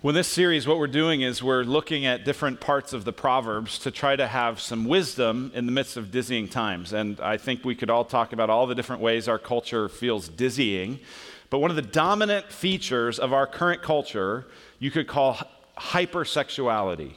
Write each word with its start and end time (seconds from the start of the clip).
Well, 0.00 0.14
this 0.14 0.28
series, 0.28 0.64
what 0.64 0.78
we're 0.78 0.86
doing 0.86 1.22
is 1.22 1.42
we're 1.42 1.64
looking 1.64 2.06
at 2.06 2.24
different 2.24 2.60
parts 2.60 2.92
of 2.92 3.04
the 3.04 3.12
Proverbs 3.12 3.80
to 3.80 3.90
try 3.90 4.14
to 4.14 4.28
have 4.28 4.60
some 4.60 4.84
wisdom 4.84 5.50
in 5.56 5.66
the 5.66 5.72
midst 5.72 5.96
of 5.96 6.12
dizzying 6.12 6.46
times. 6.46 6.92
And 6.92 7.18
I 7.18 7.36
think 7.36 7.64
we 7.64 7.74
could 7.74 7.90
all 7.90 8.04
talk 8.04 8.32
about 8.32 8.48
all 8.48 8.68
the 8.68 8.76
different 8.76 9.02
ways 9.02 9.26
our 9.26 9.40
culture 9.40 9.88
feels 9.88 10.28
dizzying. 10.28 11.00
But 11.50 11.58
one 11.58 11.70
of 11.70 11.74
the 11.74 11.82
dominant 11.82 12.52
features 12.52 13.18
of 13.18 13.32
our 13.32 13.44
current 13.44 13.82
culture 13.82 14.46
you 14.78 14.92
could 14.92 15.08
call 15.08 15.36
hypersexuality. 15.76 17.14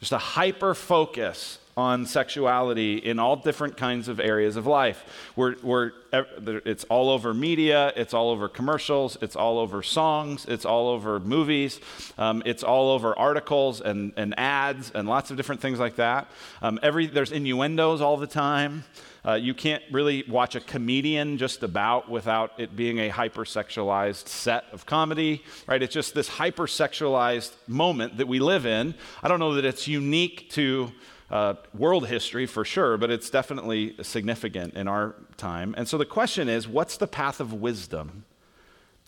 Just 0.00 0.12
a 0.12 0.18
hyper 0.18 0.74
focus 0.74 1.58
on 1.76 2.06
sexuality 2.06 2.96
in 2.96 3.18
all 3.18 3.36
different 3.36 3.76
kinds 3.76 4.08
of 4.08 4.18
areas 4.18 4.56
of 4.56 4.66
life. 4.66 5.04
We're, 5.36 5.56
we're, 5.62 5.92
it's 6.10 6.84
all 6.84 7.10
over 7.10 7.34
media, 7.34 7.92
it's 7.96 8.14
all 8.14 8.30
over 8.30 8.48
commercials, 8.48 9.18
it's 9.20 9.36
all 9.36 9.58
over 9.58 9.82
songs, 9.82 10.46
it's 10.46 10.64
all 10.64 10.88
over 10.88 11.20
movies, 11.20 11.78
um, 12.16 12.42
it's 12.46 12.62
all 12.62 12.90
over 12.92 13.18
articles 13.18 13.82
and, 13.82 14.14
and 14.16 14.38
ads 14.38 14.90
and 14.94 15.06
lots 15.06 15.30
of 15.30 15.36
different 15.36 15.60
things 15.60 15.78
like 15.78 15.96
that. 15.96 16.28
Um, 16.62 16.80
every, 16.82 17.08
there's 17.08 17.30
innuendos 17.30 18.00
all 18.00 18.16
the 18.16 18.26
time. 18.26 18.84
Uh, 19.26 19.34
you 19.34 19.52
can't 19.52 19.82
really 19.90 20.24
watch 20.28 20.54
a 20.54 20.60
comedian 20.60 21.36
just 21.36 21.62
about 21.62 22.08
without 22.08 22.52
it 22.58 22.74
being 22.74 23.00
a 23.00 23.10
hypersexualized 23.10 24.28
set 24.28 24.64
of 24.72 24.86
comedy, 24.86 25.42
right? 25.66 25.82
It's 25.82 25.92
just 25.92 26.14
this 26.14 26.30
hypersexualized 26.30 27.52
moment 27.66 28.16
that 28.16 28.28
we 28.28 28.38
live 28.38 28.64
in. 28.64 28.94
I 29.22 29.28
don't 29.28 29.40
know 29.40 29.54
that 29.54 29.64
it's 29.66 29.86
unique 29.86 30.48
to 30.50 30.92
uh, 31.30 31.54
world 31.74 32.06
history 32.06 32.46
for 32.46 32.64
sure, 32.64 32.96
but 32.96 33.10
it's 33.10 33.30
definitely 33.30 33.96
significant 34.02 34.74
in 34.74 34.88
our 34.88 35.14
time. 35.36 35.74
And 35.76 35.88
so 35.88 35.98
the 35.98 36.04
question 36.04 36.48
is 36.48 36.68
what's 36.68 36.96
the 36.96 37.06
path 37.06 37.40
of 37.40 37.52
wisdom 37.52 38.24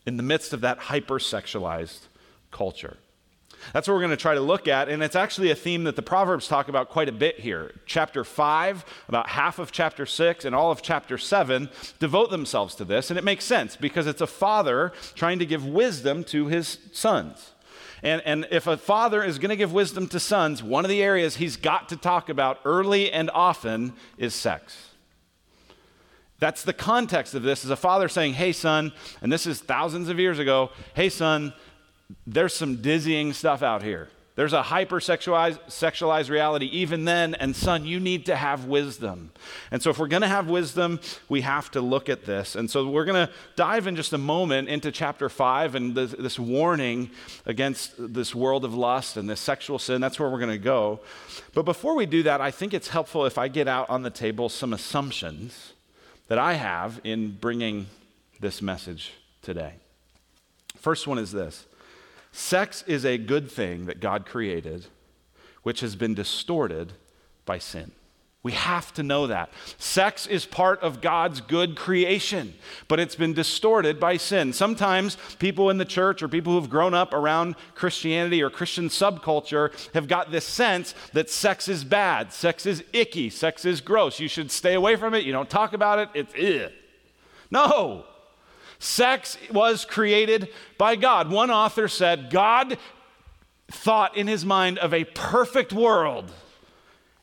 in 0.06 0.16
the 0.16 0.22
midst 0.22 0.52
of 0.52 0.60
that 0.62 0.80
hypersexualized 0.80 2.00
culture? 2.50 2.96
That's 3.72 3.88
what 3.88 3.94
we're 3.94 4.00
going 4.00 4.10
to 4.10 4.16
try 4.16 4.34
to 4.34 4.41
look 4.41 4.69
at, 4.69 4.88
and 4.88 5.02
it's 5.02 5.16
actually 5.16 5.50
a 5.50 5.55
theme 5.55 5.84
that 5.84 5.97
the 5.97 6.02
Proverbs 6.02 6.48
talk 6.48 6.69
about 6.69 6.88
quite 6.88 7.08
a 7.08 7.12
bit 7.12 7.41
here. 7.41 7.75
Chapter 7.86 8.25
5, 8.25 8.84
about 9.08 9.28
half 9.28 9.58
of 9.58 9.72
chapter 9.72 10.06
6, 10.06 10.44
and 10.44 10.55
all 10.55 10.70
of 10.70 10.80
chapter 10.80 11.19
7 11.19 11.69
devote 11.98 12.30
themselves 12.30 12.75
to 12.77 12.84
this, 12.84 13.10
and 13.10 13.19
it 13.19 13.25
makes 13.25 13.44
sense 13.44 13.77
because 13.77 14.06
it's 14.06 14.20
a 14.20 14.27
father 14.27 14.92
trying 15.14 15.38
to 15.38 15.47
give 15.47 15.66
wisdom 15.66 16.25
to 16.25 16.47
his 16.47 16.78
sons. 16.92 17.53
And, 18.03 18.23
and 18.25 18.47
if 18.51 18.67
a 18.67 18.77
father 18.77 19.23
is 19.23 19.39
going 19.39 19.51
to 19.51 19.57
give 19.57 19.73
wisdom 19.73 20.09
to 20.09 20.21
sons, 20.21 20.62
one 20.62 20.84
of 20.84 20.89
the 20.89 21.03
areas 21.03 21.37
he's 21.37 21.57
got 21.57 21.89
to 21.89 21.97
talk 21.97 22.29
about 22.29 22.59
early 22.65 23.11
and 23.11 23.31
often 23.31 23.95
is 24.17 24.34
sex. 24.34 24.91
That's 26.39 26.62
the 26.62 26.73
context 26.73 27.34
of 27.34 27.43
this 27.43 27.65
is 27.65 27.71
a 27.71 27.77
father 27.77 28.09
saying, 28.09 28.34
Hey, 28.34 28.53
son, 28.53 28.93
and 29.21 29.33
this 29.33 29.47
is 29.47 29.61
thousands 29.61 30.09
of 30.09 30.21
years 30.21 30.39
ago, 30.39 30.71
hey, 30.95 31.09
son, 31.09 31.53
there's 32.27 32.55
some 32.55 32.77
dizzying 32.77 33.33
stuff 33.33 33.62
out 33.62 33.83
here. 33.83 34.09
There's 34.39 34.53
a 34.53 34.62
hypersexualized 34.62 35.67
sexualized 35.67 36.31
reality 36.31 36.67
even 36.67 37.05
then, 37.05 37.34
and 37.34 37.56
son, 37.56 37.84
you 37.84 37.98
need 37.98 38.27
to 38.27 38.36
have 38.36 38.67
wisdom. 38.67 39.33
And 39.72 39.83
so, 39.83 39.91
if 39.91 39.98
we're 39.98 40.06
going 40.06 40.22
to 40.22 40.28
have 40.28 40.48
wisdom, 40.48 41.00
we 41.28 41.41
have 41.41 41.72
to 41.72 41.81
look 41.81 42.08
at 42.08 42.25
this. 42.25 42.55
And 42.55 42.70
so, 42.70 42.89
we're 42.89 43.05
going 43.05 43.27
to 43.27 43.33
dive 43.56 43.89
in 43.89 43.97
just 43.97 44.12
a 44.12 44.19
moment 44.19 44.69
into 44.69 44.92
chapter 44.92 45.28
five 45.28 45.75
and 45.75 45.92
this, 45.92 46.12
this 46.12 46.39
warning 46.39 47.11
against 47.47 47.94
this 47.98 48.33
world 48.33 48.64
of 48.64 48.75
lust 48.75 49.16
and 49.16 49.28
this 49.28 49.41
sexual 49.41 49.77
sin. 49.77 50.00
That's 50.00 50.20
where 50.20 50.31
we're 50.31 50.39
going 50.39 50.53
to 50.53 50.56
go. 50.56 51.00
But 51.53 51.64
before 51.64 51.97
we 51.97 52.06
do 52.06 52.22
that, 52.22 52.41
I 52.41 52.53
think 52.53 52.72
it's 52.72 52.91
helpful 52.91 53.27
if 53.27 53.39
I 53.39 53.48
get 53.48 53.66
out 53.66 53.91
on 53.91 54.05
the 54.05 54.11
table 54.11 54.48
some 54.48 54.72
assumptions 54.72 55.72
that 56.28 56.39
I 56.39 56.53
have 56.53 57.00
in 57.03 57.33
bringing 57.33 57.89
this 58.39 58.62
message 58.62 59.14
today. 59.42 59.72
First 60.77 61.09
one 61.09 61.19
is 61.19 61.33
this 61.33 61.66
Sex 62.33 62.84
is 62.87 63.05
a 63.05 63.19
good 63.19 63.51
thing 63.51 63.87
that 63.87 64.01
God 64.01 64.27
created, 64.27 64.87
which 65.62 65.81
has 65.81 65.97
been 65.97 66.15
distorted 66.15 66.93
by 67.45 67.59
sin. 67.59 67.93
We 68.44 68.53
have 68.53 68.94
to 68.94 69.03
know 69.03 69.27
that. 69.27 69.50
Sex 69.78 70.27
is 70.27 70.47
part 70.47 70.81
of 70.81 71.00
God's 71.00 71.41
good 71.41 71.75
creation, 71.77 72.55
but 72.87 73.00
it's 73.00 73.17
been 73.17 73.34
distorted 73.34 73.99
by 73.99 74.17
sin. 74.17 74.53
Sometimes 74.53 75.19
people 75.41 75.71
in 75.71 75.78
the 75.78 75.84
church 75.84 76.22
or 76.22 76.28
people 76.28 76.53
who've 76.53 76.71
grown 76.71 76.94
up 76.94 77.12
around 77.12 77.56
Christianity 77.75 78.43
or 78.43 78.49
Christian 78.49 78.88
subculture 78.88 79.72
have 79.93 80.06
got 80.06 80.31
this 80.31 80.44
sense 80.44 80.94
that 81.15 81.28
sex 81.28 81.67
is 81.67 81.83
bad, 81.83 82.33
sex 82.33 82.65
is 82.65 82.84
icky, 82.93 83.28
sex 83.28 83.65
is 83.65 83.81
gross. 83.81 84.21
You 84.21 84.28
should 84.28 84.53
stay 84.53 84.75
away 84.75 84.94
from 84.94 85.15
it. 85.15 85.25
You 85.25 85.33
don't 85.33 85.50
talk 85.50 85.72
about 85.72 85.99
it. 85.99 86.09
It's 86.15 86.34
ugh. 86.34 86.72
No, 87.50 88.05
Sex 88.78 89.37
was 89.50 89.84
created 89.84 90.49
by 90.77 90.97
God. 90.97 91.31
One 91.31 91.50
author 91.50 91.89
said, 91.89 92.31
God 92.31 92.78
thought 93.69 94.16
in 94.16 94.28
his 94.28 94.44
mind 94.44 94.78
of 94.78 94.94
a 94.94 95.05
perfect 95.05 95.72
world, 95.72 96.33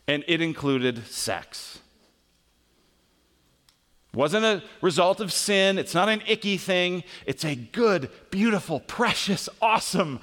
and 0.08 0.24
it 0.28 0.42
included 0.42 1.08
sex. 1.08 1.80
It 4.14 4.18
wasn't 4.18 4.46
a 4.46 4.64
result 4.82 5.22
of 5.22 5.32
sin, 5.32 5.78
it's 5.78 5.94
not 5.94 6.10
an 6.10 6.22
icky 6.28 6.58
thing, 6.58 7.04
it's 7.26 7.46
a 7.46 7.56
good, 7.56 8.10
beautiful, 8.32 8.82
precious, 8.82 9.48
awesome, 9.62 10.20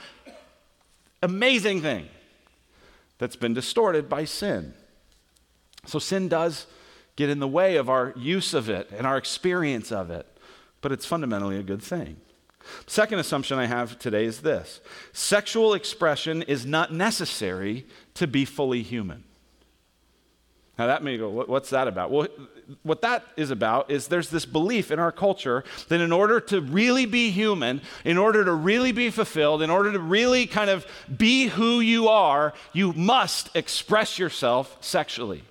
amazing 1.23 1.81
thing 1.81 2.09
that's 3.19 3.37
been 3.37 3.55
distorted 3.55 4.09
by 4.09 4.25
sin. 4.25 4.75
So 5.87 5.99
sin 5.99 6.29
does 6.29 6.67
get 7.17 7.29
in 7.29 7.41
the 7.41 7.49
way 7.49 7.77
of 7.77 7.91
our 7.91 8.13
use 8.17 8.55
of 8.55 8.69
it 8.69 8.91
and 8.97 9.07
our 9.07 9.17
experience 9.17 9.91
of 9.91 10.11
it 10.11 10.27
but 10.83 10.93
it's 10.93 11.07
fundamentally 11.07 11.57
a 11.57 11.63
good 11.63 11.83
thing. 11.83 12.17
Second 12.87 13.19
assumption 13.19 13.59
I 13.59 13.67
have 13.67 13.99
today 13.99 14.25
is 14.25 14.43
this 14.43 14.81
sexual 15.13 15.75
expression 15.75 16.43
is 16.43 16.67
not 16.67 16.93
necessary 16.93 17.87
to 18.15 18.27
be 18.27 18.45
fully 18.45 18.83
human. 18.83 19.25
Now, 20.79 20.87
that 20.87 21.03
may 21.03 21.19
go, 21.19 21.29
what's 21.29 21.71
that 21.71 21.87
about? 21.87 22.11
Well, 22.11 22.29
what 22.83 23.03
that 23.03 23.25
is 23.37 23.51
about 23.51 23.91
is 23.91 24.09
there's 24.09 24.31
this 24.31 24.47
belief 24.47 24.91
in 24.91 24.99
our 24.99 25.13
culture 25.13 25.65
that 25.89 26.01
in 26.01 26.13
order 26.13 26.41
to 26.41 26.61
really 26.61 27.05
be 27.05 27.31
human, 27.31 27.83
in 28.05 28.17
order 28.17 28.45
to 28.45 28.53
really 28.53 28.91
be 28.93 29.11
fulfilled, 29.11 29.63
in 29.63 29.71
order 29.71 29.93
to 29.93 29.99
really 29.99 30.47
kind 30.47 30.71
of 30.71 30.87
be 31.15 31.49
who 31.49 31.81
you 31.81 32.09
are, 32.09 32.55
you 32.73 32.93
must 32.95 33.55
express 33.55 34.19
yourself 34.19 34.79
sexually. 34.81 35.45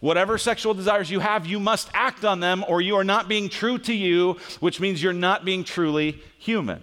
Whatever 0.00 0.38
sexual 0.38 0.72
desires 0.72 1.10
you 1.10 1.20
have, 1.20 1.46
you 1.46 1.60
must 1.60 1.90
act 1.92 2.24
on 2.24 2.40
them, 2.40 2.64
or 2.66 2.80
you 2.80 2.96
are 2.96 3.04
not 3.04 3.28
being 3.28 3.50
true 3.50 3.78
to 3.78 3.94
you, 3.94 4.38
which 4.60 4.80
means 4.80 5.02
you're 5.02 5.12
not 5.12 5.44
being 5.44 5.62
truly 5.62 6.22
human. 6.38 6.82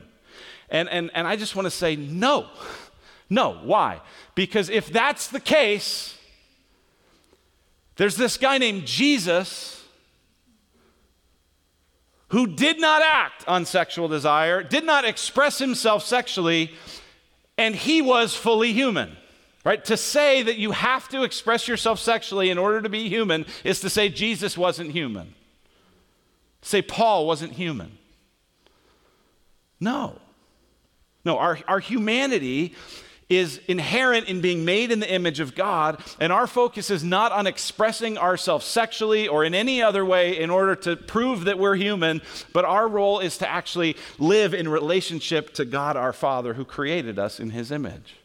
And, 0.70 0.88
and, 0.90 1.10
and 1.14 1.28
I 1.28 1.36
just 1.36 1.56
want 1.56 1.66
to 1.66 1.72
say 1.72 1.96
no. 1.96 2.48
No. 3.30 3.60
Why? 3.64 4.02
Because 4.36 4.70
if 4.70 4.92
that's 4.92 5.28
the 5.28 5.40
case, 5.40 6.16
there's 7.96 8.18
this 8.18 8.38
guy 8.38 8.60
named 8.60 8.86
Jesus 8.86 9.84
who 12.30 12.46
did 12.46 12.80
not 12.80 13.02
act 13.02 13.48
on 13.48 13.66
sexual 13.66 14.08
desire, 14.08 14.62
did 14.62 14.84
not 14.84 15.06
express 15.06 15.58
himself 15.58 16.04
sexually, 16.04 16.72
and 17.58 17.74
he 17.74 18.02
was 18.02 18.36
fully 18.36 18.74
human. 18.74 19.16
Right? 19.68 19.84
To 19.84 19.98
say 19.98 20.44
that 20.44 20.56
you 20.56 20.72
have 20.72 21.10
to 21.10 21.24
express 21.24 21.68
yourself 21.68 22.00
sexually 22.00 22.50
in 22.50 22.58
order 22.58 22.82
to 22.82 22.88
be 22.88 23.10
human 23.10 23.46
is 23.66 23.82
to 23.82 23.90
say 23.90 24.08
Jesus 24.08 24.58
wasn't 24.58 24.92
human. 24.92 25.34
Say 26.62 26.82
Paul 26.82 27.28
wasn't 27.28 27.52
human. 27.52 27.98
No. 29.82 30.22
No, 31.26 31.38
our, 31.38 31.60
our 31.68 31.80
humanity 31.80 32.76
is 33.28 33.60
inherent 33.68 34.30
in 34.30 34.40
being 34.40 34.64
made 34.64 34.90
in 34.90 35.02
the 35.02 35.14
image 35.14 35.42
of 35.42 35.54
God, 35.54 36.02
and 36.18 36.32
our 36.32 36.48
focus 36.48 36.90
is 36.90 37.04
not 37.04 37.34
on 37.34 37.46
expressing 37.46 38.18
ourselves 38.18 38.66
sexually 38.66 39.28
or 39.28 39.44
in 39.44 39.54
any 39.54 39.82
other 39.82 40.06
way 40.06 40.40
in 40.40 40.50
order 40.50 40.78
to 40.78 40.96
prove 40.96 41.44
that 41.44 41.60
we're 41.60 41.76
human, 41.76 42.22
but 42.54 42.64
our 42.64 42.88
role 42.88 43.20
is 43.20 43.38
to 43.40 43.50
actually 43.50 43.98
live 44.18 44.54
in 44.54 44.70
relationship 44.70 45.54
to 45.56 45.66
God 45.66 45.98
our 45.98 46.14
Father 46.14 46.54
who 46.54 46.64
created 46.64 47.20
us 47.20 47.38
in 47.38 47.50
his 47.50 47.70
image 47.70 48.16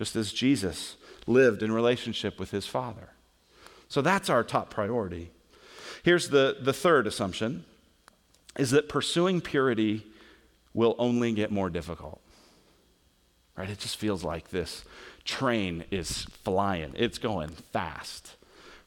just 0.00 0.16
as 0.16 0.32
Jesus 0.32 0.96
lived 1.26 1.62
in 1.62 1.70
relationship 1.70 2.40
with 2.40 2.52
his 2.52 2.66
Father. 2.66 3.10
So 3.86 4.00
that's 4.00 4.30
our 4.30 4.42
top 4.42 4.70
priority. 4.70 5.30
Here's 6.02 6.30
the, 6.30 6.56
the 6.58 6.72
third 6.72 7.06
assumption 7.06 7.66
is 8.56 8.70
that 8.70 8.88
pursuing 8.88 9.42
purity 9.42 10.06
will 10.72 10.94
only 10.98 11.34
get 11.34 11.50
more 11.50 11.68
difficult. 11.68 12.22
Right? 13.58 13.68
It 13.68 13.78
just 13.78 13.98
feels 13.98 14.24
like 14.24 14.48
this 14.48 14.86
train 15.26 15.84
is 15.90 16.22
flying. 16.44 16.94
It's 16.96 17.18
going 17.18 17.50
fast. 17.50 18.36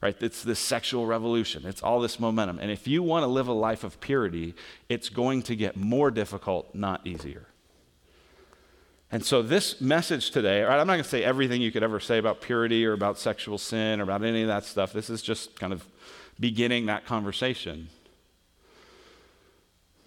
Right? 0.02 0.18
It's 0.20 0.42
this 0.42 0.58
sexual 0.58 1.06
revolution. 1.06 1.68
It's 1.68 1.84
all 1.84 2.00
this 2.00 2.20
momentum. 2.20 2.58
And 2.58 2.72
if 2.72 2.88
you 2.88 3.04
want 3.04 3.22
to 3.22 3.28
live 3.28 3.48
a 3.48 3.54
life 3.54 3.84
of 3.84 4.02
purity, 4.02 4.56
it's 4.90 5.10
going 5.10 5.44
to 5.44 5.56
get 5.56 5.78
more 5.78 6.10
difficult, 6.10 6.74
not 6.74 7.06
easier. 7.06 7.46
And 9.14 9.24
so, 9.24 9.44
this 9.44 9.80
message 9.80 10.32
today, 10.32 10.64
right, 10.64 10.80
I'm 10.80 10.88
not 10.88 10.94
going 10.94 11.04
to 11.04 11.10
say 11.10 11.24
everything 11.24 11.62
you 11.62 11.72
could 11.72 11.84
ever 11.84 12.00
say 12.00 12.18
about 12.18 12.42
purity 12.42 12.84
or 12.84 12.94
about 12.94 13.20
sexual 13.20 13.60
sin 13.60 14.00
or 14.00 14.04
about 14.04 14.24
any 14.24 14.42
of 14.42 14.48
that 14.48 14.66
stuff. 14.66 14.92
This 14.92 15.08
is 15.08 15.22
just 15.22 15.60
kind 15.60 15.72
of 15.72 15.86
beginning 16.40 16.88
that 16.88 17.06
conversation. 17.06 17.90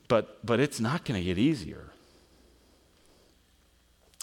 But, 0.08 0.44
but 0.44 0.58
it's 0.58 0.80
not 0.80 1.04
going 1.04 1.20
to 1.20 1.24
get 1.24 1.38
easier. 1.38 1.84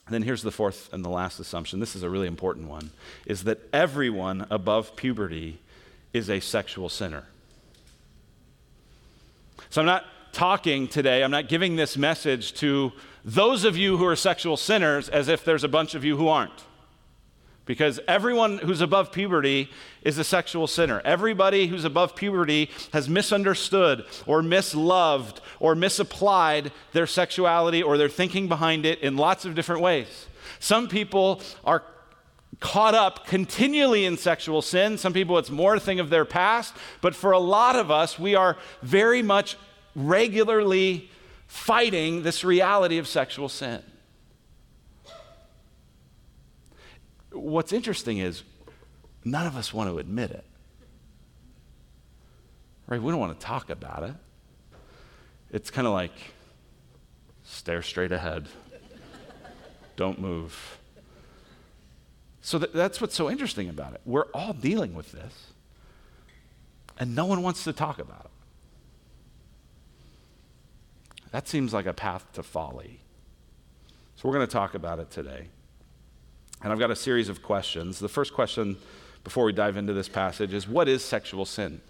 Then 0.09 0.21
here's 0.21 0.41
the 0.41 0.51
fourth 0.51 0.91
and 0.91 1.05
the 1.05 1.09
last 1.09 1.39
assumption. 1.39 1.79
This 1.79 1.95
is 1.95 2.03
a 2.03 2.09
really 2.09 2.27
important 2.27 2.67
one 2.67 2.91
is 3.25 3.45
that 3.45 3.61
everyone 3.71 4.45
above 4.49 4.97
puberty 4.97 5.61
is 6.11 6.29
a 6.29 6.41
sexual 6.41 6.89
sinner. 6.89 7.23
So 9.69 9.79
I'm 9.79 9.87
not 9.87 10.03
talking 10.33 10.87
today, 10.87 11.23
I'm 11.23 11.31
not 11.31 11.47
giving 11.47 11.77
this 11.77 11.95
message 11.95 12.53
to 12.55 12.91
those 13.23 13.63
of 13.63 13.77
you 13.77 13.97
who 13.97 14.05
are 14.05 14.15
sexual 14.15 14.57
sinners 14.57 15.07
as 15.07 15.29
if 15.29 15.45
there's 15.45 15.63
a 15.63 15.69
bunch 15.69 15.95
of 15.95 16.03
you 16.03 16.17
who 16.17 16.27
aren't. 16.27 16.65
Because 17.65 18.01
everyone 18.09 18.57
who's 18.57 18.81
above 18.81 19.13
puberty 19.13 19.69
is 20.01 20.17
a 20.17 20.23
sexual 20.25 20.67
sinner. 20.67 21.01
Everybody 21.05 21.67
who's 21.67 21.85
above 21.85 22.13
puberty 22.13 22.69
has 22.91 23.07
misunderstood 23.07 24.03
or 24.25 24.41
misloved 24.41 25.37
or 25.61 25.73
misapplied 25.73 26.73
their 26.91 27.07
sexuality 27.07 27.81
or 27.81 27.97
their 27.97 28.09
thinking 28.09 28.49
behind 28.49 28.85
it 28.85 28.99
in 28.99 29.15
lots 29.15 29.45
of 29.45 29.55
different 29.55 29.81
ways. 29.81 30.25
Some 30.59 30.89
people 30.89 31.41
are 31.63 31.83
caught 32.59 32.95
up 32.95 33.27
continually 33.27 34.03
in 34.03 34.17
sexual 34.17 34.61
sin. 34.61 34.97
Some 34.97 35.13
people, 35.13 35.37
it's 35.37 35.49
more 35.49 35.75
a 35.75 35.79
thing 35.79 36.01
of 36.01 36.09
their 36.09 36.25
past. 36.25 36.75
But 36.99 37.15
for 37.15 37.31
a 37.31 37.39
lot 37.39 37.77
of 37.77 37.91
us, 37.91 38.19
we 38.19 38.35
are 38.35 38.57
very 38.81 39.21
much 39.21 39.55
regularly 39.95 41.09
fighting 41.47 42.23
this 42.23 42.43
reality 42.43 42.97
of 42.97 43.07
sexual 43.07 43.49
sin. 43.49 43.81
What's 47.31 47.73
interesting 47.73 48.19
is 48.19 48.43
none 49.23 49.47
of 49.47 49.55
us 49.55 49.73
want 49.73 49.89
to 49.89 49.97
admit 49.97 50.31
it. 50.31 50.45
Right? 52.87 53.01
We 53.01 53.11
don't 53.11 53.19
want 53.19 53.39
to 53.39 53.45
talk 53.45 53.69
about 53.69 54.03
it. 54.03 54.13
It's 55.51 55.69
kind 55.69 55.87
of 55.87 55.93
like 55.93 56.11
stare 57.43 57.81
straight 57.81 58.11
ahead. 58.11 58.47
don't 59.95 60.19
move. 60.19 60.79
So 62.41 62.59
th- 62.59 62.71
that's 62.73 62.99
what's 62.99 63.15
so 63.15 63.29
interesting 63.29 63.69
about 63.69 63.93
it. 63.93 64.01
We're 64.05 64.25
all 64.33 64.53
dealing 64.53 64.93
with 64.93 65.11
this, 65.11 65.53
and 66.99 67.15
no 67.15 67.25
one 67.25 67.41
wants 67.41 67.63
to 67.63 67.73
talk 67.73 67.99
about 67.99 68.25
it. 68.25 68.32
That 71.33 71.47
seems 71.47 71.73
like 71.73 71.87
a 71.87 71.93
path 71.93 72.31
to 72.33 72.43
folly. 72.43 72.99
So 74.15 74.29
we're 74.29 74.35
going 74.35 74.45
to 74.45 74.53
talk 74.53 74.75
about 74.75 74.99
it 74.99 75.09
today. 75.09 75.47
And 76.61 76.71
I've 76.71 76.77
got 76.77 76.91
a 76.91 76.95
series 76.95 77.27
of 77.27 77.41
questions. 77.41 77.97
The 77.97 78.07
first 78.07 78.33
question 78.33 78.77
before 79.23 79.43
we 79.43 79.51
dive 79.51 79.75
into 79.75 79.93
this 79.93 80.07
passage 80.07 80.53
is 80.53 80.67
what 80.67 80.87
is 80.87 81.03
sexual 81.03 81.45
sin? 81.45 81.81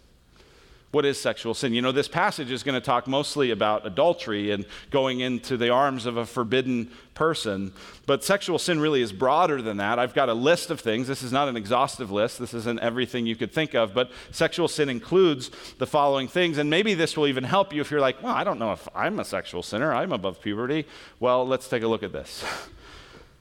What 0.93 1.05
is 1.05 1.19
sexual 1.19 1.55
sin? 1.55 1.73
You 1.73 1.81
know, 1.81 1.91
this 1.91 2.07
passage 2.07 2.51
is 2.51 2.61
going 2.61 2.79
to 2.79 2.85
talk 2.85 3.07
mostly 3.07 3.49
about 3.49 3.83
adultery 3.83 4.51
and 4.51 4.63
going 4.91 5.21
into 5.21 5.57
the 5.57 5.71
arms 5.71 6.05
of 6.05 6.17
a 6.17 6.25
forbidden 6.27 6.91
person. 7.15 7.73
But 8.05 8.23
sexual 8.23 8.59
sin 8.59 8.79
really 8.79 9.01
is 9.01 9.11
broader 9.11 9.59
than 9.59 9.77
that. 9.77 9.97
I've 9.97 10.13
got 10.13 10.29
a 10.29 10.35
list 10.35 10.69
of 10.69 10.79
things. 10.79 11.07
This 11.07 11.23
is 11.23 11.31
not 11.31 11.47
an 11.47 11.57
exhaustive 11.57 12.11
list, 12.11 12.37
this 12.37 12.53
isn't 12.53 12.79
everything 12.79 13.25
you 13.25 13.35
could 13.35 13.51
think 13.51 13.73
of. 13.73 13.95
But 13.95 14.11
sexual 14.29 14.67
sin 14.67 14.87
includes 14.87 15.49
the 15.79 15.87
following 15.87 16.27
things. 16.27 16.59
And 16.59 16.69
maybe 16.69 16.93
this 16.93 17.17
will 17.17 17.25
even 17.25 17.43
help 17.43 17.73
you 17.73 17.81
if 17.81 17.89
you're 17.89 17.99
like, 17.99 18.21
well, 18.21 18.35
I 18.35 18.43
don't 18.43 18.59
know 18.59 18.71
if 18.71 18.87
I'm 18.93 19.19
a 19.19 19.25
sexual 19.25 19.63
sinner, 19.63 19.95
I'm 19.95 20.11
above 20.11 20.41
puberty. 20.41 20.85
Well, 21.19 21.47
let's 21.47 21.67
take 21.67 21.81
a 21.81 21.87
look 21.87 22.03
at 22.03 22.13
this. 22.13 22.45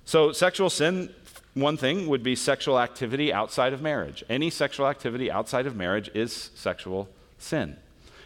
So, 0.07 0.33
sexual 0.33 0.71
sin 0.71 1.15
one 1.53 1.77
thing 1.77 2.07
would 2.09 2.23
be 2.23 2.35
sexual 2.35 2.81
activity 2.81 3.31
outside 3.31 3.75
of 3.75 3.83
marriage. 3.83 4.25
Any 4.31 4.49
sexual 4.49 4.87
activity 4.87 5.31
outside 5.31 5.67
of 5.67 5.77
marriage 5.77 6.11
is 6.15 6.51
sexual 6.55 7.11
sin. 7.43 7.77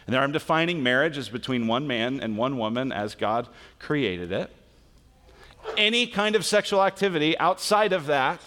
And 0.05 0.13
there 0.13 0.21
I'm 0.21 0.31
defining 0.31 0.81
marriage 0.81 1.17
as 1.17 1.29
between 1.29 1.67
one 1.67 1.85
man 1.85 2.21
and 2.21 2.37
one 2.37 2.57
woman 2.57 2.91
as 2.91 3.15
God 3.15 3.49
created 3.79 4.31
it. 4.31 4.49
Any 5.75 6.07
kind 6.07 6.35
of 6.35 6.45
sexual 6.45 6.83
activity 6.83 7.37
outside 7.37 7.91
of 7.91 8.05
that 8.07 8.41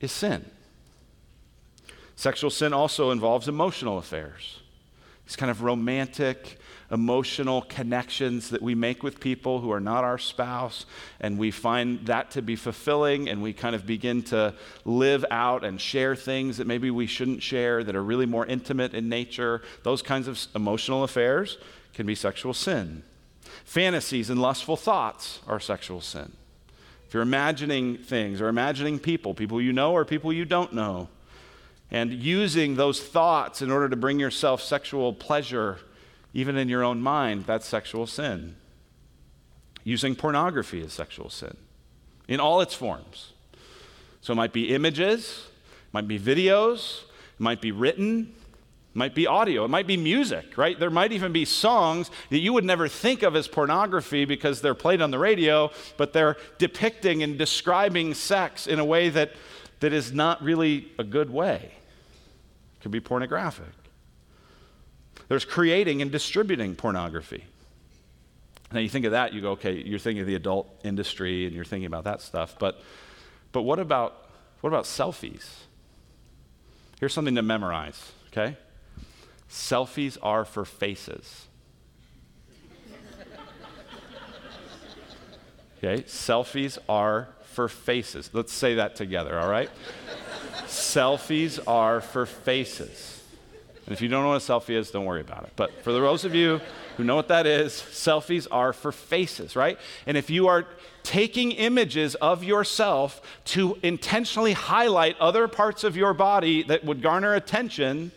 is 0.00 0.12
sin. 0.12 0.50
Sexual 2.14 2.50
sin 2.50 2.72
also 2.72 3.10
involves 3.10 3.48
emotional 3.48 3.96
affairs. 3.96 4.60
It's 5.24 5.36
kind 5.36 5.50
of 5.50 5.62
romantic, 5.62 6.58
emotional 6.90 7.62
connections 7.62 8.50
that 8.50 8.62
we 8.62 8.74
make 8.74 9.02
with 9.02 9.20
people 9.20 9.60
who 9.60 9.70
are 9.70 9.80
not 9.80 10.04
our 10.04 10.18
spouse, 10.18 10.86
and 11.20 11.38
we 11.38 11.50
find 11.50 12.06
that 12.06 12.30
to 12.30 12.42
be 12.42 12.56
fulfilling, 12.56 13.28
and 13.28 13.42
we 13.42 13.52
kind 13.52 13.74
of 13.74 13.86
begin 13.86 14.22
to 14.22 14.54
live 14.84 15.24
out 15.30 15.64
and 15.64 15.80
share 15.80 16.16
things 16.16 16.56
that 16.56 16.66
maybe 16.66 16.90
we 16.90 17.06
shouldn't 17.06 17.42
share 17.42 17.84
that 17.84 17.94
are 17.94 18.02
really 18.02 18.26
more 18.26 18.46
intimate 18.46 18.94
in 18.94 19.08
nature. 19.08 19.60
Those 19.82 20.00
kinds 20.02 20.28
of 20.28 20.46
emotional 20.54 21.04
affairs 21.04 21.58
can 21.92 22.06
be 22.06 22.14
sexual 22.14 22.54
sin. 22.54 23.02
Fantasies 23.64 24.30
and 24.30 24.40
lustful 24.40 24.76
thoughts 24.76 25.40
are 25.46 25.60
sexual 25.60 26.00
sin. 26.00 26.32
If 27.06 27.14
you're 27.14 27.22
imagining 27.22 27.98
things 27.98 28.40
or 28.40 28.48
imagining 28.48 28.98
people, 28.98 29.34
people 29.34 29.60
you 29.60 29.72
know 29.72 29.92
or 29.92 30.04
people 30.04 30.32
you 30.32 30.44
don't 30.44 30.72
know, 30.72 31.08
and 31.90 32.12
using 32.12 32.76
those 32.76 33.02
thoughts 33.02 33.62
in 33.62 33.70
order 33.70 33.88
to 33.88 33.96
bring 33.96 34.20
yourself 34.20 34.60
sexual 34.62 35.12
pleasure 35.14 35.78
even 36.34 36.56
in 36.56 36.68
your 36.68 36.84
own 36.84 37.00
mind, 37.00 37.44
that's 37.46 37.66
sexual 37.66 38.06
sin. 38.06 38.56
Using 39.84 40.14
pornography 40.14 40.80
is 40.80 40.92
sexual 40.92 41.30
sin 41.30 41.56
in 42.28 42.40
all 42.40 42.60
its 42.60 42.74
forms. 42.74 43.32
So 44.20 44.32
it 44.32 44.36
might 44.36 44.52
be 44.52 44.74
images, 44.74 45.46
it 45.88 45.94
might 45.94 46.06
be 46.06 46.18
videos, 46.18 47.04
it 47.04 47.40
might 47.40 47.62
be 47.62 47.72
written, 47.72 48.34
it 48.94 48.96
might 48.96 49.14
be 49.14 49.26
audio, 49.26 49.64
it 49.64 49.68
might 49.68 49.86
be 49.86 49.96
music, 49.96 50.58
right? 50.58 50.78
There 50.78 50.90
might 50.90 51.12
even 51.12 51.32
be 51.32 51.44
songs 51.46 52.10
that 52.28 52.38
you 52.38 52.52
would 52.52 52.64
never 52.64 52.88
think 52.88 53.22
of 53.22 53.34
as 53.34 53.48
pornography 53.48 54.26
because 54.26 54.60
they're 54.60 54.74
played 54.74 55.00
on 55.00 55.10
the 55.10 55.18
radio, 55.18 55.70
but 55.96 56.12
they're 56.12 56.36
depicting 56.58 57.22
and 57.22 57.38
describing 57.38 58.12
sex 58.12 58.66
in 58.66 58.78
a 58.78 58.84
way 58.84 59.08
that, 59.08 59.32
that 59.80 59.92
is 59.92 60.12
not 60.12 60.42
really 60.42 60.92
a 60.98 61.04
good 61.04 61.30
way. 61.30 61.72
It 62.76 62.82
could 62.82 62.92
be 62.92 63.00
pornographic. 63.00 63.77
There's 65.28 65.44
creating 65.44 66.02
and 66.02 66.10
distributing 66.10 66.74
pornography. 66.74 67.44
Now 68.72 68.80
you 68.80 68.88
think 68.88 69.04
of 69.04 69.12
that, 69.12 69.32
you 69.32 69.40
go, 69.40 69.52
okay, 69.52 69.72
you're 69.72 69.98
thinking 69.98 70.20
of 70.20 70.26
the 70.26 70.34
adult 70.34 70.68
industry 70.84 71.46
and 71.46 71.54
you're 71.54 71.64
thinking 71.64 71.86
about 71.86 72.04
that 72.04 72.20
stuff. 72.20 72.56
But, 72.58 72.80
but 73.52 73.62
what, 73.62 73.78
about, 73.78 74.28
what 74.60 74.68
about 74.68 74.84
selfies? 74.84 75.46
Here's 77.00 77.14
something 77.14 77.36
to 77.36 77.42
memorize, 77.42 78.12
okay? 78.28 78.56
Selfies 79.50 80.18
are 80.22 80.44
for 80.44 80.64
faces. 80.64 81.46
Okay, 85.78 86.02
selfies 86.02 86.76
are 86.88 87.28
for 87.52 87.68
faces. 87.68 88.30
Let's 88.32 88.52
say 88.52 88.74
that 88.74 88.96
together, 88.96 89.38
all 89.38 89.48
right? 89.48 89.70
selfies 90.66 91.60
are 91.68 92.00
for 92.00 92.26
faces. 92.26 93.17
And 93.88 93.94
if 93.94 94.02
you 94.02 94.08
don't 94.08 94.22
know 94.22 94.28
what 94.28 94.42
a 94.42 94.44
selfie 94.44 94.76
is, 94.76 94.90
don't 94.90 95.06
worry 95.06 95.22
about 95.22 95.44
it. 95.44 95.52
But 95.56 95.82
for 95.82 95.92
those 95.92 96.26
of 96.26 96.34
you 96.34 96.60
who 96.98 97.04
know 97.04 97.16
what 97.16 97.28
that 97.28 97.46
is, 97.46 97.72
selfies 97.72 98.46
are 98.50 98.74
for 98.74 98.92
faces, 98.92 99.56
right? 99.56 99.78
And 100.04 100.18
if 100.18 100.28
you 100.28 100.46
are 100.48 100.66
taking 101.04 101.52
images 101.52 102.14
of 102.16 102.44
yourself 102.44 103.22
to 103.46 103.78
intentionally 103.82 104.52
highlight 104.52 105.18
other 105.18 105.48
parts 105.48 105.84
of 105.84 105.96
your 105.96 106.12
body 106.12 106.64
that 106.64 106.84
would 106.84 107.00
garner 107.00 107.32
attention, 107.32 108.12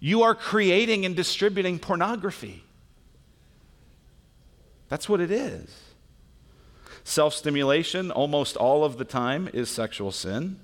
you 0.00 0.24
are 0.24 0.34
creating 0.34 1.06
and 1.06 1.14
distributing 1.14 1.78
pornography. 1.78 2.64
That's 4.88 5.08
what 5.08 5.20
it 5.20 5.30
is. 5.30 5.72
Self 7.04 7.32
stimulation, 7.32 8.10
almost 8.10 8.56
all 8.56 8.82
of 8.82 8.98
the 8.98 9.04
time, 9.04 9.48
is 9.52 9.70
sexual 9.70 10.10
sin. 10.10 10.58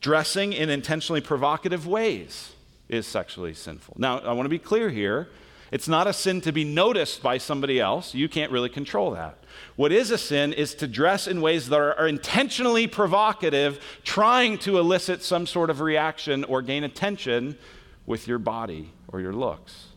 Dressing 0.00 0.52
in 0.52 0.70
intentionally 0.70 1.20
provocative 1.20 1.84
ways 1.84 2.52
is 2.88 3.06
sexually 3.06 3.54
sinful. 3.54 3.96
Now, 3.98 4.18
I 4.20 4.32
want 4.32 4.46
to 4.46 4.50
be 4.50 4.58
clear 4.58 4.90
here. 4.90 5.28
It's 5.70 5.88
not 5.88 6.06
a 6.06 6.12
sin 6.12 6.40
to 6.42 6.52
be 6.52 6.64
noticed 6.64 7.22
by 7.22 7.36
somebody 7.38 7.78
else. 7.78 8.14
You 8.14 8.28
can't 8.28 8.50
really 8.50 8.70
control 8.70 9.10
that. 9.10 9.38
What 9.76 9.92
is 9.92 10.10
a 10.10 10.16
sin 10.16 10.52
is 10.54 10.74
to 10.76 10.86
dress 10.86 11.26
in 11.26 11.42
ways 11.42 11.68
that 11.68 11.78
are, 11.78 12.06
intentionally 12.06 12.86
provocative, 12.86 13.78
trying 14.02 14.58
to 14.58 14.78
elicit 14.78 15.22
some 15.22 15.46
sort 15.46 15.68
of 15.68 15.80
reaction 15.80 16.44
or 16.44 16.62
gain 16.62 16.84
attention 16.84 17.58
with 18.06 18.26
your 18.26 18.38
body 18.38 18.92
or 19.08 19.20
your 19.20 19.34
looks. 19.34 19.88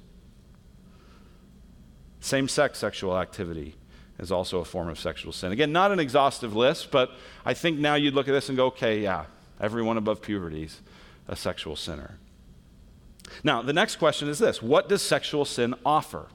Same 2.20 2.48
sex 2.48 2.78
sexual 2.78 3.18
activity 3.18 3.76
is 4.20 4.32
also 4.32 4.60
a 4.60 4.66
form 4.66 4.90
of 4.90 5.00
sexual 5.00 5.32
sin. 5.32 5.52
Again, 5.52 5.72
not 5.72 5.92
an 5.92 6.00
exhaustive 6.00 6.56
list, 6.56 6.92
but 6.92 7.12
I 7.46 7.54
think 7.54 7.80
now 7.80 7.96
you'd 7.96 8.14
look 8.14 8.28
at 8.28 8.34
this 8.34 8.50
and 8.50 8.58
go, 8.58 8.68
okay, 8.68 9.00
yeah, 9.00 9.26
everyone 9.60 9.98
above 9.98 10.22
puberty 10.22 10.64
is 10.64 10.82
a 11.28 11.36
sexual 11.36 11.76
sinner. 11.76 12.18
Now, 13.44 13.62
the 13.62 13.74
next 13.74 13.98
question 13.98 14.28
is 14.30 14.40
this 14.40 14.62
What 14.62 14.90
does 14.90 15.02
sexual 15.02 15.46
sin 15.46 15.76
offer? 15.86 16.28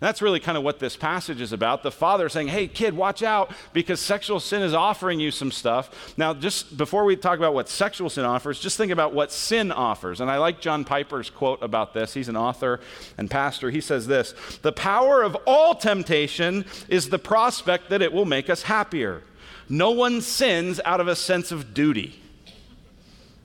that's 0.00 0.22
really 0.22 0.40
kind 0.40 0.56
of 0.56 0.64
what 0.64 0.78
this 0.78 0.96
passage 0.96 1.40
is 1.42 1.52
about. 1.52 1.82
The 1.82 1.90
father 1.90 2.28
saying, 2.28 2.48
Hey, 2.48 2.66
kid, 2.66 2.96
watch 2.96 3.22
out 3.22 3.52
because 3.72 4.00
sexual 4.00 4.40
sin 4.40 4.62
is 4.62 4.72
offering 4.72 5.20
you 5.20 5.30
some 5.30 5.52
stuff. 5.52 6.14
Now, 6.16 6.32
just 6.32 6.76
before 6.76 7.04
we 7.04 7.16
talk 7.16 7.38
about 7.38 7.52
what 7.52 7.68
sexual 7.68 8.08
sin 8.08 8.24
offers, 8.24 8.58
just 8.58 8.78
think 8.78 8.90
about 8.90 9.12
what 9.12 9.30
sin 9.30 9.70
offers. 9.70 10.20
And 10.20 10.30
I 10.30 10.38
like 10.38 10.60
John 10.60 10.84
Piper's 10.84 11.28
quote 11.28 11.62
about 11.62 11.92
this. 11.92 12.14
He's 12.14 12.28
an 12.28 12.36
author 12.36 12.80
and 13.18 13.30
pastor. 13.30 13.70
He 13.70 13.82
says 13.82 14.06
this 14.06 14.32
The 14.62 14.72
power 14.72 15.22
of 15.22 15.36
all 15.46 15.74
temptation 15.74 16.64
is 16.88 17.10
the 17.10 17.18
prospect 17.18 17.90
that 17.90 18.00
it 18.00 18.12
will 18.12 18.24
make 18.24 18.48
us 18.48 18.62
happier. 18.62 19.22
No 19.68 19.90
one 19.90 20.22
sins 20.22 20.80
out 20.84 21.00
of 21.00 21.08
a 21.08 21.14
sense 21.14 21.52
of 21.52 21.74
duty. 21.74 22.20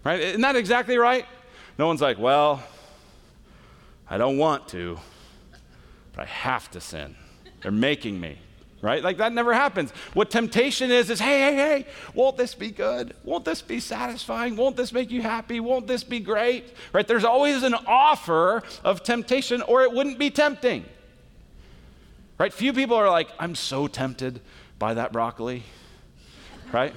Right? 0.04 0.22
Isn't 0.22 0.42
that 0.42 0.56
exactly 0.56 0.98
right? 0.98 1.26
No 1.78 1.88
one's 1.88 2.02
like, 2.02 2.18
Well, 2.18 2.64
I 4.10 4.18
don't 4.18 4.38
want 4.38 4.68
to 4.70 5.00
but 6.16 6.24
I 6.24 6.26
have 6.26 6.72
to 6.72 6.82
sin. 6.82 7.16
They're 7.62 7.72
making 7.72 8.20
me, 8.20 8.38
right? 8.82 9.04
Like 9.04 9.18
that 9.18 9.34
never 9.34 9.54
happens. 9.54 9.92
What 10.14 10.32
temptation 10.32 10.92
is, 10.92 11.10
is 11.10 11.20
hey, 11.20 11.40
hey, 11.40 11.56
hey, 11.56 11.86
won't 12.14 12.38
this 12.38 12.56
be 12.56 12.72
good? 12.72 13.14
Won't 13.24 13.44
this 13.44 13.62
be 13.62 13.80
satisfying? 13.80 14.56
Won't 14.56 14.78
this 14.78 14.94
make 14.94 15.12
you 15.12 15.22
happy? 15.22 15.60
Won't 15.60 15.88
this 15.88 16.04
be 16.04 16.20
great? 16.20 16.74
Right? 16.94 17.08
There's 17.08 17.26
always 17.26 17.64
an 17.64 17.74
offer 17.86 18.64
of 18.84 19.04
temptation, 19.04 19.62
or 19.64 19.82
it 19.82 19.92
wouldn't 19.92 20.18
be 20.18 20.30
tempting. 20.30 20.86
Right? 22.38 22.54
Few 22.54 22.72
people 22.72 22.96
are 22.96 23.10
like, 23.10 23.30
I'm 23.40 23.56
so 23.56 23.88
tempted 23.88 24.42
by 24.80 24.94
that 24.94 25.12
broccoli, 25.12 25.64
right? 26.72 26.94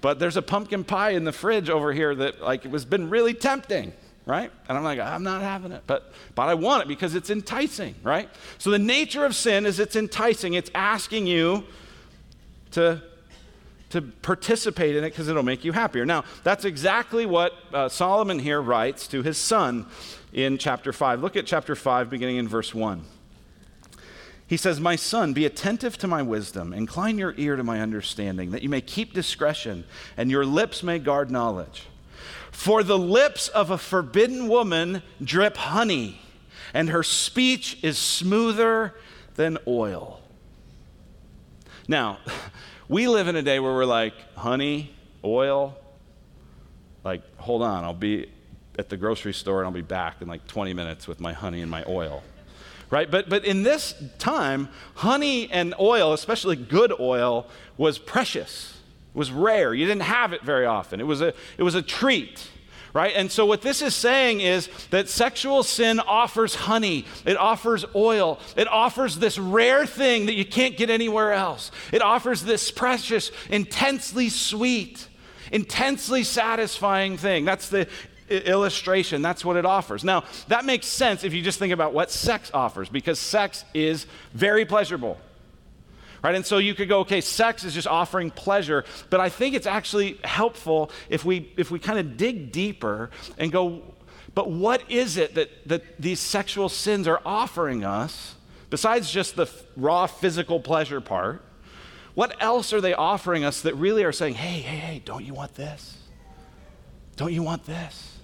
But 0.00 0.18
there's 0.18 0.36
a 0.36 0.42
pumpkin 0.42 0.84
pie 0.84 1.10
in 1.10 1.24
the 1.24 1.32
fridge 1.32 1.70
over 1.70 1.92
here 1.92 2.14
that 2.14 2.42
like 2.42 2.64
it 2.64 2.70
was 2.70 2.84
been 2.84 3.10
really 3.10 3.34
tempting 3.34 3.92
right? 4.28 4.52
And 4.68 4.76
I'm 4.76 4.84
like, 4.84 5.00
I'm 5.00 5.22
not 5.22 5.40
having 5.40 5.72
it, 5.72 5.82
but 5.86 6.12
but 6.34 6.48
I 6.48 6.54
want 6.54 6.82
it 6.82 6.88
because 6.88 7.14
it's 7.14 7.30
enticing, 7.30 7.94
right? 8.02 8.28
So 8.58 8.70
the 8.70 8.78
nature 8.78 9.24
of 9.24 9.34
sin 9.34 9.64
is 9.64 9.80
it's 9.80 9.96
enticing. 9.96 10.52
It's 10.52 10.70
asking 10.74 11.26
you 11.26 11.64
to 12.72 13.02
to 13.88 14.02
participate 14.02 14.94
in 14.96 15.02
it 15.02 15.10
because 15.10 15.28
it'll 15.28 15.42
make 15.42 15.64
you 15.64 15.72
happier. 15.72 16.04
Now, 16.04 16.24
that's 16.44 16.66
exactly 16.66 17.24
what 17.24 17.54
uh, 17.72 17.88
Solomon 17.88 18.38
here 18.38 18.60
writes 18.60 19.08
to 19.08 19.22
his 19.22 19.38
son 19.38 19.86
in 20.30 20.58
chapter 20.58 20.92
5. 20.92 21.22
Look 21.22 21.36
at 21.36 21.46
chapter 21.46 21.74
5 21.74 22.10
beginning 22.10 22.36
in 22.36 22.46
verse 22.46 22.74
1. 22.74 23.02
He 24.46 24.58
says, 24.58 24.78
My 24.78 24.94
son, 24.94 25.32
be 25.32 25.46
attentive 25.46 25.96
to 25.98 26.06
my 26.06 26.20
wisdom, 26.20 26.74
incline 26.74 27.16
your 27.16 27.32
ear 27.38 27.56
to 27.56 27.64
my 27.64 27.80
understanding, 27.80 28.50
that 28.50 28.62
you 28.62 28.68
may 28.68 28.82
keep 28.82 29.14
discretion, 29.14 29.84
and 30.18 30.30
your 30.30 30.44
lips 30.44 30.82
may 30.82 30.98
guard 30.98 31.30
knowledge. 31.30 31.86
For 32.58 32.82
the 32.82 32.98
lips 32.98 33.46
of 33.46 33.70
a 33.70 33.78
forbidden 33.78 34.48
woman 34.48 35.04
drip 35.22 35.56
honey, 35.56 36.20
and 36.74 36.90
her 36.90 37.04
speech 37.04 37.78
is 37.84 37.96
smoother 37.96 38.96
than 39.36 39.58
oil. 39.68 40.20
Now, 41.86 42.18
we 42.88 43.06
live 43.06 43.28
in 43.28 43.36
a 43.36 43.42
day 43.42 43.60
where 43.60 43.72
we're 43.72 43.84
like, 43.84 44.12
honey, 44.34 44.92
oil, 45.22 45.76
like, 47.04 47.22
hold 47.38 47.62
on, 47.62 47.84
I'll 47.84 47.94
be 47.94 48.28
at 48.76 48.88
the 48.88 48.96
grocery 48.96 49.34
store 49.34 49.60
and 49.60 49.66
I'll 49.66 49.72
be 49.72 49.80
back 49.80 50.20
in 50.20 50.26
like 50.26 50.44
20 50.48 50.74
minutes 50.74 51.06
with 51.06 51.20
my 51.20 51.34
honey 51.34 51.62
and 51.62 51.70
my 51.70 51.84
oil. 51.86 52.24
Right? 52.90 53.08
But, 53.08 53.28
but 53.28 53.44
in 53.44 53.62
this 53.62 53.94
time, 54.18 54.68
honey 54.96 55.48
and 55.48 55.76
oil, 55.78 56.12
especially 56.12 56.56
good 56.56 56.92
oil, 56.98 57.46
was 57.76 58.00
precious 58.00 58.77
was 59.18 59.30
rare. 59.30 59.74
You 59.74 59.84
didn't 59.84 60.02
have 60.02 60.32
it 60.32 60.42
very 60.42 60.64
often. 60.64 61.00
It 61.00 61.06
was 61.06 61.20
a, 61.20 61.34
it 61.58 61.62
was 61.62 61.74
a 61.74 61.82
treat. 61.82 62.48
Right? 62.94 63.12
And 63.14 63.30
so, 63.30 63.44
what 63.44 63.60
this 63.60 63.82
is 63.82 63.94
saying 63.94 64.40
is 64.40 64.70
that 64.90 65.10
sexual 65.10 65.62
sin 65.62 66.00
offers 66.00 66.54
honey, 66.54 67.04
it 67.26 67.36
offers 67.36 67.84
oil, 67.94 68.40
it 68.56 68.66
offers 68.66 69.18
this 69.18 69.38
rare 69.38 69.84
thing 69.84 70.26
that 70.26 70.32
you 70.32 70.44
can't 70.44 70.74
get 70.76 70.88
anywhere 70.88 71.32
else. 71.32 71.70
It 71.92 72.00
offers 72.00 72.42
this 72.42 72.70
precious, 72.70 73.30
intensely 73.50 74.30
sweet, 74.30 75.06
intensely 75.52 76.24
satisfying 76.24 77.18
thing. 77.18 77.44
That's 77.44 77.68
the 77.68 77.88
illustration. 78.30 79.20
That's 79.20 79.44
what 79.44 79.56
it 79.56 79.66
offers. 79.66 80.02
Now, 80.02 80.24
that 80.48 80.64
makes 80.64 80.86
sense 80.86 81.24
if 81.24 81.34
you 81.34 81.42
just 81.42 81.58
think 81.58 81.74
about 81.74 81.92
what 81.92 82.10
sex 82.10 82.50
offers, 82.54 82.88
because 82.88 83.18
sex 83.18 83.66
is 83.74 84.06
very 84.32 84.64
pleasurable 84.64 85.18
right? 86.22 86.34
And 86.34 86.44
so 86.44 86.58
you 86.58 86.74
could 86.74 86.88
go, 86.88 87.00
okay, 87.00 87.20
sex 87.20 87.64
is 87.64 87.74
just 87.74 87.86
offering 87.86 88.30
pleasure, 88.30 88.84
but 89.10 89.20
I 89.20 89.28
think 89.28 89.54
it's 89.54 89.66
actually 89.66 90.18
helpful 90.24 90.90
if 91.08 91.24
we 91.24 91.52
if 91.56 91.70
we 91.70 91.78
kind 91.78 91.98
of 91.98 92.16
dig 92.16 92.52
deeper 92.52 93.10
and 93.36 93.52
go, 93.52 93.82
but 94.34 94.50
what 94.50 94.90
is 94.90 95.16
it 95.16 95.34
that 95.34 95.50
that 95.68 96.00
these 96.00 96.20
sexual 96.20 96.68
sins 96.68 97.06
are 97.08 97.20
offering 97.24 97.84
us 97.84 98.34
besides 98.70 99.10
just 99.10 99.36
the 99.36 99.42
f- 99.42 99.62
raw 99.76 100.06
physical 100.06 100.60
pleasure 100.60 101.00
part? 101.00 101.44
What 102.14 102.34
else 102.42 102.72
are 102.72 102.80
they 102.80 102.94
offering 102.94 103.44
us 103.44 103.62
that 103.62 103.76
really 103.76 104.02
are 104.02 104.10
saying, 104.10 104.34
hey, 104.34 104.60
hey, 104.60 104.76
hey, 104.76 105.02
don't 105.04 105.24
you 105.24 105.34
want 105.34 105.54
this? 105.54 105.96
Don't 107.14 107.32
you 107.32 107.44
want 107.44 107.64
this? 107.64 108.18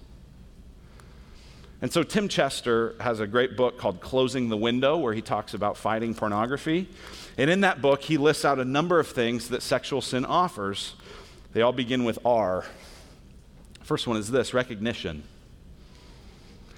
And 1.81 1.93
so 1.93 2.03
Tim 2.03 2.29
Chester 2.29 2.95
has 2.99 3.21
a 3.21 3.27
great 3.27 3.57
book 3.57 3.79
called 3.79 4.01
Closing 4.01 4.49
the 4.49 4.57
Window 4.57 4.97
where 4.97 5.13
he 5.13 5.21
talks 5.21 5.55
about 5.55 5.77
fighting 5.77 6.15
pornography. 6.15 6.89
And 7.37 7.51
in 7.51 7.63
that 7.63 7.83
book, 7.83 8.03
he 8.03 8.17
lists 8.17 8.45
out 8.45 8.59
a 8.59 8.65
number 8.65 9.01
of 9.01 9.09
things 9.09 9.49
that 9.49 9.63
sexual 9.63 10.01
sin 10.01 10.25
offers. 10.25 10.95
They 11.53 11.63
all 11.63 11.73
begin 11.73 12.05
with 12.05 12.19
R. 12.25 12.65
First 13.83 14.07
one 14.07 14.17
is 14.17 14.31
this 14.31 14.55
recognition. 14.55 15.25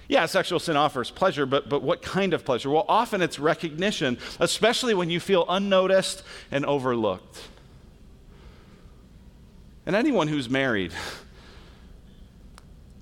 Yeah, 0.08 0.26
sexual 0.26 0.60
sin 0.60 0.76
offers 0.76 1.10
pleasure, 1.10 1.46
but, 1.46 1.68
but 1.68 1.82
what 1.82 2.00
kind 2.00 2.32
of 2.32 2.44
pleasure? 2.44 2.70
Well, 2.70 2.84
often 2.88 3.22
it's 3.22 3.38
recognition, 3.38 4.18
especially 4.38 4.94
when 4.94 5.10
you 5.10 5.18
feel 5.18 5.44
unnoticed 5.48 6.22
and 6.50 6.64
overlooked. 6.64 7.40
And 9.84 9.96
anyone 9.96 10.28
who's 10.28 10.48
married, 10.48 10.92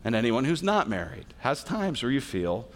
and 0.05 0.15
anyone 0.15 0.45
who's 0.45 0.63
not 0.63 0.89
married 0.89 1.27
has 1.39 1.63
times 1.65 2.03
where 2.03 2.13
you 2.13 2.21
feel 2.21 2.69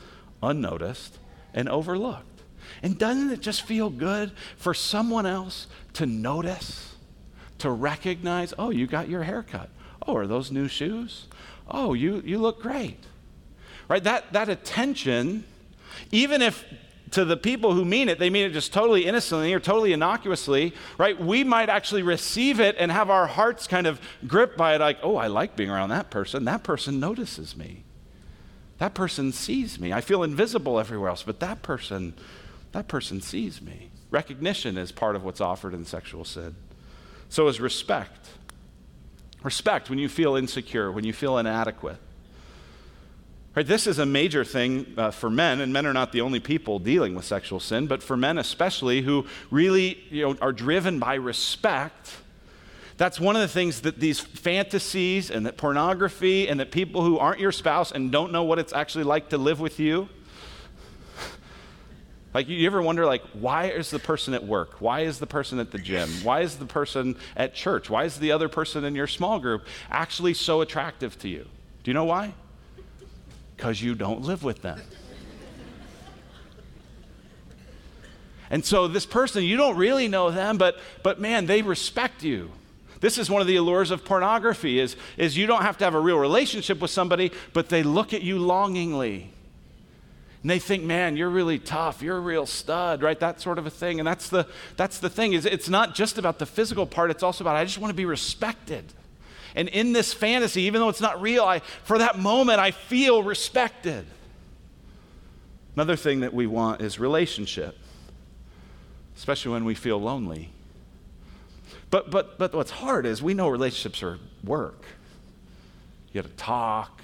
unnoticed 0.43 1.19
and 1.55 1.69
overlooked. 1.69 2.38
And 2.83 2.99
doesn't 2.99 3.31
it 3.31 3.41
just 3.41 3.62
feel 3.62 3.91
good 3.91 4.33
for 4.57 4.75
someone 4.75 5.27
else 5.27 5.67
to 5.95 6.07
notice, 6.07 6.95
to 7.59 7.71
recognize, 7.71 8.55
oh, 8.59 8.71
you 8.71 8.87
got 8.87 9.09
your 9.09 9.23
haircut. 9.23 9.71
Oh, 10.07 10.17
are 10.17 10.27
those 10.27 10.50
new 10.50 10.69
shoes? 10.69 11.27
Oh, 11.69 11.95
you, 11.95 12.23
you 12.25 12.38
look 12.38 12.62
great. 12.62 12.99
Right? 13.88 14.03
That, 14.05 14.33
that 14.33 14.49
attention, 14.49 15.45
even 16.12 16.43
if 16.43 16.65
to 17.12 17.25
the 17.25 17.37
people 17.37 17.73
who 17.73 17.85
mean 17.85 18.09
it, 18.09 18.19
they 18.19 18.31
mean 18.31 18.47
it 18.47 18.53
just 18.53 18.73
totally 18.73 19.07
innocently 19.07 19.53
or 19.53 19.61
totally 19.61 19.93
innocuously, 19.93 20.75
right? 20.99 21.19
We 21.19 21.45
might 21.45 21.69
actually 21.69 22.03
receive 22.03 22.61
it 22.61 22.77
and 22.79 22.93
have 22.93 23.11
our 23.11 23.27
hearts 23.27 23.67
kind 23.67 23.87
of 23.87 24.00
gripped 24.27 24.57
by 24.57 24.75
it, 24.75 24.81
like, 24.81 24.99
oh, 25.03 25.17
I 25.17 25.29
like 25.29 25.57
being 25.57 25.71
around 25.71 25.88
that 25.91 26.11
person. 26.11 26.45
That 26.45 26.62
person 26.62 27.00
notices 27.00 27.57
me. 27.57 27.85
That 28.79 28.95
person 28.95 29.33
sees 29.33 29.81
me. 29.81 29.93
I 29.93 30.00
feel 30.00 30.23
invisible 30.23 30.79
everywhere 30.79 31.11
else, 31.11 31.23
but 31.23 31.41
that 31.41 31.62
person, 31.62 32.15
that 32.73 32.89
person 32.89 33.21
sees 33.21 33.63
me. 33.63 33.91
Recognition 34.11 34.79
is 34.79 34.93
part 34.93 35.17
of 35.17 35.25
what's 35.25 35.41
offered 35.41 35.75
in 35.75 35.85
sexual 35.85 36.25
sin. 36.25 36.57
So 37.29 37.49
is 37.49 37.61
respect. 37.61 38.29
Respect 39.43 39.91
when 39.91 39.99
you 39.99 40.09
feel 40.09 40.37
insecure, 40.37 40.91
when 40.91 41.05
you 41.05 41.13
feel 41.13 41.39
inadequate. 41.39 41.99
Right, 43.55 43.67
this 43.67 43.87
is 43.87 43.99
a 43.99 44.07
major 44.07 44.45
thing 44.45 44.95
uh, 44.97 45.11
for 45.11 45.29
men, 45.29 45.61
and 45.61 45.73
men 45.73 45.85
are 45.87 45.93
not 45.93 46.13
the 46.13 46.21
only 46.21 46.39
people 46.39 46.79
dealing 46.79 47.15
with 47.15 47.25
sexual 47.25 47.61
sin, 47.61 47.87
but 47.87 48.03
for 48.03 48.17
men 48.17 48.39
especially 48.39 49.03
who 49.03 49.27
really 49.51 49.99
you 50.11 50.29
know, 50.29 50.37
are 50.41 50.53
driven 50.53 50.99
by 50.99 51.15
respect. 51.15 52.19
That's 52.99 53.19
one 53.19 53.37
of 53.37 53.43
the 53.43 53.49
things 53.49 53.81
that 53.83 54.01
these 54.01 54.21
fantasies 54.21 55.31
and 55.31 55.47
that 55.47 55.57
pornography 55.57 56.49
and 56.49 56.61
that 56.61 56.71
people 56.71 57.03
who 57.03 57.19
aren't 57.19 57.41
your 57.41 57.53
spouse 57.53 57.91
and 57.91 58.13
don't 58.13 58.33
know 58.33 58.45
what 58.45 58.59
it's 58.59 58.73
actually 58.73 59.05
like 59.05 59.31
to 59.31 59.39
live 59.39 59.61
with 59.61 59.81
you. 59.81 60.09
Like, 62.38 62.49
you 62.49 62.64
ever 62.68 62.80
wonder, 62.80 63.04
like, 63.04 63.25
why 63.33 63.64
is 63.64 63.90
the 63.90 63.99
person 63.99 64.33
at 64.33 64.45
work? 64.45 64.80
Why 64.80 65.00
is 65.00 65.18
the 65.18 65.26
person 65.26 65.59
at 65.59 65.73
the 65.73 65.78
gym? 65.78 66.09
Why 66.23 66.42
is 66.42 66.54
the 66.54 66.66
person 66.66 67.16
at 67.37 67.52
church? 67.52 67.90
Why 67.90 68.04
is 68.04 68.21
the 68.21 68.30
other 68.30 68.49
person 68.49 68.85
in 68.85 68.95
your 68.95 69.09
small 69.09 69.40
group 69.40 69.66
actually 69.90 70.35
so 70.35 70.61
attractive 70.61 71.18
to 71.18 71.28
you? 71.28 71.49
Do 71.83 71.90
you 71.90 71.95
know 71.95 72.04
why? 72.04 72.35
Because 73.57 73.83
you 73.83 73.97
don't 73.97 74.21
live 74.23 74.45
with 74.45 74.62
them. 74.62 74.80
And 78.50 78.64
so 78.64 78.87
this 78.87 79.04
person, 79.04 79.42
you 79.42 79.57
don't 79.57 79.76
really 79.76 80.07
know 80.07 80.30
them, 80.30 80.59
but, 80.59 80.78
but 81.02 81.21
man, 81.21 81.47
they 81.47 81.62
respect 81.62 82.23
you. 82.23 82.52
This 83.00 83.18
is 83.18 83.28
one 83.28 83.40
of 83.40 83.49
the 83.49 83.57
allures 83.57 83.90
of 83.90 84.04
pornography 84.04 84.78
is, 84.78 84.95
is 85.16 85.37
you 85.37 85.49
don't 85.49 85.62
have 85.62 85.76
to 85.78 85.85
have 85.85 85.97
a 85.97 86.00
real 86.00 86.21
relationship 86.21 86.78
with 86.78 86.92
somebody, 86.92 87.33
but 87.52 87.68
they 87.68 87.83
look 87.83 88.14
at 88.14 88.23
you 88.23 88.38
longingly. 88.38 89.33
And 90.42 90.50
they 90.50 90.59
think, 90.61 90.85
man, 90.85 91.16
you're 91.16 91.30
really 91.30 91.59
tough. 91.59 92.00
You're 92.00 92.18
a 92.18 92.21
real 92.21 92.47
stud, 92.47 93.02
right? 93.02 93.18
That 93.18 93.40
sort 93.40 93.59
of 93.59 93.66
a 93.66 93.71
thing. 93.71 93.99
And 93.99 94.07
that's 94.07 94.28
the, 94.28 94.47
that's 94.76 94.99
the 94.99 95.11
thing 95.11 95.33
is 95.33 95.45
it's 95.45 95.68
not 95.68 95.95
just 95.95 96.16
about 96.16 96.38
the 96.38 96.47
physical 96.47 96.87
part. 96.87 97.11
It's 97.11 97.25
also 97.25 97.42
about, 97.42 97.57
I 97.57 97.64
just 97.64 97.78
want 97.78 97.90
to 97.90 97.97
be 97.97 98.04
respected. 98.04 98.85
And 99.57 99.68
in 99.68 99.92
this 99.92 100.14
fantasy, 100.14 100.62
even 100.62 100.80
though 100.80 100.88
it's 100.88 101.00
not 101.00 101.21
real, 101.21 101.42
I, 101.42 101.59
for 101.83 101.99
that 101.99 102.18
moment, 102.18 102.61
I 102.61 102.71
feel 102.71 103.23
respected. 103.23 104.07
Another 105.75 105.97
thing 105.97 106.21
that 106.21 106.33
we 106.33 106.47
want 106.47 106.83
is 106.83 107.00
relationship, 107.00 107.76
especially 109.16 109.52
when 109.52 109.64
we 109.64 109.75
feel 109.75 110.00
lonely. 110.00 110.50
But, 111.90 112.11
but, 112.11 112.38
but 112.38 112.54
what's 112.54 112.71
hard 112.71 113.07
is 113.07 113.23
we 113.23 113.35
know 113.35 113.49
relationships 113.49 114.02
are 114.02 114.18
work. 114.45 114.85
You 116.12 116.23
got 116.23 116.30
to 116.30 116.37
talk, 116.37 117.02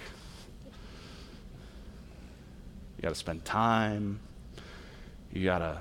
got 3.04 3.10
to 3.10 3.14
spend 3.14 3.44
time, 3.44 4.18
you 5.30 5.44
got 5.44 5.58
to 5.58 5.78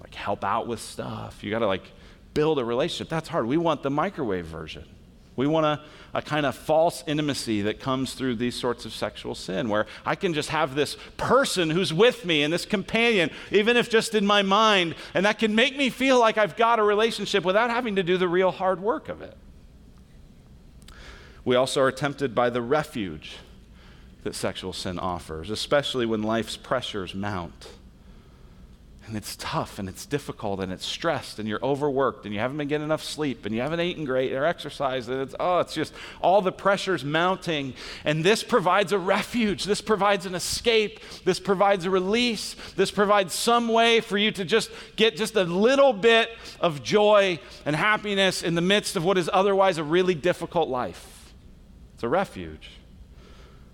like 0.00 0.14
help 0.14 0.44
out 0.44 0.68
with 0.68 0.80
stuff, 0.80 1.42
you 1.42 1.50
got 1.50 1.58
to 1.58 1.66
like 1.66 1.82
build 2.32 2.60
a 2.60 2.64
relationship. 2.64 3.08
That's 3.08 3.28
hard. 3.28 3.46
We 3.46 3.56
want 3.56 3.82
the 3.82 3.90
microwave 3.90 4.46
version. 4.46 4.84
We 5.34 5.46
want 5.48 5.66
a, 5.66 5.80
a 6.14 6.22
kind 6.22 6.46
of 6.46 6.54
false 6.54 7.02
intimacy 7.06 7.62
that 7.62 7.80
comes 7.80 8.14
through 8.14 8.36
these 8.36 8.54
sorts 8.54 8.84
of 8.84 8.92
sexual 8.92 9.34
sin, 9.34 9.68
where 9.68 9.86
I 10.04 10.14
can 10.14 10.34
just 10.34 10.50
have 10.50 10.74
this 10.74 10.96
person 11.16 11.70
who's 11.70 11.92
with 11.92 12.24
me 12.24 12.42
and 12.42 12.52
this 12.52 12.64
companion, 12.64 13.30
even 13.50 13.76
if 13.76 13.90
just 13.90 14.14
in 14.14 14.26
my 14.26 14.42
mind, 14.42 14.94
and 15.14 15.26
that 15.26 15.38
can 15.38 15.54
make 15.54 15.76
me 15.76 15.90
feel 15.90 16.18
like 16.20 16.38
I've 16.38 16.56
got 16.56 16.78
a 16.78 16.82
relationship 16.82 17.44
without 17.44 17.70
having 17.70 17.96
to 17.96 18.02
do 18.02 18.16
the 18.16 18.28
real 18.28 18.50
hard 18.50 18.80
work 18.80 19.08
of 19.08 19.22
it. 19.22 19.36
We 21.44 21.56
also 21.56 21.82
are 21.82 21.92
tempted 21.92 22.34
by 22.34 22.50
the 22.50 22.62
refuge 22.62 23.36
that 24.28 24.34
sexual 24.34 24.74
sin 24.74 24.98
offers, 24.98 25.48
especially 25.48 26.04
when 26.04 26.22
life's 26.22 26.56
pressures 26.56 27.14
mount. 27.14 27.68
And 29.06 29.16
it's 29.16 29.36
tough 29.36 29.78
and 29.78 29.88
it's 29.88 30.04
difficult 30.04 30.60
and 30.60 30.70
it's 30.70 30.84
stressed 30.84 31.38
and 31.38 31.48
you're 31.48 31.64
overworked 31.64 32.26
and 32.26 32.34
you 32.34 32.40
haven't 32.40 32.58
been 32.58 32.68
getting 32.68 32.84
enough 32.84 33.02
sleep 33.02 33.46
and 33.46 33.54
you 33.54 33.62
haven't 33.62 33.80
eaten 33.80 34.04
great 34.04 34.34
or 34.34 34.44
exercised 34.44 35.08
and 35.08 35.22
it's 35.22 35.34
oh 35.40 35.60
it's 35.60 35.72
just 35.72 35.94
all 36.20 36.42
the 36.42 36.52
pressures 36.52 37.06
mounting. 37.06 37.72
And 38.04 38.22
this 38.22 38.44
provides 38.44 38.92
a 38.92 38.98
refuge. 38.98 39.64
This 39.64 39.80
provides 39.80 40.26
an 40.26 40.34
escape. 40.34 41.00
This 41.24 41.40
provides 41.40 41.86
a 41.86 41.90
release. 41.90 42.54
This 42.76 42.90
provides 42.90 43.32
some 43.32 43.68
way 43.68 44.00
for 44.00 44.18
you 44.18 44.30
to 44.32 44.44
just 44.44 44.70
get 44.96 45.16
just 45.16 45.36
a 45.36 45.44
little 45.44 45.94
bit 45.94 46.28
of 46.60 46.82
joy 46.82 47.40
and 47.64 47.74
happiness 47.74 48.42
in 48.42 48.54
the 48.54 48.60
midst 48.60 48.94
of 48.94 49.06
what 49.06 49.16
is 49.16 49.30
otherwise 49.32 49.78
a 49.78 49.84
really 49.84 50.14
difficult 50.14 50.68
life. 50.68 51.32
It's 51.94 52.02
a 52.02 52.08
refuge 52.08 52.68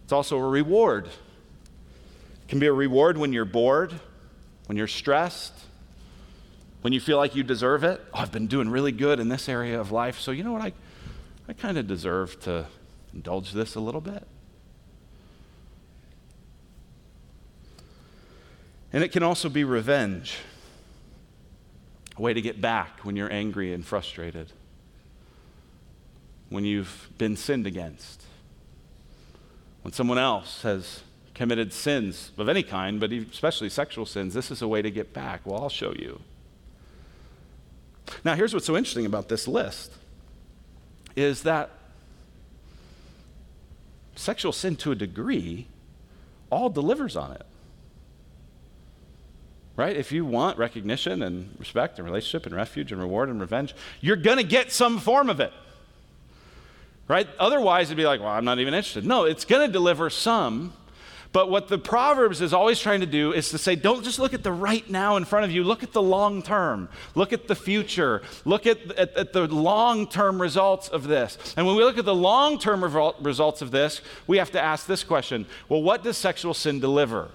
it's 0.04 0.12
also 0.12 0.38
a 0.38 0.48
reward 0.48 1.06
it 1.06 2.48
can 2.48 2.60
be 2.60 2.66
a 2.66 2.72
reward 2.72 3.18
when 3.18 3.32
you're 3.32 3.44
bored 3.44 3.98
when 4.66 4.78
you're 4.78 4.86
stressed, 4.86 5.52
when 6.80 6.92
you 6.92 7.00
feel 7.00 7.16
like 7.16 7.34
you 7.34 7.42
deserve 7.42 7.84
it. 7.84 8.00
Oh, 8.12 8.20
I've 8.20 8.32
been 8.32 8.46
doing 8.46 8.68
really 8.68 8.92
good 8.92 9.20
in 9.20 9.28
this 9.28 9.48
area 9.48 9.80
of 9.80 9.92
life, 9.92 10.18
so 10.18 10.30
you 10.30 10.42
know 10.42 10.52
what? 10.52 10.62
I, 10.62 10.72
I 11.48 11.52
kind 11.52 11.76
of 11.78 11.86
deserve 11.86 12.40
to 12.40 12.66
indulge 13.12 13.52
this 13.52 13.74
a 13.74 13.80
little 13.80 14.00
bit. 14.00 14.26
And 18.92 19.02
it 19.02 19.12
can 19.12 19.22
also 19.22 19.48
be 19.48 19.64
revenge, 19.64 20.38
a 22.16 22.22
way 22.22 22.32
to 22.32 22.40
get 22.40 22.60
back 22.60 23.00
when 23.00 23.16
you're 23.16 23.32
angry 23.32 23.72
and 23.74 23.84
frustrated, 23.84 24.52
when 26.48 26.64
you've 26.64 27.08
been 27.18 27.36
sinned 27.36 27.66
against, 27.66 28.23
when 29.84 29.92
someone 29.92 30.16
else 30.16 30.62
has 30.62 31.02
committed 31.34 31.70
sins 31.70 32.32
of 32.38 32.48
any 32.48 32.62
kind, 32.62 32.98
but 32.98 33.12
especially 33.12 33.68
sexual 33.68 34.06
sins, 34.06 34.32
this 34.32 34.50
is 34.50 34.62
a 34.62 34.68
way 34.68 34.80
to 34.80 34.90
get 34.90 35.12
back. 35.12 35.42
Well, 35.44 35.60
I'll 35.60 35.68
show 35.68 35.92
you. 35.92 36.20
Now, 38.24 38.34
here's 38.34 38.54
what's 38.54 38.64
so 38.64 38.78
interesting 38.78 39.04
about 39.04 39.28
this 39.28 39.46
list 39.46 39.92
is 41.16 41.42
that 41.42 41.70
sexual 44.16 44.52
sin 44.52 44.74
to 44.76 44.92
a 44.92 44.94
degree 44.94 45.66
all 46.48 46.70
delivers 46.70 47.14
on 47.14 47.32
it. 47.32 47.44
Right? 49.76 49.96
If 49.96 50.12
you 50.12 50.24
want 50.24 50.56
recognition 50.56 51.22
and 51.22 51.54
respect 51.58 51.98
and 51.98 52.06
relationship 52.06 52.46
and 52.46 52.54
refuge 52.54 52.90
and 52.90 53.00
reward 53.02 53.28
and 53.28 53.38
revenge, 53.38 53.74
you're 54.00 54.16
going 54.16 54.38
to 54.38 54.44
get 54.44 54.72
some 54.72 54.98
form 54.98 55.28
of 55.28 55.40
it. 55.40 55.52
Right? 57.06 57.28
Otherwise, 57.38 57.88
it'd 57.88 57.96
be 57.96 58.06
like, 58.06 58.20
well, 58.20 58.30
I'm 58.30 58.44
not 58.44 58.58
even 58.58 58.72
interested. 58.72 59.04
No, 59.04 59.24
it's 59.24 59.44
going 59.44 59.66
to 59.66 59.72
deliver 59.72 60.08
some, 60.08 60.72
but 61.34 61.50
what 61.50 61.66
the 61.66 61.78
Proverbs 61.78 62.40
is 62.40 62.54
always 62.54 62.78
trying 62.78 63.00
to 63.00 63.06
do 63.06 63.32
is 63.32 63.50
to 63.50 63.58
say, 63.58 63.74
don't 63.74 64.04
just 64.04 64.20
look 64.20 64.34
at 64.34 64.44
the 64.44 64.52
right 64.52 64.88
now 64.88 65.16
in 65.16 65.24
front 65.24 65.44
of 65.44 65.50
you, 65.50 65.64
look 65.64 65.82
at 65.82 65.92
the 65.92 66.00
long 66.00 66.42
term, 66.42 66.88
look 67.16 67.32
at 67.32 67.48
the 67.48 67.56
future, 67.56 68.22
look 68.44 68.68
at, 68.68 68.92
at, 68.92 69.16
at 69.16 69.32
the 69.32 69.48
long 69.48 70.06
term 70.06 70.40
results 70.40 70.88
of 70.88 71.08
this. 71.08 71.36
And 71.56 71.66
when 71.66 71.74
we 71.74 71.82
look 71.82 71.98
at 71.98 72.04
the 72.04 72.14
long 72.14 72.58
term 72.58 72.84
results 73.20 73.62
of 73.62 73.72
this, 73.72 74.00
we 74.28 74.38
have 74.38 74.52
to 74.52 74.60
ask 74.60 74.86
this 74.86 75.02
question 75.02 75.44
well, 75.68 75.82
what 75.82 76.04
does 76.04 76.16
sexual 76.16 76.54
sin 76.54 76.78
deliver? 76.78 77.28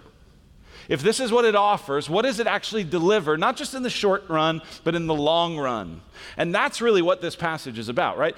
If 0.90 1.04
this 1.04 1.20
is 1.20 1.32
what 1.32 1.46
it 1.46 1.56
offers, 1.56 2.10
what 2.10 2.24
does 2.24 2.40
it 2.40 2.48
actually 2.48 2.84
deliver, 2.84 3.38
not 3.38 3.56
just 3.56 3.76
in 3.76 3.84
the 3.84 3.92
short 3.92 4.28
run, 4.28 4.62
but 4.84 4.96
in 4.96 5.06
the 5.06 5.14
long 5.14 5.56
run? 5.56 6.02
And 6.36 6.54
that's 6.54 6.82
really 6.82 7.04
what 7.04 7.22
this 7.22 7.36
passage 7.36 7.78
is 7.78 7.90
about, 7.90 8.18
right? 8.18 8.36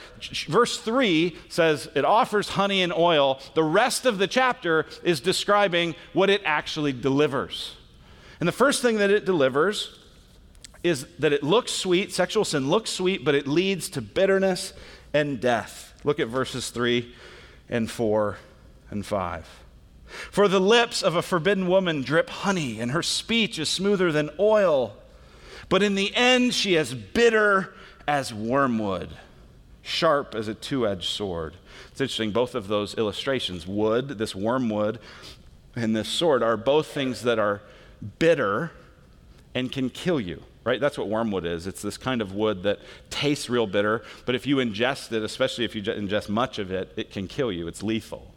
Verse 0.47 0.77
3 0.77 1.37
says 1.47 1.89
it 1.95 2.03
offers 2.03 2.49
honey 2.49 2.83
and 2.83 2.91
oil. 2.91 3.39
The 3.55 3.63
rest 3.63 4.05
of 4.05 4.17
the 4.17 4.27
chapter 4.27 4.85
is 5.01 5.21
describing 5.21 5.95
what 6.11 6.29
it 6.29 6.41
actually 6.43 6.91
delivers. 6.91 7.77
And 8.41 8.47
the 8.47 8.53
first 8.53 8.81
thing 8.81 8.97
that 8.97 9.09
it 9.09 9.23
delivers 9.23 9.97
is 10.83 11.05
that 11.19 11.31
it 11.31 11.43
looks 11.43 11.71
sweet, 11.71 12.11
sexual 12.11 12.43
sin 12.43 12.69
looks 12.69 12.89
sweet, 12.89 13.23
but 13.23 13.33
it 13.33 13.47
leads 13.47 13.89
to 13.91 14.01
bitterness 14.01 14.73
and 15.13 15.39
death. 15.39 15.93
Look 16.03 16.19
at 16.19 16.27
verses 16.27 16.69
3 16.69 17.13
and 17.69 17.89
4 17.89 18.37
and 18.89 19.05
5. 19.05 19.61
For 20.32 20.47
the 20.47 20.60
lips 20.60 21.02
of 21.02 21.15
a 21.15 21.21
forbidden 21.21 21.67
woman 21.67 22.02
drip 22.02 22.30
honey, 22.30 22.80
and 22.80 22.91
her 22.91 23.04
speech 23.04 23.60
is 23.60 23.69
smoother 23.69 24.12
than 24.12 24.30
oil. 24.39 24.95
But 25.69 25.84
in 25.84 25.95
the 25.95 26.15
end, 26.15 26.54
she 26.54 26.76
is 26.76 26.93
bitter 26.93 27.74
as 28.08 28.34
wormwood, 28.34 29.10
sharp 29.82 30.36
as 30.36 30.47
a 30.47 30.54
two 30.54 30.88
edged 30.88 31.10
sword. 31.10 31.56
It's 31.91 32.02
interesting, 32.02 32.32
both 32.32 32.56
of 32.56 32.67
those 32.67 32.95
illustrations 32.95 33.65
wood, 33.65 34.10
this 34.10 34.36
wormwood, 34.36 35.00
and 35.76 35.95
this 35.95 36.10
sword 36.10 36.43
are 36.43 36.58
both 36.58 36.88
things 36.88 37.24
that 37.24 37.39
are 37.39 37.62
bitter 38.19 38.71
and 39.54 39.71
can 39.71 39.89
kill 39.89 40.19
you 40.19 40.43
right? 40.63 40.80
That's 40.80 40.97
what 40.97 41.08
wormwood 41.08 41.45
is. 41.45 41.67
It's 41.67 41.82
this 41.82 41.97
kind 41.97 42.21
of 42.21 42.34
wood 42.36 42.63
that 42.63 42.80
tastes 43.10 43.50
real 43.50 43.67
bitter, 43.67 44.04
but 44.26 44.36
if 44.36 44.45
you 44.45 44.58
ingest 44.58 45.12
it, 45.12 45.24
especially 45.24 45.65
if 45.65 45.76
you 45.76 45.82
ingest 45.82 46.30
much 46.30 46.60
of 46.60 46.71
it, 46.71 46.93
it 46.95 47.12
can 47.12 47.28
kill 47.28 47.52
you. 47.52 47.67
It's 47.67 47.82
lethal. 47.82 48.31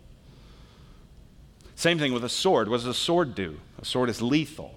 Same 1.76 1.98
thing 1.98 2.12
with 2.12 2.24
a 2.24 2.28
sword. 2.28 2.68
What 2.68 2.78
does 2.78 2.86
a 2.86 2.94
sword 2.94 3.34
do? 3.34 3.58
A 3.80 3.84
sword 3.84 4.08
is 4.08 4.22
lethal. 4.22 4.74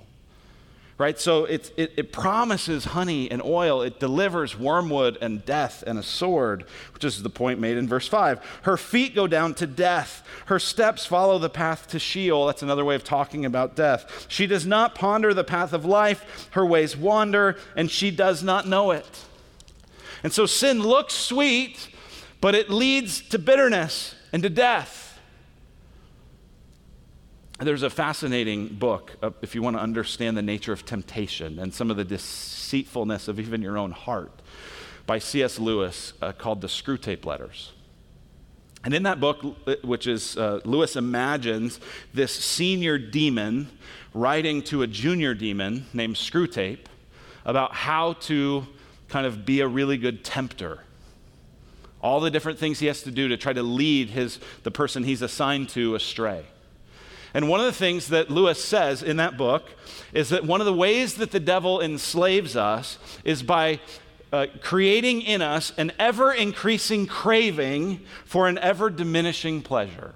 Right? 0.98 1.20
So 1.20 1.46
it, 1.46 1.72
it 1.78 2.12
promises 2.12 2.86
honey 2.86 3.30
and 3.30 3.40
oil. 3.44 3.84
It 3.84 4.00
delivers 4.00 4.58
wormwood 4.58 5.16
and 5.22 5.46
death 5.46 5.84
and 5.86 6.00
a 6.00 6.04
sword, 6.04 6.66
which 6.96 7.04
is 7.04 7.22
the 7.22 7.30
point 7.30 7.60
made 7.60 7.78
in 7.78 7.88
verse 7.88 8.08
5. 8.08 8.60
Her 8.64 8.78
feet 8.78 9.14
go 9.14 9.28
down 9.28 9.54
to 9.56 9.68
death. 9.68 10.28
Her 10.48 10.58
steps 10.58 11.06
follow 11.06 11.38
the 11.38 11.52
path 11.52 11.88
to 11.90 12.00
Sheol. 12.00 12.48
That's 12.48 12.64
another 12.64 12.84
way 12.84 12.96
of 12.96 13.04
talking 13.04 13.46
about 13.46 13.76
death. 13.76 14.26
She 14.28 14.48
does 14.48 14.66
not 14.66 14.96
ponder 14.96 15.36
the 15.36 15.44
path 15.44 15.72
of 15.72 15.86
life. 15.86 16.50
Her 16.52 16.66
ways 16.66 16.98
wander, 16.98 17.58
and 17.76 17.92
she 17.92 18.10
does 18.10 18.42
not 18.42 18.68
know 18.68 18.90
it. 18.90 19.24
And 20.24 20.34
so 20.34 20.48
sin 20.48 20.82
looks 20.82 21.14
sweet, 21.14 21.90
but 22.42 22.56
it 22.56 22.72
leads 22.72 23.22
to 23.30 23.38
bitterness 23.38 24.16
and 24.34 24.42
to 24.42 24.50
death. 24.50 25.07
There's 27.60 27.82
a 27.82 27.90
fascinating 27.90 28.68
book, 28.68 29.18
uh, 29.24 29.32
if 29.42 29.56
you 29.56 29.64
want 29.64 29.78
to 29.78 29.82
understand 29.82 30.38
the 30.38 30.44
nature 30.44 30.74
of 30.74 30.86
temptation 30.86 31.58
and 31.58 31.74
some 31.74 31.90
of 31.90 31.98
the 31.98 32.04
deceitfulness 32.04 33.28
of 33.28 33.40
even 33.40 33.64
your 33.64 33.80
own 33.80 33.92
heart, 33.92 34.44
by 35.08 35.18
C.S. 35.18 35.58
Lewis 35.58 36.14
uh, 36.22 36.34
called 36.34 36.62
The 36.62 36.68
Screwtape 36.68 37.26
Letters. 37.26 37.72
And 38.84 38.94
in 38.94 39.04
that 39.04 39.20
book, 39.20 39.44
uh, 39.66 39.76
which 39.84 40.06
is 40.06 40.38
uh, 40.38 40.62
Lewis 40.66 40.96
imagines 40.96 41.80
this 42.14 42.32
senior 42.32 43.00
demon 43.00 43.70
writing 44.14 44.62
to 44.64 44.84
a 44.84 44.88
junior 44.88 45.34
demon 45.34 45.88
named 45.94 46.16
Screwtape 46.16 46.86
about 47.44 47.74
how 47.74 48.14
to 48.14 48.68
kind 49.10 49.26
of 49.26 49.48
be 49.48 49.62
a 49.62 49.68
really 49.68 49.98
good 49.98 50.24
tempter. 50.24 50.82
All 52.02 52.20
the 52.20 52.30
different 52.30 52.60
things 52.60 52.78
he 52.78 52.86
has 52.86 53.02
to 53.02 53.12
do 53.12 53.30
to 53.30 53.38
try 53.38 53.54
to 53.54 53.64
lead 53.64 54.12
his, 54.12 54.40
the 54.62 54.70
person 54.70 55.04
he's 55.04 55.24
assigned 55.24 55.70
to 55.70 55.96
astray. 55.96 56.46
And 57.38 57.48
one 57.48 57.60
of 57.60 57.68
the 57.68 57.72
things 57.72 58.08
that 58.08 58.32
Lewis 58.32 58.66
says 58.66 59.04
in 59.04 59.18
that 59.18 59.38
book 59.38 59.70
is 60.12 60.30
that 60.30 60.44
one 60.44 60.60
of 60.60 60.66
the 60.66 60.74
ways 60.74 61.18
that 61.18 61.30
the 61.30 61.40
devil 61.40 61.80
enslaves 61.80 62.56
us 62.56 62.98
is 63.24 63.44
by 63.44 63.80
uh, 64.34 64.48
creating 64.60 65.22
in 65.22 65.44
us 65.44 65.72
an 65.78 65.92
ever 66.00 66.34
increasing 66.34 67.06
craving 67.06 68.02
for 68.26 68.48
an 68.48 68.58
ever 68.58 68.90
diminishing 68.90 69.62
pleasure. 69.62 70.16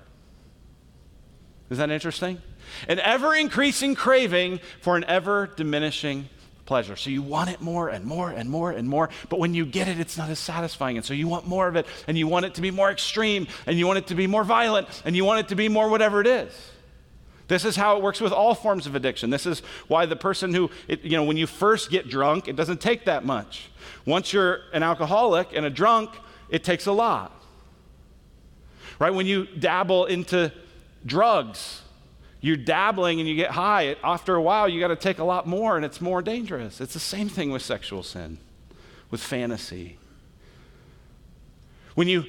Is 1.70 1.78
that 1.78 1.92
interesting? 1.92 2.42
An 2.88 3.00
ever 3.00 3.36
increasing 3.36 3.94
craving 3.94 4.60
for 4.82 4.98
an 4.98 5.04
ever 5.04 5.46
diminishing 5.46 6.28
pleasure. 6.66 6.96
So 6.96 7.12
you 7.12 7.22
want 7.22 7.52
it 7.52 7.62
more 7.62 7.88
and 7.88 8.04
more 8.04 8.32
and 8.32 8.50
more 8.50 8.72
and 8.72 8.90
more, 8.90 9.10
but 9.30 9.38
when 9.38 9.54
you 9.54 9.68
get 9.68 9.88
it, 9.88 10.00
it's 10.00 10.18
not 10.18 10.32
as 10.32 10.40
satisfying. 10.40 10.98
And 10.98 11.06
so 11.06 11.14
you 11.14 11.28
want 11.28 11.46
more 11.46 11.68
of 11.68 11.76
it, 11.76 11.86
and 12.08 12.18
you 12.18 12.28
want 12.28 12.48
it 12.48 12.56
to 12.56 12.62
be 12.62 12.72
more 12.72 12.90
extreme, 12.90 13.46
and 13.68 13.78
you 13.78 13.86
want 13.86 14.00
it 14.00 14.08
to 14.08 14.16
be 14.16 14.26
more 14.26 14.44
violent, 14.44 15.04
and 15.06 15.16
you 15.16 15.24
want 15.24 15.42
it 15.42 15.50
to 15.50 15.56
be 15.56 15.70
more 15.70 15.88
whatever 15.88 16.20
it 16.20 16.26
is. 16.26 16.72
This 17.52 17.66
is 17.66 17.76
how 17.76 17.98
it 17.98 18.02
works 18.02 18.22
with 18.22 18.32
all 18.32 18.56
forms 18.56 18.88
of 18.88 18.96
addiction. 18.96 19.30
This 19.30 19.46
is 19.46 19.60
why 19.90 20.06
the 20.06 20.16
person 20.16 20.54
who, 20.54 20.72
it, 20.88 21.02
you 21.02 21.18
know, 21.18 21.26
when 21.26 21.36
you 21.36 21.46
first 21.46 21.90
get 21.90 22.08
drunk, 22.08 22.48
it 22.48 22.56
doesn't 22.56 22.80
take 22.80 23.04
that 23.04 23.26
much. 23.26 23.70
Once 24.06 24.32
you're 24.32 24.62
an 24.72 24.84
alcoholic 24.84 25.50
and 25.54 25.66
a 25.66 25.70
drunk, 25.70 26.12
it 26.48 26.64
takes 26.64 26.86
a 26.86 26.94
lot. 26.94 27.38
Right? 29.00 29.14
When 29.14 29.26
you 29.26 29.48
dabble 29.48 30.06
into 30.06 30.54
drugs, 31.06 31.82
you're 32.40 32.56
dabbling 32.56 33.20
and 33.20 33.28
you 33.28 33.36
get 33.36 33.52
high. 33.52 33.98
After 34.02 34.34
a 34.36 34.42
while, 34.42 34.70
you 34.70 34.80
got 34.80 34.88
to 34.88 34.96
take 34.96 35.20
a 35.20 35.26
lot 35.26 35.46
more 35.46 35.76
and 35.76 35.84
it's 35.84 36.00
more 36.00 36.22
dangerous. 36.22 36.80
It's 36.80 36.94
the 36.94 37.02
same 37.02 37.28
thing 37.28 37.52
with 37.52 37.62
sexual 37.62 38.02
sin, 38.02 38.38
with 39.10 39.20
fantasy. 39.20 39.98
When 41.96 42.08
you 42.08 42.24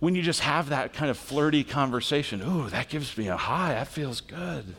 when 0.00 0.14
you 0.14 0.22
just 0.22 0.40
have 0.40 0.68
that 0.68 0.92
kind 0.92 1.10
of 1.10 1.18
flirty 1.18 1.64
conversation, 1.64 2.42
ooh, 2.42 2.68
that 2.70 2.88
gives 2.88 3.16
me 3.16 3.28
a 3.28 3.36
high, 3.36 3.74
that 3.74 3.88
feels 3.88 4.20
good. 4.20 4.74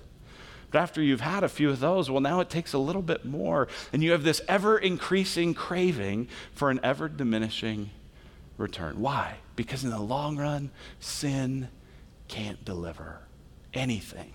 But 0.72 0.80
after 0.80 1.02
you've 1.02 1.22
had 1.22 1.44
a 1.44 1.50
few 1.50 1.70
of 1.70 1.80
those, 1.80 2.10
well, 2.10 2.22
now 2.22 2.40
it 2.40 2.50
takes 2.50 2.74
a 2.74 2.80
little 2.80 3.02
bit 3.02 3.26
more. 3.26 3.68
And 3.92 4.04
you 4.04 4.12
have 4.12 4.24
this 4.24 4.42
ever 4.48 4.78
increasing 4.78 5.54
craving 5.54 6.30
for 6.54 6.72
an 6.72 6.80
ever 6.82 7.08
diminishing 7.08 7.92
return. 8.58 9.00
Why? 9.00 9.36
Because 9.56 9.84
in 9.84 9.92
the 9.92 10.00
long 10.00 10.38
run, 10.38 10.72
sin 11.00 11.70
can't 12.28 12.64
deliver 12.66 13.20
anything 13.74 14.34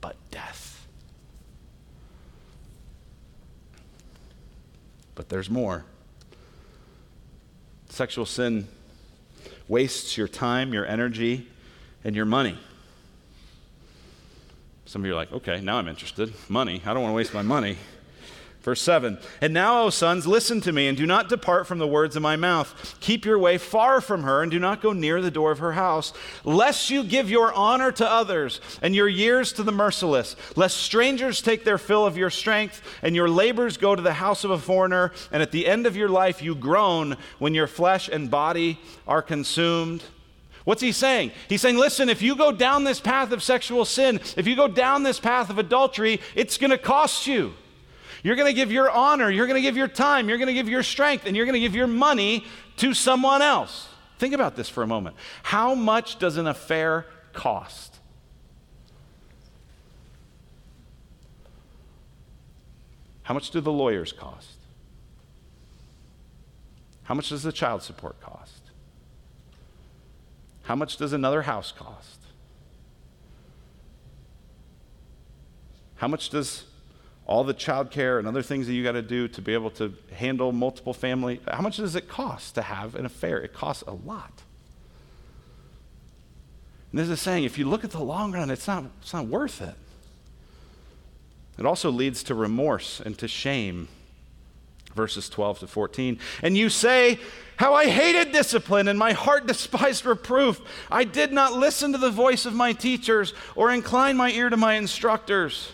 but 0.00 0.16
death. 0.30 0.86
But 5.14 5.28
there's 5.30 5.48
more. 5.48 5.84
Sexual 7.88 8.26
sin 8.26 8.68
wastes 9.70 10.18
your 10.18 10.26
time, 10.26 10.74
your 10.74 10.84
energy, 10.84 11.46
and 12.02 12.16
your 12.16 12.24
money. 12.24 12.58
Some 14.84 15.02
of 15.02 15.06
you 15.06 15.12
are 15.12 15.16
like, 15.16 15.32
okay, 15.32 15.60
now 15.60 15.76
I'm 15.76 15.86
interested. 15.86 16.34
Money. 16.48 16.82
I 16.84 16.92
don't 16.92 17.04
want 17.04 17.12
to 17.12 17.16
waste 17.16 17.32
my 17.32 17.42
money. 17.42 17.76
Verse 18.62 18.82
7 18.82 19.18
And 19.40 19.54
now, 19.54 19.84
O 19.84 19.90
sons, 19.90 20.26
listen 20.26 20.60
to 20.62 20.72
me, 20.72 20.86
and 20.86 20.96
do 20.96 21.06
not 21.06 21.30
depart 21.30 21.66
from 21.66 21.78
the 21.78 21.86
words 21.86 22.14
of 22.14 22.22
my 22.22 22.36
mouth. 22.36 22.96
Keep 23.00 23.24
your 23.24 23.38
way 23.38 23.56
far 23.56 24.00
from 24.00 24.22
her, 24.22 24.42
and 24.42 24.50
do 24.50 24.58
not 24.58 24.82
go 24.82 24.92
near 24.92 25.22
the 25.22 25.30
door 25.30 25.50
of 25.50 25.60
her 25.60 25.72
house, 25.72 26.12
lest 26.44 26.90
you 26.90 27.02
give 27.02 27.30
your 27.30 27.52
honor 27.54 27.90
to 27.92 28.08
others, 28.08 28.60
and 28.82 28.94
your 28.94 29.08
years 29.08 29.52
to 29.54 29.62
the 29.62 29.72
merciless, 29.72 30.36
lest 30.56 30.76
strangers 30.76 31.40
take 31.40 31.64
their 31.64 31.78
fill 31.78 32.04
of 32.04 32.18
your 32.18 32.30
strength, 32.30 32.82
and 33.02 33.16
your 33.16 33.30
labors 33.30 33.78
go 33.78 33.96
to 33.96 34.02
the 34.02 34.14
house 34.14 34.44
of 34.44 34.50
a 34.50 34.58
foreigner, 34.58 35.10
and 35.32 35.42
at 35.42 35.52
the 35.52 35.66
end 35.66 35.86
of 35.86 35.96
your 35.96 36.10
life 36.10 36.42
you 36.42 36.54
groan 36.54 37.16
when 37.38 37.54
your 37.54 37.66
flesh 37.66 38.10
and 38.10 38.30
body 38.30 38.78
are 39.08 39.22
consumed. 39.22 40.02
What's 40.64 40.82
he 40.82 40.92
saying? 40.92 41.32
He's 41.48 41.62
saying, 41.62 41.78
listen, 41.78 42.10
if 42.10 42.20
you 42.20 42.36
go 42.36 42.52
down 42.52 42.84
this 42.84 43.00
path 43.00 43.32
of 43.32 43.42
sexual 43.42 43.86
sin, 43.86 44.20
if 44.36 44.46
you 44.46 44.54
go 44.54 44.68
down 44.68 45.02
this 45.02 45.18
path 45.18 45.48
of 45.48 45.58
adultery, 45.58 46.20
it's 46.34 46.58
going 46.58 46.70
to 46.70 46.78
cost 46.78 47.26
you. 47.26 47.54
You're 48.22 48.36
going 48.36 48.48
to 48.48 48.54
give 48.54 48.70
your 48.70 48.90
honor, 48.90 49.30
you're 49.30 49.46
going 49.46 49.56
to 49.56 49.62
give 49.62 49.76
your 49.76 49.88
time, 49.88 50.28
you're 50.28 50.38
going 50.38 50.48
to 50.48 50.54
give 50.54 50.68
your 50.68 50.82
strength, 50.82 51.26
and 51.26 51.36
you're 51.36 51.46
going 51.46 51.54
to 51.54 51.60
give 51.60 51.74
your 51.74 51.86
money 51.86 52.44
to 52.76 52.92
someone 52.92 53.42
else. 53.42 53.88
Think 54.18 54.34
about 54.34 54.56
this 54.56 54.68
for 54.68 54.82
a 54.82 54.86
moment. 54.86 55.16
How 55.42 55.74
much 55.74 56.18
does 56.18 56.36
an 56.36 56.46
affair 56.46 57.06
cost? 57.32 57.96
How 63.22 63.34
much 63.34 63.50
do 63.50 63.60
the 63.60 63.72
lawyers 63.72 64.12
cost? 64.12 64.56
How 67.04 67.14
much 67.14 67.30
does 67.30 67.42
the 67.42 67.52
child 67.52 67.82
support 67.82 68.20
cost? 68.20 68.60
How 70.62 70.76
much 70.76 70.96
does 70.96 71.12
another 71.12 71.42
house 71.42 71.72
cost? 71.72 72.20
How 75.96 76.08
much 76.08 76.30
does 76.30 76.64
all 77.30 77.44
the 77.44 77.54
childcare 77.54 78.18
and 78.18 78.26
other 78.26 78.42
things 78.42 78.66
that 78.66 78.72
you 78.72 78.82
got 78.82 78.92
to 78.92 79.02
do 79.02 79.28
to 79.28 79.40
be 79.40 79.54
able 79.54 79.70
to 79.70 79.94
handle 80.12 80.50
multiple 80.50 80.92
family. 80.92 81.40
How 81.46 81.60
much 81.60 81.76
does 81.76 81.94
it 81.94 82.08
cost 82.08 82.56
to 82.56 82.62
have 82.62 82.96
an 82.96 83.06
affair? 83.06 83.38
It 83.38 83.54
costs 83.54 83.84
a 83.86 83.92
lot. 83.92 84.42
And 86.90 86.98
this 86.98 87.08
is 87.08 87.20
saying 87.20 87.44
if 87.44 87.56
you 87.56 87.68
look 87.68 87.84
at 87.84 87.92
the 87.92 88.00
long 88.00 88.32
run, 88.32 88.50
it's 88.50 88.66
not, 88.66 88.84
it's 89.00 89.12
not 89.12 89.28
worth 89.28 89.62
it. 89.62 89.76
It 91.56 91.66
also 91.66 91.88
leads 91.88 92.24
to 92.24 92.34
remorse 92.34 93.00
and 93.00 93.16
to 93.18 93.28
shame. 93.28 93.86
Verses 94.96 95.28
12 95.28 95.60
to 95.60 95.66
14. 95.68 96.18
And 96.42 96.58
you 96.58 96.68
say, 96.68 97.20
How 97.58 97.74
I 97.74 97.86
hated 97.86 98.32
discipline 98.32 98.88
and 98.88 98.98
my 98.98 99.12
heart 99.12 99.46
despised 99.46 100.04
reproof. 100.04 100.60
I 100.90 101.04
did 101.04 101.32
not 101.32 101.52
listen 101.52 101.92
to 101.92 101.98
the 101.98 102.10
voice 102.10 102.44
of 102.44 102.54
my 102.54 102.72
teachers 102.72 103.34
or 103.54 103.70
incline 103.70 104.16
my 104.16 104.32
ear 104.32 104.50
to 104.50 104.56
my 104.56 104.74
instructors. 104.74 105.70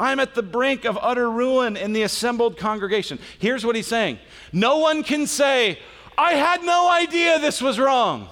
I'm 0.00 0.18
at 0.18 0.34
the 0.34 0.42
brink 0.42 0.86
of 0.86 0.98
utter 1.00 1.30
ruin 1.30 1.76
in 1.76 1.92
the 1.92 2.02
assembled 2.02 2.56
congregation. 2.56 3.18
Here's 3.38 3.66
what 3.66 3.76
he's 3.76 3.86
saying 3.86 4.18
No 4.50 4.78
one 4.78 5.04
can 5.04 5.26
say, 5.26 5.78
I 6.16 6.32
had 6.32 6.62
no 6.62 6.90
idea 6.90 7.38
this 7.38 7.60
was 7.60 7.78
wrong. 7.78 8.28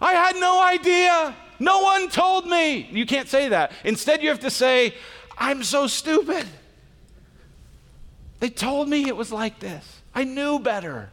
I 0.00 0.12
had 0.12 0.36
no 0.36 0.62
idea. 0.62 1.34
No 1.58 1.80
one 1.80 2.08
told 2.08 2.46
me. 2.46 2.88
You 2.92 3.04
can't 3.04 3.28
say 3.28 3.48
that. 3.48 3.72
Instead, 3.82 4.22
you 4.22 4.28
have 4.28 4.40
to 4.40 4.50
say, 4.50 4.94
I'm 5.36 5.64
so 5.64 5.88
stupid. 5.88 6.46
They 8.38 8.50
told 8.50 8.88
me 8.88 9.08
it 9.08 9.16
was 9.16 9.32
like 9.32 9.58
this. 9.58 10.00
I 10.14 10.22
knew 10.22 10.60
better. 10.60 11.10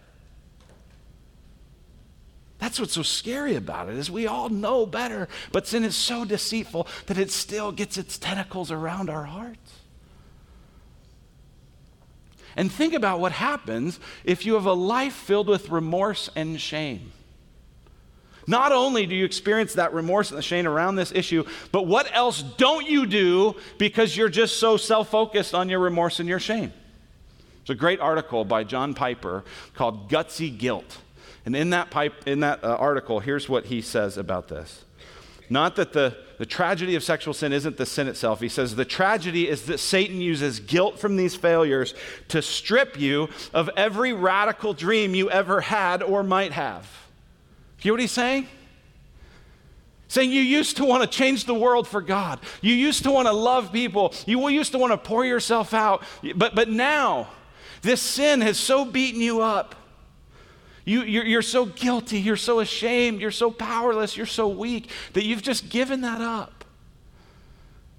That's 2.65 2.79
what's 2.79 2.93
so 2.93 3.03
scary 3.03 3.55
about 3.55 3.89
it 3.89 3.95
is 3.95 4.09
we 4.09 4.25
all 4.25 4.49
know 4.49 4.87
better, 4.87 5.27
but 5.51 5.67
sin 5.67 5.83
is 5.83 5.95
so 5.95 6.25
deceitful 6.25 6.87
that 7.05 7.19
it 7.19 7.29
still 7.29 7.71
gets 7.71 7.95
its 7.95 8.17
tentacles 8.17 8.71
around 8.71 9.07
our 9.07 9.25
hearts. 9.25 9.81
And 12.55 12.71
think 12.71 12.95
about 12.95 13.19
what 13.19 13.33
happens 13.33 13.99
if 14.23 14.47
you 14.47 14.55
have 14.55 14.65
a 14.65 14.73
life 14.73 15.13
filled 15.13 15.47
with 15.47 15.69
remorse 15.69 16.27
and 16.35 16.59
shame. 16.59 17.11
Not 18.47 18.71
only 18.71 19.05
do 19.05 19.13
you 19.13 19.25
experience 19.25 19.73
that 19.73 19.93
remorse 19.93 20.31
and 20.31 20.37
the 20.39 20.41
shame 20.41 20.65
around 20.65 20.95
this 20.95 21.11
issue, 21.11 21.45
but 21.71 21.85
what 21.85 22.09
else 22.15 22.41
don't 22.41 22.87
you 22.87 23.05
do 23.05 23.55
because 23.77 24.17
you're 24.17 24.27
just 24.27 24.57
so 24.57 24.75
self 24.75 25.09
focused 25.09 25.53
on 25.53 25.69
your 25.69 25.81
remorse 25.81 26.19
and 26.19 26.27
your 26.27 26.39
shame? 26.39 26.73
It's 27.61 27.69
a 27.69 27.75
great 27.75 27.99
article 27.99 28.43
by 28.43 28.63
John 28.63 28.95
Piper 28.95 29.43
called 29.75 30.09
Gutsy 30.09 30.57
Guilt. 30.57 31.01
And 31.45 31.55
in 31.55 31.69
that, 31.69 31.91
pipe, 31.91 32.27
in 32.27 32.39
that 32.39 32.63
uh, 32.63 32.75
article, 32.75 33.19
here's 33.19 33.47
what 33.47 33.65
he 33.65 33.81
says 33.81 34.17
about 34.17 34.47
this. 34.47 34.83
Not 35.49 35.75
that 35.75 35.93
the, 35.93 36.17
the 36.39 36.45
tragedy 36.45 36.95
of 36.95 37.03
sexual 37.03 37.33
sin 37.33 37.53
isn't 37.53 37.77
the 37.77 37.85
sin 37.85 38.07
itself. 38.07 38.41
He 38.41 38.49
says 38.49 38.75
the 38.75 38.85
tragedy 38.85 39.47
is 39.47 39.67
that 39.67 39.79
Satan 39.79 40.19
uses 40.19 40.59
guilt 40.59 40.99
from 40.99 41.17
these 41.17 41.35
failures 41.35 41.93
to 42.29 42.41
strip 42.41 42.99
you 42.99 43.29
of 43.53 43.69
every 43.77 44.11
radical 44.11 44.73
dream 44.73 45.13
you 45.13 45.29
ever 45.29 45.61
had 45.61 46.01
or 46.01 46.23
might 46.23 46.51
have. 46.51 46.89
You 47.77 47.83
hear 47.83 47.93
what 47.93 48.01
he's 48.01 48.11
saying? 48.11 48.47
Saying 50.07 50.31
you 50.31 50.41
used 50.41 50.77
to 50.77 50.85
want 50.85 51.03
to 51.03 51.17
change 51.17 51.45
the 51.45 51.53
world 51.53 51.87
for 51.87 52.01
God. 52.01 52.39
You 52.61 52.73
used 52.73 53.03
to 53.03 53.11
want 53.11 53.27
to 53.27 53.33
love 53.33 53.71
people. 53.71 54.15
You 54.25 54.47
used 54.49 54.71
to 54.71 54.79
want 54.79 54.93
to 54.93 54.97
pour 54.97 55.25
yourself 55.25 55.75
out. 55.75 56.03
But, 56.35 56.55
but 56.55 56.69
now, 56.69 57.27
this 57.83 58.01
sin 58.01 58.41
has 58.41 58.57
so 58.57 58.83
beaten 58.83 59.21
you 59.21 59.41
up 59.41 59.75
you, 60.85 61.01
you're, 61.01 61.25
you're 61.25 61.41
so 61.41 61.65
guilty, 61.65 62.19
you're 62.19 62.37
so 62.37 62.59
ashamed, 62.59 63.19
you're 63.19 63.31
so 63.31 63.49
powerless, 63.49 64.15
you're 64.15 64.27
so 64.27 64.47
weak 64.47 64.89
that 65.13 65.25
you've 65.25 65.41
just 65.41 65.69
given 65.69 66.01
that 66.01 66.21
up 66.21 66.63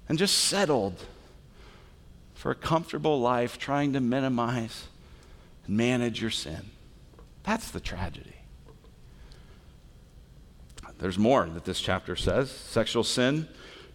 and 0.07 0.17
just 0.17 0.37
settled 0.37 1.05
for 2.33 2.51
a 2.51 2.55
comfortable 2.55 3.19
life 3.19 3.59
trying 3.59 3.93
to 3.93 3.99
minimize 3.99 4.87
and 5.65 5.75
manage 5.75 6.21
your 6.21 6.31
sin. 6.31 6.69
That's 7.43 7.71
the 7.71 7.81
tragedy. 7.81 8.35
There's 10.99 11.19
more 11.19 11.45
that 11.45 11.65
this 11.65 11.79
chapter 11.79 12.15
says. 12.15 12.49
Sexual 12.49 13.03
sin 13.03 13.47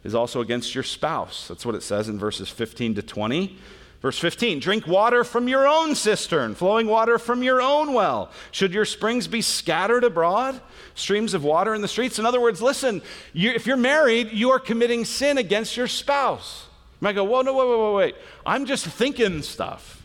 is 0.05 0.15
also 0.15 0.41
against 0.41 0.75
your 0.75 0.85
spouse. 0.85 1.49
That's 1.49 1.65
what 1.67 1.75
it 1.75 1.83
says 1.83 2.09
in 2.09 2.19
verses 2.19 2.49
15 2.49 2.97
to 2.97 3.03
20. 3.03 3.59
Verse 4.03 4.19
15 4.19 4.59
Drink 4.59 4.87
water 4.87 5.23
from 5.25 5.49
your 5.49 5.67
own 5.67 5.95
cistern, 5.95 6.55
flowing 6.55 6.89
water 6.89 7.19
from 7.19 7.43
your 7.43 7.63
own 7.63 7.95
well. 7.95 8.31
Should 8.51 8.75
your 8.75 8.85
springs 8.85 9.29
be 9.29 9.41
scattered 9.41 10.05
abroad, 10.05 10.61
streams 10.97 11.33
of 11.33 11.45
water 11.45 11.73
in 11.73 11.81
the 11.81 11.89
streets? 11.89 12.19
In 12.19 12.27
other 12.27 12.41
words, 12.41 12.61
listen, 12.61 13.01
you, 13.33 13.53
if 13.53 13.65
you're 13.65 13.77
married, 13.77 14.33
you 14.33 14.51
are 14.51 14.59
committing 14.59 15.05
sin 15.05 15.39
against 15.39 15.77
your 15.77 15.87
spouse. 15.87 16.67
You 17.01 17.05
might 17.07 17.15
go, 17.15 17.25
Whoa, 17.25 17.43
no, 17.43 17.55
wait, 17.55 17.69
wait, 17.69 17.79
wait, 17.79 17.95
wait. 17.95 18.15
I'm 18.45 18.67
just 18.67 18.85
thinking 18.85 19.41
stuff. 19.43 20.03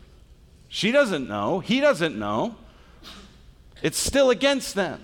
She 0.69 0.91
doesn't 0.91 1.27
know, 1.27 1.59
he 1.59 1.81
doesn't 1.81 2.17
know. 2.17 2.55
It's 3.81 3.97
still 3.97 4.29
against 4.29 4.75
them. 4.75 5.01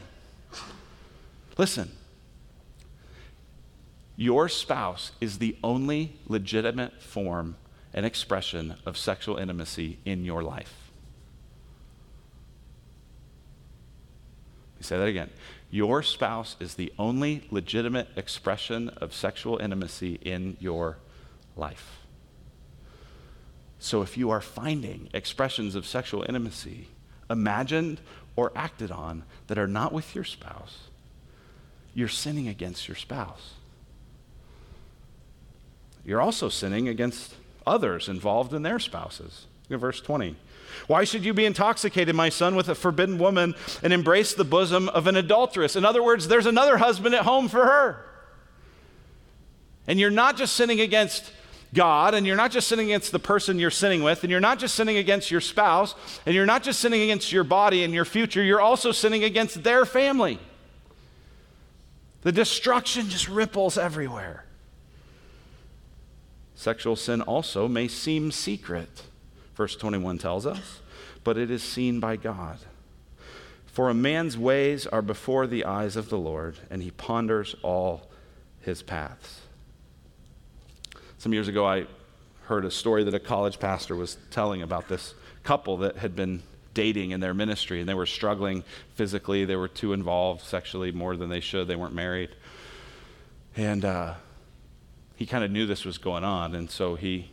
Listen, 1.58 1.92
your 4.16 4.50
spouse 4.50 5.12
is 5.22 5.38
the 5.40 5.56
only 5.64 6.16
legitimate 6.28 7.02
form 7.02 7.56
an 7.94 8.06
expression 8.06 8.76
of 8.86 8.98
sexual 8.98 9.38
intimacy 9.38 10.00
in 10.06 10.26
your 10.26 10.44
life. 10.44 10.74
Let 14.74 14.80
me 14.80 14.84
say 14.84 14.98
that 14.98 15.08
again. 15.08 15.30
Your 15.70 16.04
spouse 16.04 16.56
is 16.60 16.76
the 16.76 16.92
only 17.00 17.48
legitimate 17.50 18.10
expression 18.16 18.90
of 18.90 19.14
sexual 19.14 19.58
intimacy 19.58 20.20
in 20.22 20.58
your 20.60 20.98
life. 21.56 22.00
So 23.80 24.02
if 24.02 24.18
you 24.18 24.30
are 24.30 24.42
finding 24.42 25.10
expressions 25.14 25.76
of 25.76 25.86
sexual 25.86 26.24
intimacy, 26.28 26.88
imagined 27.30 28.02
or 28.36 28.52
acted 28.56 28.92
on, 28.92 29.24
that 29.48 29.58
are 29.58 29.68
not 29.68 29.92
with 29.92 30.16
your 30.16 30.24
spouse, 30.24 30.88
you're 31.94 32.08
sinning 32.08 32.48
against 32.48 32.88
your 32.88 32.96
spouse. 32.96 33.54
You're 36.06 36.22
also 36.22 36.50
sinning 36.50 36.88
against 36.88 37.36
others 37.66 38.10
involved 38.10 38.54
in 38.54 38.64
their 38.64 38.80
spouses. 38.80 39.46
Look 39.70 39.78
at 39.78 39.82
verse 39.82 40.02
20. 40.02 40.36
Why 40.88 41.04
should 41.04 41.24
you 41.24 41.34
be 41.34 41.46
intoxicated, 41.46 42.16
my 42.16 42.30
son, 42.30 42.56
with 42.56 42.68
a 42.70 42.76
forbidden 42.76 43.18
woman 43.18 43.56
and 43.82 43.94
embrace 43.94 44.34
the 44.34 44.44
bosom 44.44 44.90
of 44.90 45.08
an 45.08 45.16
adulteress? 45.16 45.76
In 45.76 45.86
other 45.86 46.04
words, 46.04 46.28
there's 46.28 46.46
another 46.46 46.78
husband 46.78 47.16
at 47.16 47.24
home 47.24 47.48
for 47.48 47.66
her. 47.66 48.06
And 49.88 50.00
you're 50.00 50.10
not 50.10 50.38
just 50.38 50.56
sinning 50.56 50.82
against 50.82 51.32
God, 51.74 52.14
and 52.14 52.26
you're 52.26 52.36
not 52.36 52.52
just 52.52 52.68
sinning 52.68 52.88
against 52.88 53.12
the 53.12 53.20
person 53.20 53.60
you're 53.60 53.72
sinning 53.72 54.04
with, 54.04 54.24
and 54.24 54.32
you're 54.32 54.40
not 54.40 54.60
just 54.60 54.76
sinning 54.76 54.98
against 54.98 55.32
your 55.32 55.42
spouse, 55.42 55.96
and 56.26 56.36
you're 56.36 56.46
not 56.46 56.64
just 56.64 56.80
sinning 56.80 57.02
against 57.02 57.32
your 57.32 57.44
body 57.44 57.84
and 57.84 57.94
your 57.94 58.06
future, 58.06 58.44
you're 58.44 58.62
also 58.62 58.92
sinning 58.92 59.24
against 59.24 59.64
their 59.64 59.86
family. 59.86 60.40
The 62.22 62.32
destruction 62.32 63.10
just 63.10 63.28
ripples 63.28 63.78
everywhere. 63.78 64.46
Sexual 66.56 66.96
sin 66.96 67.22
also 67.22 67.68
may 67.68 67.88
seem 67.88 68.32
secret, 68.32 69.04
verse 69.56 69.76
21 69.76 70.18
tells 70.18 70.46
us, 70.46 70.82
but 71.24 71.38
it 71.38 71.50
is 71.50 71.64
seen 71.64 72.00
by 72.00 72.16
God. 72.16 72.60
For 73.66 73.90
a 73.90 73.94
man's 73.94 74.38
ways 74.38 74.86
are 74.86 75.02
before 75.02 75.48
the 75.48 75.66
eyes 75.66 75.96
of 75.96 76.10
the 76.10 76.18
Lord, 76.18 76.58
and 76.70 76.84
he 76.84 76.92
ponders 76.92 77.56
all 77.64 78.10
his 78.62 78.84
paths. 78.84 79.42
Some 81.18 81.34
years 81.34 81.48
ago, 81.48 81.66
I 81.66 81.88
heard 82.44 82.66
a 82.66 82.72
story 82.72 83.04
that 83.04 83.14
a 83.14 83.20
college 83.20 83.60
pastor 83.60 83.96
was 83.96 84.18
telling 84.30 84.62
about 84.62 84.90
this 84.90 85.16
couple 85.44 85.78
that 85.78 85.98
had 85.98 86.16
been 86.16 86.44
dating 86.74 87.12
in 87.12 87.20
their 87.20 87.34
ministry, 87.34 87.80
and 87.80 87.88
they 87.88 87.94
were 87.94 88.06
struggling 88.06 88.64
physically. 88.96 89.46
They 89.46 89.56
were 89.56 89.68
too 89.68 89.94
involved 89.94 90.42
sexually 90.42 90.92
more 90.92 91.16
than 91.16 91.30
they 91.30 91.40
should. 91.40 91.68
They 91.68 91.76
weren't 91.76 91.94
married. 91.94 92.30
And 93.56 93.86
uh, 93.86 94.16
he 95.16 95.26
kind 95.26 95.44
of 95.44 95.52
knew 95.52 95.66
this 95.66 95.86
was 95.86 95.98
going 95.98 96.24
on, 96.24 96.56
and 96.56 96.70
so 96.70 96.96
he 96.96 97.30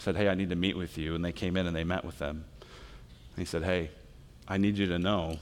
said, 0.00 0.16
Hey, 0.16 0.28
I 0.28 0.34
need 0.34 0.50
to 0.50 0.56
meet 0.56 0.76
with 0.76 0.98
you. 0.98 1.14
And 1.14 1.24
they 1.24 1.32
came 1.32 1.56
in 1.56 1.66
and 1.66 1.74
they 1.74 1.84
met 1.84 2.04
with 2.04 2.18
them. 2.18 2.44
And 2.60 3.38
he 3.38 3.44
said, 3.44 3.62
Hey, 3.62 3.90
I 4.48 4.56
need 4.56 4.78
you 4.78 4.86
to 4.86 4.98
know 4.98 5.38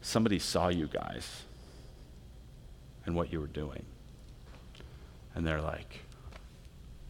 somebody 0.00 0.38
saw 0.38 0.68
you 0.68 0.88
guys 0.88 1.42
and 3.06 3.14
what 3.14 3.32
you 3.32 3.40
were 3.40 3.46
doing. 3.46 3.84
And 5.34 5.46
they're 5.46 5.60
like, 5.60 6.00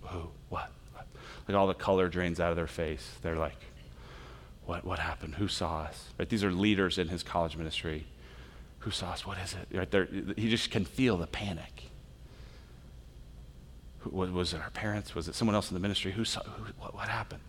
Who? 0.03 0.29
What? 0.49 0.71
what? 0.93 1.07
Like 1.49 1.57
all 1.57 1.67
the 1.67 1.75
color 1.75 2.09
drains 2.09 2.41
out 2.41 2.51
of 2.51 2.57
their 2.57 2.67
face. 2.67 3.17
They're 3.23 3.37
like, 3.37 3.61
What, 4.67 4.85
what 4.85 4.99
happened? 4.99 5.37
Who 5.37 5.49
saw 5.49 5.83
us? 5.83 6.09
Right? 6.19 6.29
These 6.29 6.45
are 6.45 6.53
leaders 6.53 6.99
in 6.99 7.09
his 7.09 7.23
college 7.23 7.57
ministry. 7.57 8.07
Who 8.81 8.91
saw 8.91 9.11
us? 9.11 9.25
What 9.25 9.39
is 9.39 9.55
it? 9.55 9.77
Right 9.77 9.91
there, 9.91 10.09
he 10.37 10.51
just 10.51 10.71
can 10.71 10.85
feel 10.85 11.17
the 11.17 11.29
panic. 11.29 11.92
Was, 14.11 14.31
was 14.31 14.55
it 14.55 14.61
our 14.61 14.71
parents? 14.71 15.15
Was 15.15 15.29
it 15.29 15.35
someone 15.35 15.55
else 15.55 15.71
in 15.71 15.75
the 15.75 15.81
ministry? 15.81 16.13
Who 16.13 16.25
saw, 16.25 16.43
who, 16.43 16.73
what, 16.79 16.95
what 16.95 17.09
happened? 17.09 17.43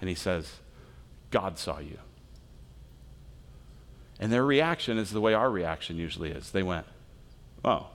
And 0.00 0.08
he 0.08 0.14
says, 0.14 0.50
God 1.30 1.58
saw 1.58 1.78
you. 1.78 1.98
And 4.18 4.32
their 4.32 4.44
reaction 4.44 4.98
is 4.98 5.10
the 5.10 5.20
way 5.20 5.34
our 5.34 5.50
reaction 5.50 5.96
usually 5.96 6.30
is. 6.30 6.50
They 6.50 6.62
went, 6.62 6.86
Oh. 7.66 7.86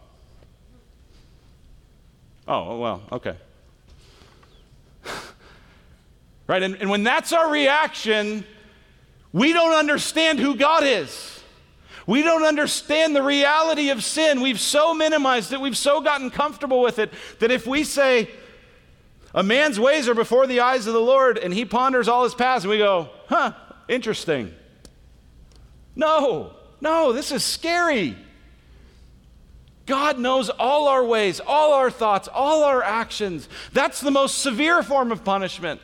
Oh, 2.47 2.69
oh 2.69 2.80
well, 2.80 3.02
okay. 3.12 3.36
right? 6.47 6.62
And, 6.62 6.76
and 6.76 6.89
when 6.89 7.04
that's 7.04 7.32
our 7.32 7.50
reaction, 7.50 8.43
we 9.32 9.54
don't 9.54 9.74
understand 9.74 10.39
who 10.39 10.56
God 10.56 10.84
is. 10.84 11.40
We 12.08 12.24
don't 12.24 12.44
understand 12.44 13.16
the 13.16 13.24
reality 13.24 13.90
of 13.90 14.04
sin. 14.04 14.42
We've 14.42 14.60
so 14.60 14.94
minimized 14.94 15.54
it, 15.54 15.62
we've 15.62 15.78
so 15.78 16.02
gotten 16.02 16.30
comfortable 16.30 16.82
with 16.82 17.00
it 17.00 17.12
that 17.40 17.52
if 17.52 17.68
we 17.68 17.84
say, 17.84 18.30
a 19.34 19.44
man's 19.44 19.80
ways 19.80 20.10
are 20.10 20.16
before 20.16 20.46
the 20.48 20.60
eyes 20.60 20.88
of 20.88 20.94
the 20.94 21.00
Lord, 21.00 21.38
and 21.38 21.54
he 21.54 21.64
ponders 21.64 22.08
all 22.08 22.24
his 22.24 22.36
paths, 22.36 22.66
and 22.66 22.72
we 22.72 22.78
go, 22.78 23.10
huh, 23.28 23.54
interesting. 23.88 24.54
No, 25.96 26.56
no, 26.82 27.14
this 27.14 27.32
is 27.32 27.44
scary. 27.44 28.18
God 29.86 30.20
knows 30.20 30.50
all 30.50 30.88
our 30.88 31.04
ways, 31.04 31.40
all 31.40 31.74
our 31.74 31.90
thoughts, 31.90 32.28
all 32.34 32.64
our 32.64 32.84
actions. 32.84 33.48
That's 33.74 34.02
the 34.02 34.12
most 34.12 34.40
severe 34.40 34.84
form 34.84 35.12
of 35.12 35.24
punishment, 35.24 35.82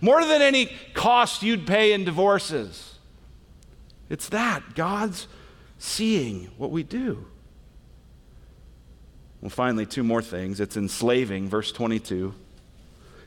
more 0.00 0.24
than 0.24 0.42
any 0.42 0.72
cost 0.94 1.42
you'd 1.42 1.66
pay 1.66 1.92
in 1.92 2.04
divorces. 2.04 2.94
It's 4.10 4.28
that 4.30 4.74
God's 4.74 5.28
seeing 5.78 6.50
what 6.58 6.70
we 6.70 6.82
do. 6.82 7.26
Well, 9.40 9.50
finally, 9.50 9.86
two 9.86 10.02
more 10.02 10.22
things. 10.22 10.60
It's 10.60 10.76
enslaving, 10.76 11.48
verse 11.48 11.70
22. 11.70 12.34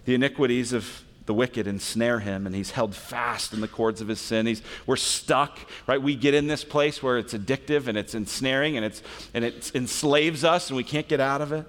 The 0.05 0.15
iniquities 0.15 0.73
of 0.73 1.03
the 1.25 1.33
wicked 1.33 1.67
ensnare 1.67 2.19
him, 2.19 2.45
and 2.45 2.53
he's 2.53 2.71
held 2.71 2.95
fast 2.95 3.53
in 3.53 3.61
the 3.61 3.67
cords 3.67 4.01
of 4.01 4.07
his 4.07 4.19
sin. 4.19 4.45
He's, 4.45 4.61
we're 4.85 4.97
stuck, 4.97 5.59
right? 5.87 6.01
We 6.01 6.15
get 6.15 6.33
in 6.33 6.47
this 6.47 6.63
place 6.63 7.01
where 7.01 7.17
it's 7.17 7.33
addictive 7.33 7.87
and 7.87 7.97
it's 7.97 8.15
ensnaring 8.15 8.75
and, 8.75 8.85
it's, 8.85 9.01
and 9.33 9.45
it 9.45 9.71
enslaves 9.73 10.43
us, 10.43 10.69
and 10.69 10.75
we 10.75 10.83
can't 10.83 11.07
get 11.07 11.19
out 11.19 11.41
of 11.41 11.53
it. 11.53 11.65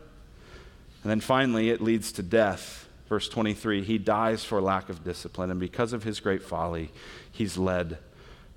And 1.02 1.10
then 1.10 1.20
finally, 1.20 1.70
it 1.70 1.80
leads 1.80 2.12
to 2.12 2.22
death. 2.22 2.88
Verse 3.08 3.28
23 3.28 3.82
He 3.84 3.98
dies 3.98 4.42
for 4.44 4.60
lack 4.60 4.88
of 4.88 5.04
discipline, 5.04 5.50
and 5.50 5.60
because 5.60 5.92
of 5.92 6.02
his 6.02 6.18
great 6.18 6.42
folly, 6.42 6.90
he's 7.30 7.56
led 7.56 7.98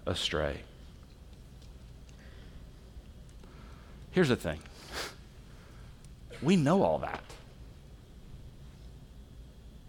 astray. 0.05 0.61
Here's 4.15 4.30
the 4.30 4.38
thing 4.38 4.60
we 6.41 6.56
know 6.56 6.84
all 6.84 6.99
that. 6.99 7.21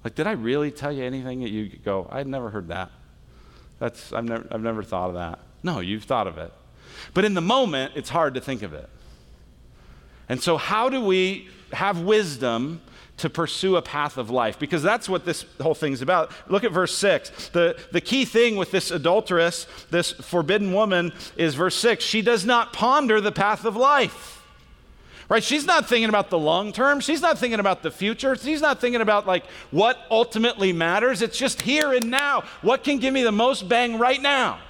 Like, 0.03 0.17
did 0.17 0.27
I 0.27 0.33
really 0.33 0.73
tell 0.73 0.91
you 0.91 1.05
anything 1.05 1.41
that 1.41 1.51
you 1.51 1.69
go, 1.69 2.09
I'd 2.11 2.27
never 2.27 2.51
heard 2.51 2.69
that? 2.69 2.91
That's, 3.79 4.13
I've 4.13 4.25
never, 4.25 4.47
I've 4.51 4.63
never 4.63 4.83
thought 4.83 5.11
of 5.11 5.15
that. 5.15 5.39
No, 5.63 5.81
you've 5.81 6.05
thought 6.05 6.27
of 6.27 6.39
it. 6.39 6.53
But 7.15 7.25
in 7.25 7.35
the 7.35 7.41
moment, 7.41 7.93
it's 7.95 8.09
hard 8.09 8.35
to 8.35 8.41
think 8.41 8.63
of 8.63 8.73
it. 8.73 8.89
And 10.29 10.43
so, 10.43 10.57
how 10.57 10.89
do 10.89 11.01
we 11.01 11.49
have 11.73 12.01
wisdom 12.01 12.81
to 13.19 13.31
pursue 13.31 13.77
a 13.77 13.83
path 13.83 14.17
of 14.19 14.31
life? 14.31 14.59
Because 14.59 14.83
that's 14.83 15.09
what 15.09 15.25
this 15.25 15.45
whole 15.61 15.75
thing's 15.75 16.03
about. 16.03 16.31
Look 16.49 16.65
at 16.65 16.73
verse 16.73 16.97
6. 16.97 17.51
The, 17.51 17.79
the 17.93 18.01
key 18.01 18.25
thing 18.25 18.57
with 18.57 18.71
this 18.71 18.91
adulteress, 18.91 19.67
this 19.91 20.13
forbidden 20.13 20.73
woman, 20.73 21.13
is 21.37 21.55
verse 21.55 21.77
6. 21.77 22.05
She 22.05 22.23
does 22.23 22.45
not 22.45 22.73
ponder 22.73 23.21
the 23.21 23.33
path 23.33 23.65
of 23.65 23.77
life. 23.77 24.37
Right? 25.29 25.43
She's 25.43 25.67
not 25.67 25.89
thinking 25.89 26.09
about 26.09 26.31
the 26.31 26.39
long 26.39 26.73
term. 26.73 27.01
She's 27.01 27.21
not 27.21 27.39
thinking 27.39 27.59
about 27.59 27.83
the 27.83 27.91
future. 27.91 28.37
She's 28.37 28.61
not 28.61 28.81
thinking 28.81 29.01
about 29.01 29.27
like 29.27 29.45
what 29.73 29.99
ultimately 30.09 30.73
matters. 30.73 31.21
It's 31.21 31.37
just 31.37 31.63
here 31.63 31.93
and 31.93 32.11
now. 32.11 32.45
What 32.63 32.85
can 32.85 32.99
give 32.99 33.13
me 33.13 33.23
the 33.23 33.33
most 33.33 33.69
bang 33.69 33.99
right 33.99 34.23
now? 34.23 34.61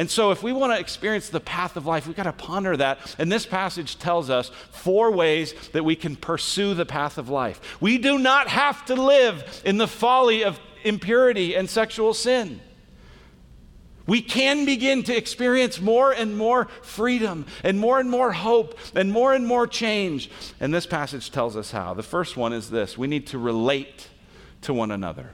And 0.00 0.10
so, 0.10 0.30
if 0.30 0.42
we 0.42 0.54
want 0.54 0.72
to 0.72 0.80
experience 0.80 1.28
the 1.28 1.40
path 1.40 1.76
of 1.76 1.84
life, 1.84 2.06
we've 2.06 2.16
got 2.16 2.22
to 2.22 2.32
ponder 2.32 2.74
that. 2.74 3.14
And 3.18 3.30
this 3.30 3.44
passage 3.44 3.98
tells 3.98 4.30
us 4.30 4.50
four 4.70 5.10
ways 5.10 5.52
that 5.72 5.84
we 5.84 5.94
can 5.94 6.16
pursue 6.16 6.72
the 6.72 6.86
path 6.86 7.18
of 7.18 7.28
life. 7.28 7.60
We 7.82 7.98
do 7.98 8.18
not 8.18 8.48
have 8.48 8.82
to 8.86 8.94
live 8.94 9.60
in 9.62 9.76
the 9.76 9.86
folly 9.86 10.42
of 10.42 10.58
impurity 10.84 11.54
and 11.54 11.68
sexual 11.68 12.14
sin. 12.14 12.62
We 14.06 14.22
can 14.22 14.64
begin 14.64 15.02
to 15.02 15.14
experience 15.14 15.82
more 15.82 16.12
and 16.12 16.34
more 16.34 16.68
freedom 16.80 17.44
and 17.62 17.78
more 17.78 18.00
and 18.00 18.10
more 18.10 18.32
hope 18.32 18.78
and 18.94 19.12
more 19.12 19.34
and 19.34 19.46
more 19.46 19.66
change. 19.66 20.30
And 20.60 20.72
this 20.72 20.86
passage 20.86 21.30
tells 21.30 21.58
us 21.58 21.72
how. 21.72 21.92
The 21.92 22.02
first 22.02 22.38
one 22.38 22.54
is 22.54 22.70
this 22.70 22.96
we 22.96 23.06
need 23.06 23.26
to 23.26 23.38
relate 23.38 24.08
to 24.62 24.72
one 24.72 24.92
another. 24.92 25.32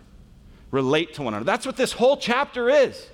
Relate 0.73 1.15
to 1.15 1.23
one 1.23 1.35
another. 1.35 1.47
That's 1.47 1.67
what 1.67 1.77
this 1.77 1.93
whole 1.93 2.17
chapter 2.17 2.69
is, 2.69 3.07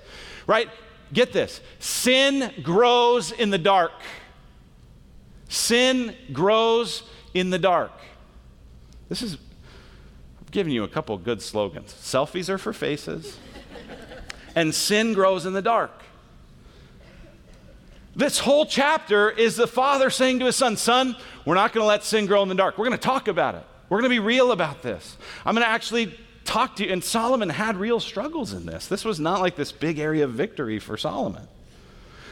right? 0.47 0.67
Get 1.13 1.31
this 1.31 1.61
sin 1.79 2.51
grows 2.63 3.31
in 3.31 3.51
the 3.51 3.57
dark. 3.57 3.93
Sin 5.47 6.15
grows 6.33 7.03
in 7.35 7.51
the 7.51 7.59
dark. 7.59 7.91
This 9.09 9.21
is, 9.21 9.35
I'm 9.35 10.47
giving 10.49 10.73
you 10.73 10.83
a 10.83 10.87
couple 10.87 11.15
good 11.19 11.41
slogans. 11.41 11.93
Selfies 11.93 12.49
are 12.49 12.57
for 12.57 12.73
faces, 12.73 13.37
and 14.55 14.73
sin 14.73 15.13
grows 15.13 15.45
in 15.45 15.53
the 15.53 15.61
dark. 15.61 15.91
This 18.15 18.39
whole 18.39 18.65
chapter 18.65 19.29
is 19.29 19.55
the 19.55 19.67
father 19.67 20.09
saying 20.09 20.39
to 20.39 20.45
his 20.45 20.55
son, 20.55 20.77
Son, 20.77 21.15
we're 21.45 21.55
not 21.55 21.73
going 21.73 21.83
to 21.83 21.87
let 21.87 22.03
sin 22.03 22.25
grow 22.25 22.41
in 22.43 22.49
the 22.49 22.55
dark. 22.55 22.77
We're 22.77 22.85
going 22.85 22.97
to 22.97 23.03
talk 23.03 23.27
about 23.27 23.55
it. 23.55 23.63
We're 23.89 23.99
going 23.99 24.09
to 24.09 24.15
be 24.15 24.19
real 24.19 24.51
about 24.51 24.81
this. 24.81 25.17
I'm 25.45 25.55
going 25.55 25.65
to 25.65 25.69
actually 25.69 26.17
talk 26.45 26.75
to 26.77 26.85
you. 26.85 26.91
And 26.91 27.03
Solomon 27.03 27.49
had 27.49 27.77
real 27.77 27.99
struggles 27.99 28.53
in 28.53 28.65
this. 28.65 28.87
This 28.87 29.05
was 29.05 29.19
not 29.19 29.41
like 29.41 29.55
this 29.55 29.71
big 29.71 29.99
area 29.99 30.23
of 30.23 30.31
victory 30.31 30.79
for 30.79 30.97
Solomon. 30.97 31.47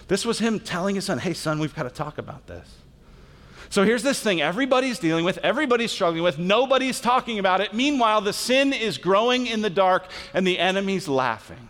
This 0.08 0.26
was 0.26 0.40
him 0.40 0.60
telling 0.60 0.96
his 0.96 1.06
son, 1.06 1.20
hey, 1.20 1.34
son, 1.34 1.60
we've 1.60 1.76
got 1.76 1.84
to 1.84 1.90
talk 1.90 2.18
about 2.18 2.48
this. 2.48 2.68
So 3.70 3.86
here's 3.86 4.04
this 4.04 4.20
thing 4.20 4.42
everybody's 4.42 5.00
dealing 5.00 5.24
with, 5.24 5.38
everybody's 5.38 5.92
struggling 5.92 6.24
with, 6.24 6.38
nobody's 6.38 7.00
talking 7.00 7.40
about 7.40 7.62
it. 7.62 7.74
Meanwhile, 7.74 8.22
the 8.22 8.34
sin 8.34 8.74
is 8.74 8.98
growing 8.98 9.48
in 9.48 9.62
the 9.62 9.70
dark 9.70 10.06
and 10.34 10.46
the 10.46 10.60
enemy's 10.60 11.08
laughing. 11.08 11.70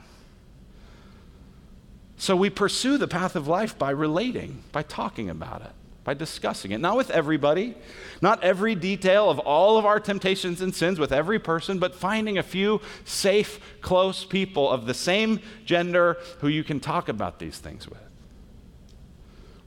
So 2.18 2.36
we 2.36 2.50
pursue 2.50 2.98
the 2.98 3.08
path 3.08 3.36
of 3.36 3.48
life 3.48 3.78
by 3.78 3.92
relating, 3.92 4.64
by 4.72 4.82
talking 4.82 5.30
about 5.30 5.62
it, 5.62 5.72
by 6.04 6.14
discussing 6.14 6.72
it. 6.72 6.80
Not 6.80 6.98
with 6.98 7.12
everybody, 7.12 7.76
not 8.22 8.44
every 8.44 8.76
detail 8.76 9.30
of 9.30 9.40
all 9.40 9.78
of 9.78 9.86
our 9.86 10.00
temptations 10.00 10.62
and 10.62 10.74
sins 10.74 11.00
with 11.00 11.12
every 11.12 11.40
person, 11.40 11.78
but 11.78 11.96
finding 11.96 12.38
a 12.38 12.44
few 12.44 12.82
safe, 13.06 13.60
close 13.82 14.26
people 14.26 14.70
of 14.70 14.86
the 14.88 14.94
same 14.94 15.40
gender 15.64 16.18
who 16.40 16.48
you 16.48 16.64
can 16.64 16.80
talk 16.80 17.08
about 17.08 17.40
these 17.40 17.60
things 17.60 17.88
with. 17.88 18.02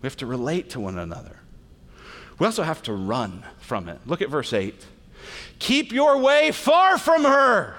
We 0.02 0.06
have 0.06 0.16
to 0.18 0.26
relate 0.26 0.70
to 0.70 0.80
one 0.80 0.98
another. 0.98 1.36
We 2.38 2.46
also 2.46 2.64
have 2.64 2.82
to 2.82 2.92
run 2.92 3.44
from 3.58 3.88
it. 3.88 4.00
Look 4.06 4.20
at 4.20 4.28
verse 4.28 4.52
8. 4.52 4.74
Keep 5.60 5.92
your 5.92 6.18
way 6.18 6.50
far 6.50 6.98
from 6.98 7.24
her, 7.24 7.76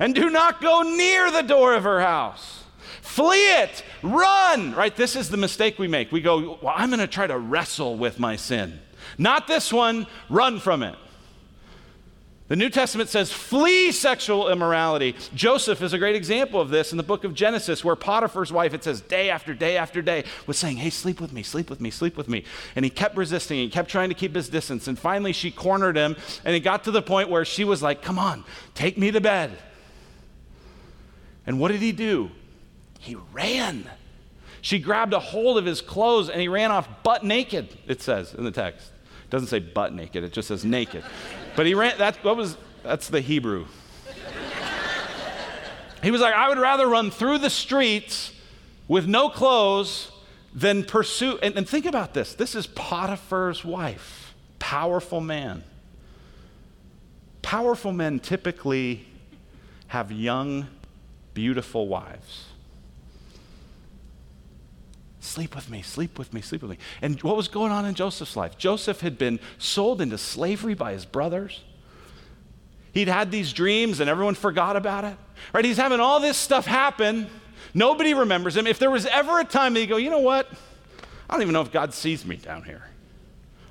and 0.00 0.14
do 0.14 0.30
not 0.30 0.62
go 0.62 0.82
near 0.82 1.30
the 1.30 1.42
door 1.42 1.74
of 1.74 1.84
her 1.84 2.00
house. 2.00 2.64
Flee 3.02 3.62
it, 3.62 3.84
run, 4.02 4.74
right? 4.74 4.94
This 4.94 5.16
is 5.16 5.30
the 5.30 5.36
mistake 5.36 5.78
we 5.78 5.88
make. 5.88 6.12
We 6.12 6.20
go, 6.20 6.58
Well, 6.62 6.74
I'm 6.76 6.90
going 6.90 7.00
to 7.00 7.06
try 7.06 7.26
to 7.26 7.38
wrestle 7.38 7.96
with 7.96 8.18
my 8.18 8.36
sin. 8.36 8.80
Not 9.16 9.46
this 9.46 9.72
one, 9.72 10.06
run 10.28 10.60
from 10.60 10.82
it. 10.82 10.96
The 12.48 12.56
New 12.56 12.70
Testament 12.70 13.10
says, 13.10 13.30
flee 13.30 13.92
sexual 13.92 14.48
immorality. 14.48 15.14
Joseph 15.34 15.82
is 15.82 15.92
a 15.92 15.98
great 15.98 16.16
example 16.16 16.62
of 16.62 16.70
this 16.70 16.92
in 16.92 16.96
the 16.96 17.02
book 17.02 17.24
of 17.24 17.34
Genesis, 17.34 17.84
where 17.84 17.94
Potiphar's 17.94 18.50
wife, 18.50 18.72
it 18.72 18.82
says, 18.82 19.02
day 19.02 19.28
after 19.28 19.52
day 19.52 19.76
after 19.76 20.00
day, 20.00 20.24
was 20.46 20.56
saying, 20.56 20.78
Hey, 20.78 20.88
sleep 20.88 21.20
with 21.20 21.30
me, 21.30 21.42
sleep 21.42 21.68
with 21.68 21.78
me, 21.78 21.90
sleep 21.90 22.16
with 22.16 22.26
me. 22.26 22.44
And 22.74 22.86
he 22.86 22.90
kept 22.90 23.18
resisting, 23.18 23.58
he 23.58 23.68
kept 23.68 23.90
trying 23.90 24.08
to 24.08 24.14
keep 24.14 24.34
his 24.34 24.48
distance. 24.48 24.88
And 24.88 24.98
finally, 24.98 25.34
she 25.34 25.50
cornered 25.50 25.96
him, 25.96 26.16
and 26.42 26.56
it 26.56 26.60
got 26.60 26.84
to 26.84 26.90
the 26.90 27.02
point 27.02 27.28
where 27.28 27.44
she 27.44 27.64
was 27.64 27.82
like, 27.82 28.00
Come 28.00 28.18
on, 28.18 28.44
take 28.74 28.96
me 28.96 29.10
to 29.10 29.20
bed. 29.20 29.50
And 31.46 31.60
what 31.60 31.70
did 31.70 31.82
he 31.82 31.92
do? 31.92 32.30
He 33.08 33.16
ran. 33.32 33.88
She 34.60 34.78
grabbed 34.78 35.14
a 35.14 35.18
hold 35.18 35.56
of 35.56 35.64
his 35.64 35.80
clothes 35.80 36.28
and 36.28 36.42
he 36.42 36.46
ran 36.46 36.70
off 36.70 36.86
butt 37.02 37.24
naked, 37.24 37.74
it 37.86 38.02
says 38.02 38.34
in 38.34 38.44
the 38.44 38.50
text. 38.50 38.92
It 39.24 39.30
doesn't 39.30 39.48
say 39.48 39.60
butt 39.60 39.94
naked, 39.94 40.24
it 40.24 40.34
just 40.34 40.48
says 40.48 40.62
naked. 40.62 41.02
But 41.56 41.64
he 41.64 41.72
ran, 41.72 41.96
that's, 41.96 42.18
what 42.18 42.36
was, 42.36 42.58
that's 42.82 43.08
the 43.08 43.22
Hebrew. 43.22 43.64
he 46.02 46.10
was 46.10 46.20
like, 46.20 46.34
I 46.34 46.50
would 46.50 46.58
rather 46.58 46.86
run 46.86 47.10
through 47.10 47.38
the 47.38 47.48
streets 47.48 48.34
with 48.88 49.06
no 49.06 49.30
clothes 49.30 50.12
than 50.54 50.84
pursue. 50.84 51.38
And, 51.42 51.56
and 51.56 51.66
think 51.66 51.86
about 51.86 52.12
this 52.12 52.34
this 52.34 52.54
is 52.54 52.66
Potiphar's 52.66 53.64
wife, 53.64 54.34
powerful 54.58 55.22
man. 55.22 55.64
Powerful 57.40 57.92
men 57.92 58.20
typically 58.20 59.06
have 59.86 60.12
young, 60.12 60.66
beautiful 61.32 61.88
wives. 61.88 62.47
Sleep 65.28 65.54
with 65.54 65.68
me, 65.68 65.82
sleep 65.82 66.18
with 66.18 66.32
me, 66.32 66.40
sleep 66.40 66.62
with 66.62 66.70
me. 66.70 66.78
And 67.02 67.22
what 67.22 67.36
was 67.36 67.48
going 67.48 67.70
on 67.70 67.84
in 67.84 67.94
Joseph's 67.94 68.34
life? 68.34 68.56
Joseph 68.56 69.02
had 69.02 69.18
been 69.18 69.38
sold 69.58 70.00
into 70.00 70.16
slavery 70.16 70.72
by 70.72 70.94
his 70.94 71.04
brothers. 71.04 71.62
He'd 72.92 73.08
had 73.08 73.30
these 73.30 73.52
dreams 73.52 74.00
and 74.00 74.08
everyone 74.08 74.34
forgot 74.34 74.74
about 74.74 75.04
it. 75.04 75.16
Right? 75.52 75.66
He's 75.66 75.76
having 75.76 76.00
all 76.00 76.18
this 76.18 76.38
stuff 76.38 76.64
happen. 76.64 77.28
Nobody 77.74 78.14
remembers 78.14 78.56
him. 78.56 78.66
If 78.66 78.78
there 78.78 78.90
was 78.90 79.04
ever 79.04 79.38
a 79.38 79.44
time 79.44 79.74
that 79.74 79.80
you 79.80 79.86
go, 79.86 79.98
you 79.98 80.08
know 80.08 80.20
what? 80.20 80.50
I 81.28 81.34
don't 81.34 81.42
even 81.42 81.52
know 81.52 81.60
if 81.60 81.70
God 81.70 81.92
sees 81.92 82.24
me 82.24 82.36
down 82.36 82.62
here. 82.62 82.86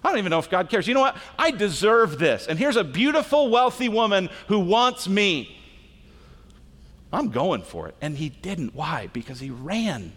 I 0.04 0.10
don't 0.10 0.20
even 0.20 0.30
know 0.30 0.40
if 0.40 0.52
God 0.52 0.70
cares. 0.70 0.88
You 0.88 0.94
know 0.94 1.02
what? 1.02 1.18
I 1.40 1.50
deserve 1.50 2.20
this. 2.20 2.46
And 2.46 2.60
here's 2.60 2.78
a 2.78 2.84
beautiful, 2.84 3.50
wealthy 3.50 3.90
woman 3.90 4.30
who 4.48 4.60
wants 4.60 5.10
me. 5.10 5.60
I'm 7.12 7.32
going 7.32 7.64
for 7.64 7.88
it. 7.88 7.96
And 8.00 8.16
he 8.16 8.30
didn't. 8.30 8.76
Why? 8.76 9.10
Because 9.12 9.40
he 9.40 9.50
ran 9.50 10.14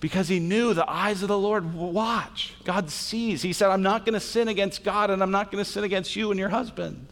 because 0.00 0.28
he 0.28 0.40
knew 0.40 0.72
the 0.72 0.90
eyes 0.90 1.22
of 1.22 1.28
the 1.28 1.38
Lord 1.38 1.74
watch. 1.74 2.54
God 2.64 2.90
sees. 2.90 3.42
He 3.42 3.52
said, 3.52 3.68
I'm 3.68 3.82
not 3.82 4.06
going 4.06 4.14
to 4.14 4.20
sin 4.20 4.48
against 4.48 4.82
God 4.82 5.10
and 5.10 5.22
I'm 5.22 5.30
not 5.30 5.52
going 5.52 5.62
to 5.62 5.70
sin 5.70 5.84
against 5.84 6.16
you 6.16 6.30
and 6.30 6.40
your 6.40 6.48
husband. 6.48 7.06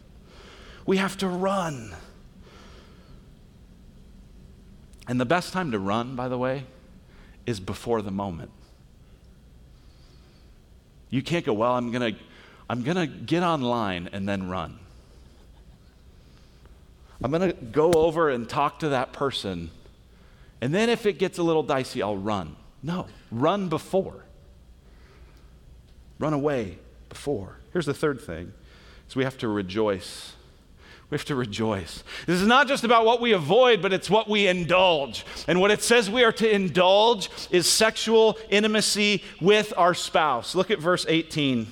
We 0.87 0.97
have 0.97 1.15
to 1.19 1.27
run. 1.27 1.95
And 5.07 5.21
the 5.21 5.25
best 5.25 5.53
time 5.53 5.71
to 5.71 5.79
run, 5.79 6.15
by 6.15 6.27
the 6.27 6.37
way, 6.37 6.65
is 7.45 7.59
before 7.59 8.01
the 8.01 8.11
moment. 8.11 8.51
You 11.11 11.21
can't 11.21 11.45
go, 11.45 11.53
well, 11.53 11.73
I'm 11.73 11.91
going 11.91 12.13
to 12.13 12.19
I'm 12.71 12.83
going 12.83 12.97
to 12.97 13.07
get 13.07 13.41
online 13.41 14.09
and 14.13 14.29
then 14.29 14.47
run. 14.47 14.77
I'm 17.23 17.31
going 17.31 17.49
to 17.49 17.53
go 17.53 17.91
over 17.93 18.29
and 18.29 18.47
talk 18.47 18.79
to 18.79 18.89
that 18.89 19.11
person. 19.11 19.71
And 20.61 20.73
then 20.73 20.87
if 20.87 21.07
it 21.07 21.13
gets 21.13 21.39
a 21.39 21.43
little 21.43 21.63
dicey, 21.63 22.03
I'll 22.03 22.15
run. 22.15 22.55
No, 22.81 23.07
run 23.31 23.69
before. 23.69 24.25
Run 26.17 26.33
away 26.33 26.79
before. 27.09 27.57
Here's 27.73 27.85
the 27.85 27.93
third 27.93 28.21
thing 28.21 28.53
is 29.07 29.15
we 29.15 29.23
have 29.23 29.37
to 29.39 29.47
rejoice. 29.47 30.33
We 31.09 31.15
have 31.17 31.25
to 31.25 31.35
rejoice. 31.35 32.03
This 32.27 32.39
is 32.39 32.47
not 32.47 32.67
just 32.67 32.83
about 32.83 33.03
what 33.03 33.19
we 33.19 33.31
avoid, 33.31 33.81
but 33.81 33.93
it's 33.93 34.09
what 34.09 34.29
we 34.29 34.47
indulge. 34.47 35.25
And 35.47 35.59
what 35.59 35.71
it 35.71 35.81
says 35.81 36.07
we 36.09 36.23
are 36.23 36.31
to 36.33 36.49
indulge 36.49 37.31
is 37.49 37.67
sexual 37.67 38.37
intimacy 38.49 39.23
with 39.41 39.73
our 39.75 39.95
spouse. 39.95 40.53
Look 40.53 40.69
at 40.69 40.79
verse 40.79 41.07
18. 41.09 41.67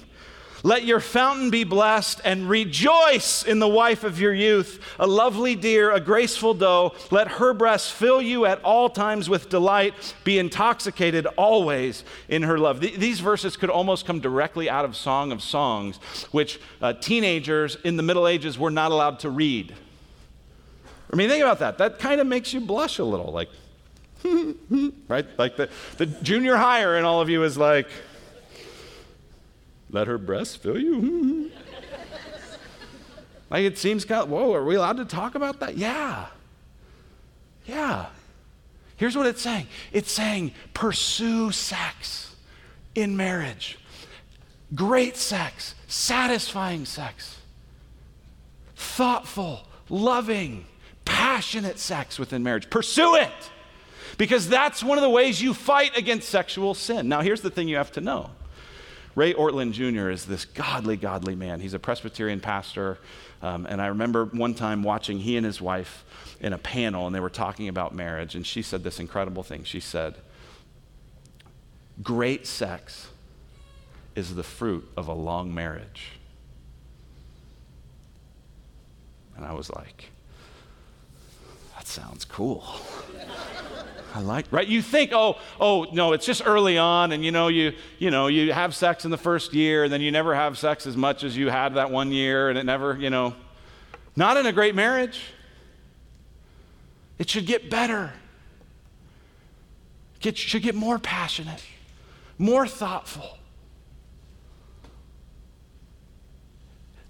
Let 0.64 0.86
your 0.86 1.00
fountain 1.00 1.50
be 1.50 1.64
blessed 1.64 2.22
and 2.26 2.50
rejoice 2.50 3.44
in 3.44 3.60
the 3.60 3.68
wife 3.68 4.04
of 4.04 4.20
your 4.20 4.34
youth, 4.34 4.82
a 5.00 5.08
lovely 5.08 5.56
deer, 5.56 5.92
a 5.92 6.00
graceful 6.00 6.54
doe. 6.54 6.94
Let 7.12 7.28
her 7.28 7.54
breasts 7.54 7.92
fill 7.92 8.22
you 8.22 8.46
at 8.46 8.62
all 8.64 8.90
times 8.90 9.30
with 9.30 9.50
delight. 9.50 9.94
Be 10.24 10.40
intoxicated 10.40 11.28
always 11.38 12.04
in 12.28 12.44
her 12.44 12.58
love. 12.58 12.82
Th- 12.82 12.98
these 12.98 13.20
verses 13.20 13.56
could 13.56 13.70
almost 13.70 14.06
come 14.06 14.20
directly 14.20 14.70
out 14.70 14.86
of 14.86 14.96
Song 14.96 15.32
of 15.32 15.42
Songs, 15.42 15.98
which 16.32 16.60
uh, 16.82 16.94
teenagers 16.94 17.78
in 17.84 17.98
the 17.98 18.04
Middle 18.04 18.28
Ages 18.28 18.58
were 18.58 18.72
not 18.72 18.92
allowed 18.92 19.20
to 19.20 19.30
read. 19.30 19.76
I 21.12 21.16
mean, 21.16 21.30
think 21.30 21.44
about 21.44 21.60
that. 21.60 21.78
That 21.78 22.00
kind 22.00 22.20
of 22.20 22.28
makes 22.28 22.54
you 22.54 22.60
blush 22.62 23.00
a 23.00 23.04
little, 23.04 23.32
like, 23.32 23.50
right? 25.08 25.26
Like 25.38 25.56
the, 25.56 25.70
the 25.98 26.06
junior 26.06 26.58
higher 26.58 26.98
in 26.98 27.06
all 27.06 27.22
of 27.22 27.30
you 27.30 27.44
is 27.44 27.58
like, 27.58 27.88
let 29.98 30.08
her 30.08 30.18
breasts 30.18 30.56
fill 30.56 30.78
you? 30.78 31.52
like 33.50 33.64
it 33.64 33.78
seems 33.78 34.06
kind 34.06 34.24
of, 34.24 34.30
whoa, 34.30 34.54
are 34.54 34.64
we 34.64 34.76
allowed 34.76 34.98
to 34.98 35.06
talk 35.06 35.36
about 35.36 35.60
that? 35.60 35.78
Yeah. 35.78 36.28
Yeah. 37.66 38.06
Here's 38.96 39.16
what 39.16 39.26
it's 39.26 39.42
saying 39.42 39.68
it's 39.92 40.12
saying 40.12 40.54
pursue 40.74 41.52
sex 41.52 42.36
in 42.96 43.18
marriage. 43.18 43.78
Great 44.76 45.16
sex, 45.16 45.76
satisfying 45.88 46.86
sex, 46.86 47.38
thoughtful, 48.76 49.62
loving, 49.90 50.66
passionate 51.06 51.80
sex 51.80 52.20
within 52.20 52.44
marriage. 52.44 52.70
Pursue 52.70 53.16
it 53.16 53.32
because 54.18 54.50
that's 54.50 54.84
one 54.84 54.98
of 54.98 55.04
the 55.04 55.10
ways 55.10 55.42
you 55.42 55.54
fight 55.54 55.98
against 55.98 56.28
sexual 56.28 56.74
sin. 56.74 57.08
Now, 57.08 57.22
here's 57.22 57.42
the 57.42 57.50
thing 57.50 57.68
you 57.68 57.78
have 57.78 57.94
to 57.94 58.02
know 58.02 58.32
Ray 59.18 59.34
Ortlund 59.34 59.72
Jr. 59.72 60.12
is 60.12 60.26
this 60.28 60.46
godly, 60.46 60.96
godly 60.96 61.34
man. 61.34 61.60
He's 61.60 61.74
a 61.74 61.80
Presbyterian 61.80 62.40
pastor. 62.40 63.00
Um, 63.42 63.66
and 63.66 63.82
I 63.82 63.88
remember 63.88 64.26
one 64.26 64.54
time 64.54 64.84
watching 64.84 65.18
he 65.18 65.38
and 65.38 65.44
his 65.44 65.60
wife 65.60 66.06
in 66.40 66.54
a 66.54 66.60
panel, 66.60 67.08
and 67.08 67.16
they 67.16 67.20
were 67.20 67.32
talking 67.32 67.68
about 67.68 67.96
marriage. 67.96 68.36
And 68.36 68.46
she 68.46 68.62
said 68.62 68.84
this 68.84 69.00
incredible 69.00 69.42
thing. 69.42 69.64
She 69.64 69.80
said, 69.80 70.18
Great 72.04 72.46
sex 72.46 73.08
is 74.16 74.36
the 74.36 74.44
fruit 74.44 74.88
of 74.96 75.08
a 75.08 75.14
long 75.14 75.52
marriage. 75.52 76.12
And 79.36 79.44
I 79.44 79.54
was 79.54 79.72
like, 79.72 80.12
that 81.88 82.02
sounds 82.02 82.26
cool. 82.26 82.64
I 84.14 84.20
like, 84.20 84.46
right? 84.52 84.68
You 84.68 84.82
think, 84.82 85.12
oh, 85.14 85.38
oh, 85.60 85.86
no, 85.94 86.14
it's 86.14 86.26
just 86.26 86.42
early 86.46 86.78
on, 86.78 87.12
and 87.12 87.24
you 87.24 87.32
know, 87.32 87.50
you, 87.50 87.74
you 88.00 88.10
know, 88.10 88.28
you 88.28 88.52
have 88.52 88.76
sex 88.76 89.06
in 89.06 89.12
the 89.12 89.18
first 89.18 89.54
year, 89.54 89.84
and 89.84 89.94
then 89.94 90.02
you 90.02 90.12
never 90.12 90.34
have 90.34 90.58
sex 90.58 90.88
as 90.88 90.98
much 90.98 91.24
as 91.24 91.38
you 91.38 91.50
had 91.50 91.76
that 91.76 91.92
one 91.92 92.12
year, 92.12 92.50
and 92.50 92.58
it 92.58 92.64
never, 92.64 92.98
you 92.98 93.10
know, 93.10 93.36
not 94.16 94.38
in 94.38 94.46
a 94.46 94.52
great 94.52 94.76
marriage. 94.76 95.22
It 97.20 97.30
should 97.30 97.46
get 97.46 97.70
better. 97.70 98.12
It 100.22 100.38
should 100.38 100.64
get 100.64 100.76
more 100.76 101.00
passionate, 101.00 101.64
more 102.38 102.68
thoughtful. 102.68 103.38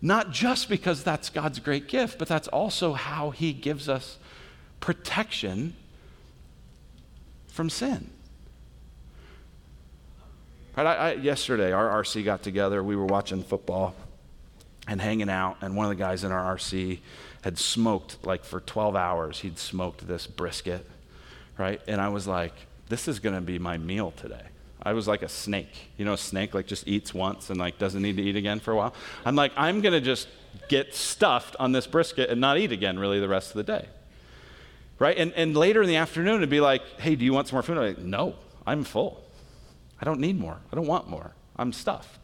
Not 0.01 0.31
just 0.31 0.69
because 0.69 1.03
that's 1.03 1.29
God's 1.29 1.59
great 1.59 1.87
gift, 1.87 2.19
but 2.19 2.27
that's 2.27 2.47
also 2.49 2.93
how 2.93 3.31
He 3.31 3.53
gives 3.53 3.89
us 3.89 4.17
protection 4.79 5.75
from 7.47 7.69
sin. 7.69 8.09
Right, 10.75 10.85
I, 10.85 10.95
I, 10.95 11.13
yesterday, 11.13 11.71
our 11.71 12.03
RC 12.03 12.23
got 12.23 12.43
together. 12.43 12.83
We 12.83 12.95
were 12.95 13.05
watching 13.05 13.43
football 13.43 13.95
and 14.87 15.01
hanging 15.01 15.29
out, 15.29 15.57
and 15.61 15.75
one 15.75 15.85
of 15.85 15.89
the 15.89 15.95
guys 15.95 16.23
in 16.23 16.31
our 16.31 16.55
RC 16.55 16.99
had 17.41 17.57
smoked 17.57 18.25
like 18.25 18.43
for 18.43 18.59
12 18.59 18.95
hours. 18.95 19.39
He'd 19.39 19.57
smoked 19.57 20.07
this 20.07 20.27
brisket, 20.27 20.87
right? 21.57 21.81
And 21.87 21.99
I 21.99 22.09
was 22.09 22.27
like, 22.27 22.53
this 22.89 23.07
is 23.07 23.19
going 23.19 23.35
to 23.35 23.41
be 23.41 23.57
my 23.57 23.77
meal 23.77 24.11
today. 24.11 24.43
I 24.83 24.93
was 24.93 25.07
like 25.07 25.23
a 25.23 25.29
snake. 25.29 25.89
You 25.97 26.05
know, 26.05 26.13
a 26.13 26.17
snake 26.17 26.53
like 26.53 26.67
just 26.67 26.87
eats 26.87 27.13
once 27.13 27.49
and 27.49 27.59
like 27.59 27.77
doesn't 27.77 28.01
need 28.01 28.17
to 28.17 28.23
eat 28.23 28.35
again 28.35 28.59
for 28.59 28.71
a 28.71 28.75
while. 28.75 28.93
I'm 29.25 29.35
like, 29.35 29.51
I'm 29.57 29.81
going 29.81 29.93
to 29.93 30.01
just 30.01 30.27
get 30.69 30.93
stuffed 30.93 31.55
on 31.59 31.71
this 31.71 31.87
brisket 31.87 32.29
and 32.29 32.39
not 32.39 32.57
eat 32.57 32.71
again 32.71 32.99
really 32.99 33.19
the 33.19 33.27
rest 33.27 33.49
of 33.49 33.55
the 33.57 33.63
day. 33.63 33.87
Right? 34.99 35.17
And, 35.17 35.31
and 35.33 35.55
later 35.55 35.81
in 35.81 35.87
the 35.87 35.97
afternoon, 35.97 36.37
it'd 36.37 36.49
be 36.49 36.59
like, 36.59 36.81
hey, 36.99 37.15
do 37.15 37.23
you 37.23 37.33
want 37.33 37.47
some 37.47 37.55
more 37.55 37.63
food? 37.63 37.77
I'm 37.77 37.83
like, 37.83 37.99
no, 37.99 38.35
I'm 38.65 38.83
full. 38.83 39.23
I 40.01 40.05
don't 40.05 40.19
need 40.19 40.39
more. 40.39 40.57
I 40.71 40.75
don't 40.75 40.87
want 40.87 41.07
more. 41.09 41.33
I'm 41.55 41.71
stuffed. 41.71 42.19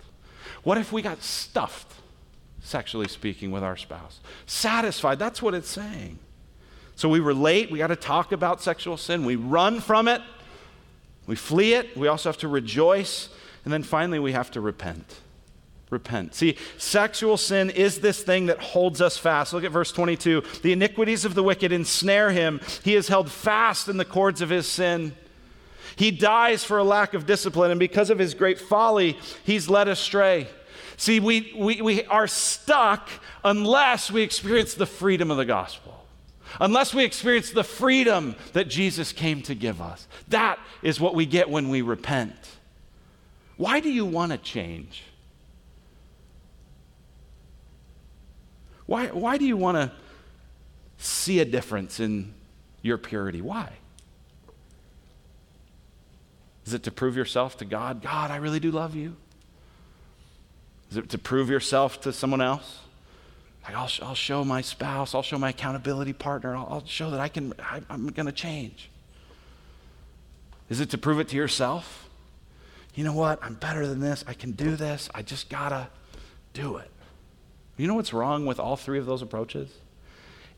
What 0.63 0.77
if 0.77 0.91
we 0.91 1.01
got 1.01 1.21
stuffed, 1.21 1.91
sexually 2.61 3.07
speaking, 3.07 3.51
with 3.51 3.63
our 3.63 3.77
spouse? 3.77 4.19
Satisfied. 4.45 5.19
That's 5.19 5.41
what 5.41 5.53
it's 5.53 5.69
saying. 5.69 6.19
So 6.95 7.09
we 7.09 7.19
relate. 7.19 7.71
We 7.71 7.79
got 7.79 7.87
to 7.87 7.95
talk 7.95 8.31
about 8.31 8.61
sexual 8.61 8.97
sin. 8.97 9.25
We 9.25 9.35
run 9.35 9.79
from 9.79 10.07
it. 10.07 10.21
We 11.25 11.35
flee 11.35 11.73
it. 11.73 11.95
We 11.97 12.07
also 12.07 12.29
have 12.29 12.37
to 12.39 12.47
rejoice. 12.47 13.29
And 13.65 13.73
then 13.73 13.83
finally, 13.83 14.19
we 14.19 14.33
have 14.33 14.51
to 14.51 14.61
repent. 14.61 15.19
Repent. 15.93 16.33
See, 16.33 16.57
sexual 16.77 17.37
sin 17.37 17.69
is 17.69 17.99
this 17.99 18.23
thing 18.23 18.47
that 18.47 18.59
holds 18.59 18.99
us 18.99 19.15
fast. 19.15 19.53
Look 19.53 19.63
at 19.63 19.71
verse 19.71 19.91
22. 19.91 20.43
The 20.63 20.73
iniquities 20.73 21.23
of 21.23 21.35
the 21.35 21.43
wicked 21.43 21.71
ensnare 21.71 22.31
him. 22.31 22.59
He 22.83 22.95
is 22.95 23.07
held 23.07 23.31
fast 23.31 23.87
in 23.87 23.97
the 23.97 24.03
cords 24.03 24.41
of 24.41 24.49
his 24.49 24.67
sin. 24.67 25.15
He 25.95 26.09
dies 26.09 26.63
for 26.63 26.79
a 26.79 26.83
lack 26.83 27.13
of 27.13 27.27
discipline, 27.27 27.69
and 27.69 27.79
because 27.79 28.09
of 28.09 28.17
his 28.17 28.33
great 28.33 28.59
folly, 28.59 29.17
he's 29.43 29.69
led 29.69 29.87
astray. 29.87 30.47
See, 30.97 31.19
we, 31.19 31.53
we, 31.55 31.81
we 31.81 32.03
are 32.05 32.27
stuck 32.27 33.09
unless 33.43 34.09
we 34.09 34.23
experience 34.23 34.73
the 34.73 34.87
freedom 34.87 35.29
of 35.29 35.37
the 35.37 35.45
gospel, 35.45 36.05
unless 36.59 36.93
we 36.93 37.03
experience 37.03 37.51
the 37.51 37.63
freedom 37.63 38.35
that 38.53 38.67
Jesus 38.67 39.11
came 39.11 39.43
to 39.43 39.53
give 39.53 39.79
us. 39.79 40.07
That 40.29 40.57
is 40.81 40.99
what 40.99 41.13
we 41.13 41.27
get 41.27 41.49
when 41.49 41.69
we 41.69 41.83
repent. 41.83 42.33
Why 43.57 43.79
do 43.79 43.91
you 43.91 44.05
want 44.05 44.31
to 44.31 44.39
change? 44.39 45.03
Why, 48.85 49.07
why 49.07 49.37
do 49.37 49.45
you 49.45 49.57
want 49.57 49.77
to 49.77 49.91
see 50.97 51.39
a 51.39 51.45
difference 51.45 51.99
in 51.99 52.33
your 52.81 52.97
purity? 52.97 53.41
Why? 53.41 53.71
Is 56.65 56.73
it 56.73 56.83
to 56.83 56.91
prove 56.91 57.15
yourself 57.15 57.57
to 57.57 57.65
God? 57.65 58.01
God, 58.01 58.31
I 58.31 58.37
really 58.37 58.59
do 58.59 58.71
love 58.71 58.95
you. 58.95 59.15
Is 60.91 60.97
it 60.97 61.09
to 61.09 61.17
prove 61.17 61.49
yourself 61.49 62.01
to 62.01 62.13
someone 62.13 62.41
else? 62.41 62.79
Like, 63.63 63.75
I'll, 63.75 63.89
I'll 64.01 64.15
show 64.15 64.43
my 64.43 64.61
spouse, 64.61 65.15
I'll 65.15 65.23
show 65.23 65.37
my 65.37 65.49
accountability 65.49 66.13
partner, 66.13 66.55
I'll, 66.55 66.67
I'll 66.69 66.85
show 66.85 67.11
that 67.11 67.19
I 67.19 67.29
can, 67.29 67.53
I, 67.59 67.81
I'm 67.89 68.07
going 68.07 68.25
to 68.25 68.33
change. 68.33 68.89
Is 70.69 70.81
it 70.81 70.89
to 70.91 70.97
prove 70.97 71.19
it 71.19 71.29
to 71.29 71.35
yourself? 71.35 72.09
You 72.95 73.03
know 73.03 73.13
what? 73.13 73.39
I'm 73.41 73.55
better 73.55 73.87
than 73.87 73.99
this. 73.99 74.23
I 74.27 74.33
can 74.33 74.51
do 74.51 74.75
this. 74.75 75.09
I 75.13 75.21
just 75.21 75.49
got 75.49 75.69
to 75.69 75.87
do 76.53 76.77
it. 76.77 76.89
You 77.77 77.87
know 77.87 77.95
what's 77.95 78.13
wrong 78.13 78.45
with 78.45 78.59
all 78.59 78.75
three 78.75 78.99
of 78.99 79.05
those 79.05 79.21
approaches? 79.21 79.69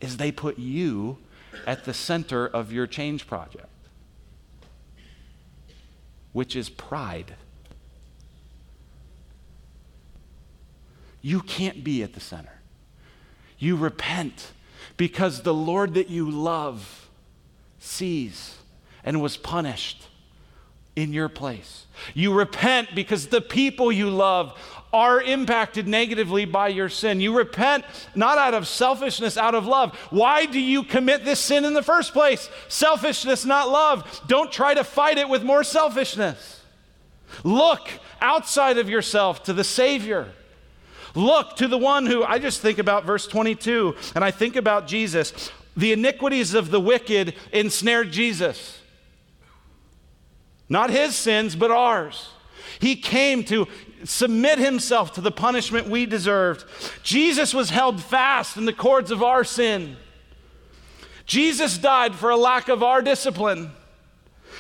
Is 0.02 0.18
they 0.18 0.32
put 0.32 0.60
you 0.60 1.18
at 1.66 1.86
the 1.86 1.94
center 1.94 2.46
of 2.46 2.72
your 2.72 2.86
change 2.86 3.28
project 3.28 3.68
which 6.36 6.54
is 6.54 6.68
pride. 6.68 7.34
You 11.22 11.40
can't 11.40 11.82
be 11.82 12.04
at 12.04 12.14
the 12.14 12.20
center. 12.20 12.60
You 13.58 13.78
repent 13.78 14.52
because 14.98 15.44
the 15.44 15.54
Lord 15.54 15.94
that 15.94 16.10
you 16.10 16.30
love 16.30 17.08
sees 17.80 18.58
and 19.06 19.22
was 19.22 19.38
punished 19.38 20.10
in 20.98 21.14
your 21.14 21.30
place. 21.30 21.86
You 22.14 22.34
repent 22.34 22.90
because 22.94 23.28
the 23.28 23.40
people 23.40 23.90
you 23.90 24.10
love 24.10 24.60
are 24.96 25.22
impacted 25.22 25.90
negatively 25.90 26.46
by 26.46 26.70
your 26.70 26.88
sin. 26.88 27.20
You 27.20 27.38
repent 27.38 27.84
not 28.16 28.38
out 28.38 28.54
of 28.54 28.66
selfishness, 28.66 29.36
out 29.36 29.54
of 29.54 29.68
love. 29.68 29.94
Why 30.10 30.46
do 30.46 30.58
you 30.58 30.84
commit 30.84 31.26
this 31.26 31.42
sin 31.42 31.66
in 31.66 31.74
the 31.74 31.84
first 31.84 32.14
place? 32.14 32.50
Selfishness, 32.70 33.44
not 33.44 33.68
love. 33.68 34.22
Don't 34.28 34.50
try 34.50 34.74
to 34.74 34.86
fight 34.86 35.18
it 35.18 35.28
with 35.28 35.44
more 35.44 35.66
selfishness. 35.66 36.62
Look 37.44 37.90
outside 38.22 38.78
of 38.78 38.88
yourself 38.88 39.44
to 39.44 39.54
the 39.54 39.66
Savior. 39.66 40.32
Look 41.14 41.58
to 41.58 41.68
the 41.68 41.78
one 41.78 42.06
who, 42.06 42.24
I 42.24 42.40
just 42.40 42.62
think 42.62 42.80
about 42.80 43.04
verse 43.04 43.28
22 43.28 43.98
and 44.16 44.24
I 44.24 44.32
think 44.32 44.56
about 44.56 44.88
Jesus. 44.88 45.52
The 45.76 45.92
iniquities 45.92 46.54
of 46.54 46.72
the 46.72 46.80
wicked 46.80 47.36
ensnared 47.52 48.14
Jesus. 48.14 48.80
Not 50.70 50.90
his 50.90 51.18
sins, 51.18 51.54
but 51.54 51.70
ours. 51.70 52.30
He 52.80 52.96
came 52.96 53.44
to 53.46 53.68
submit 54.04 54.60
himself 54.60 55.14
to 55.14 55.22
the 55.22 55.32
punishment 55.32 55.88
we 55.90 56.06
deserved. 56.06 56.66
Jesus 57.04 57.54
was 57.54 57.70
held 57.70 58.02
fast 58.02 58.58
in 58.58 58.66
the 58.66 58.74
cords 58.74 59.12
of 59.12 59.24
our 59.24 59.44
sin. 59.44 59.98
Jesus 61.26 61.78
died 61.78 62.16
for 62.16 62.30
a 62.30 62.38
lack 62.38 62.70
of 62.70 62.84
our 62.84 63.02
discipline. 63.02 63.72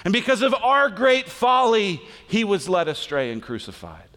And 0.03 0.11
because 0.11 0.41
of 0.41 0.53
our 0.53 0.89
great 0.89 1.29
folly, 1.29 2.01
he 2.27 2.43
was 2.43 2.67
led 2.67 2.87
astray 2.87 3.31
and 3.31 3.41
crucified. 3.41 4.14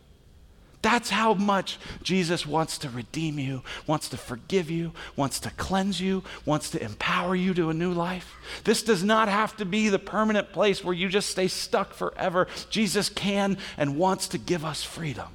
That's 0.89 1.11
how 1.11 1.35
much 1.35 1.79
Jesus 2.03 2.47
wants 2.47 2.79
to 2.79 2.89
redeem 2.89 3.39
you, 3.39 3.63
wants 3.87 4.09
to 4.09 4.17
forgive 4.17 4.71
you, 4.71 4.93
wants 5.17 5.39
to 5.41 5.51
cleanse 5.51 6.01
you, 6.01 6.23
wants 6.47 6.71
to 6.71 6.83
empower 6.83 7.37
you 7.37 7.53
to 7.53 7.69
a 7.69 7.75
new 7.75 7.93
life. 7.93 8.35
This 8.65 8.83
does 8.83 9.05
not 9.05 9.29
have 9.29 9.55
to 9.59 9.67
be 9.67 9.91
the 9.91 9.99
permanent 9.99 10.51
place 10.51 10.83
where 10.83 10.95
you 10.95 11.11
just 11.11 11.29
stay 11.29 11.47
stuck 11.47 11.93
forever. 11.93 12.49
Jesus 12.71 13.11
can 13.11 13.59
and 13.77 13.99
wants 13.99 14.29
to 14.29 14.39
give 14.39 14.65
us 14.65 14.83
freedom. 14.83 15.29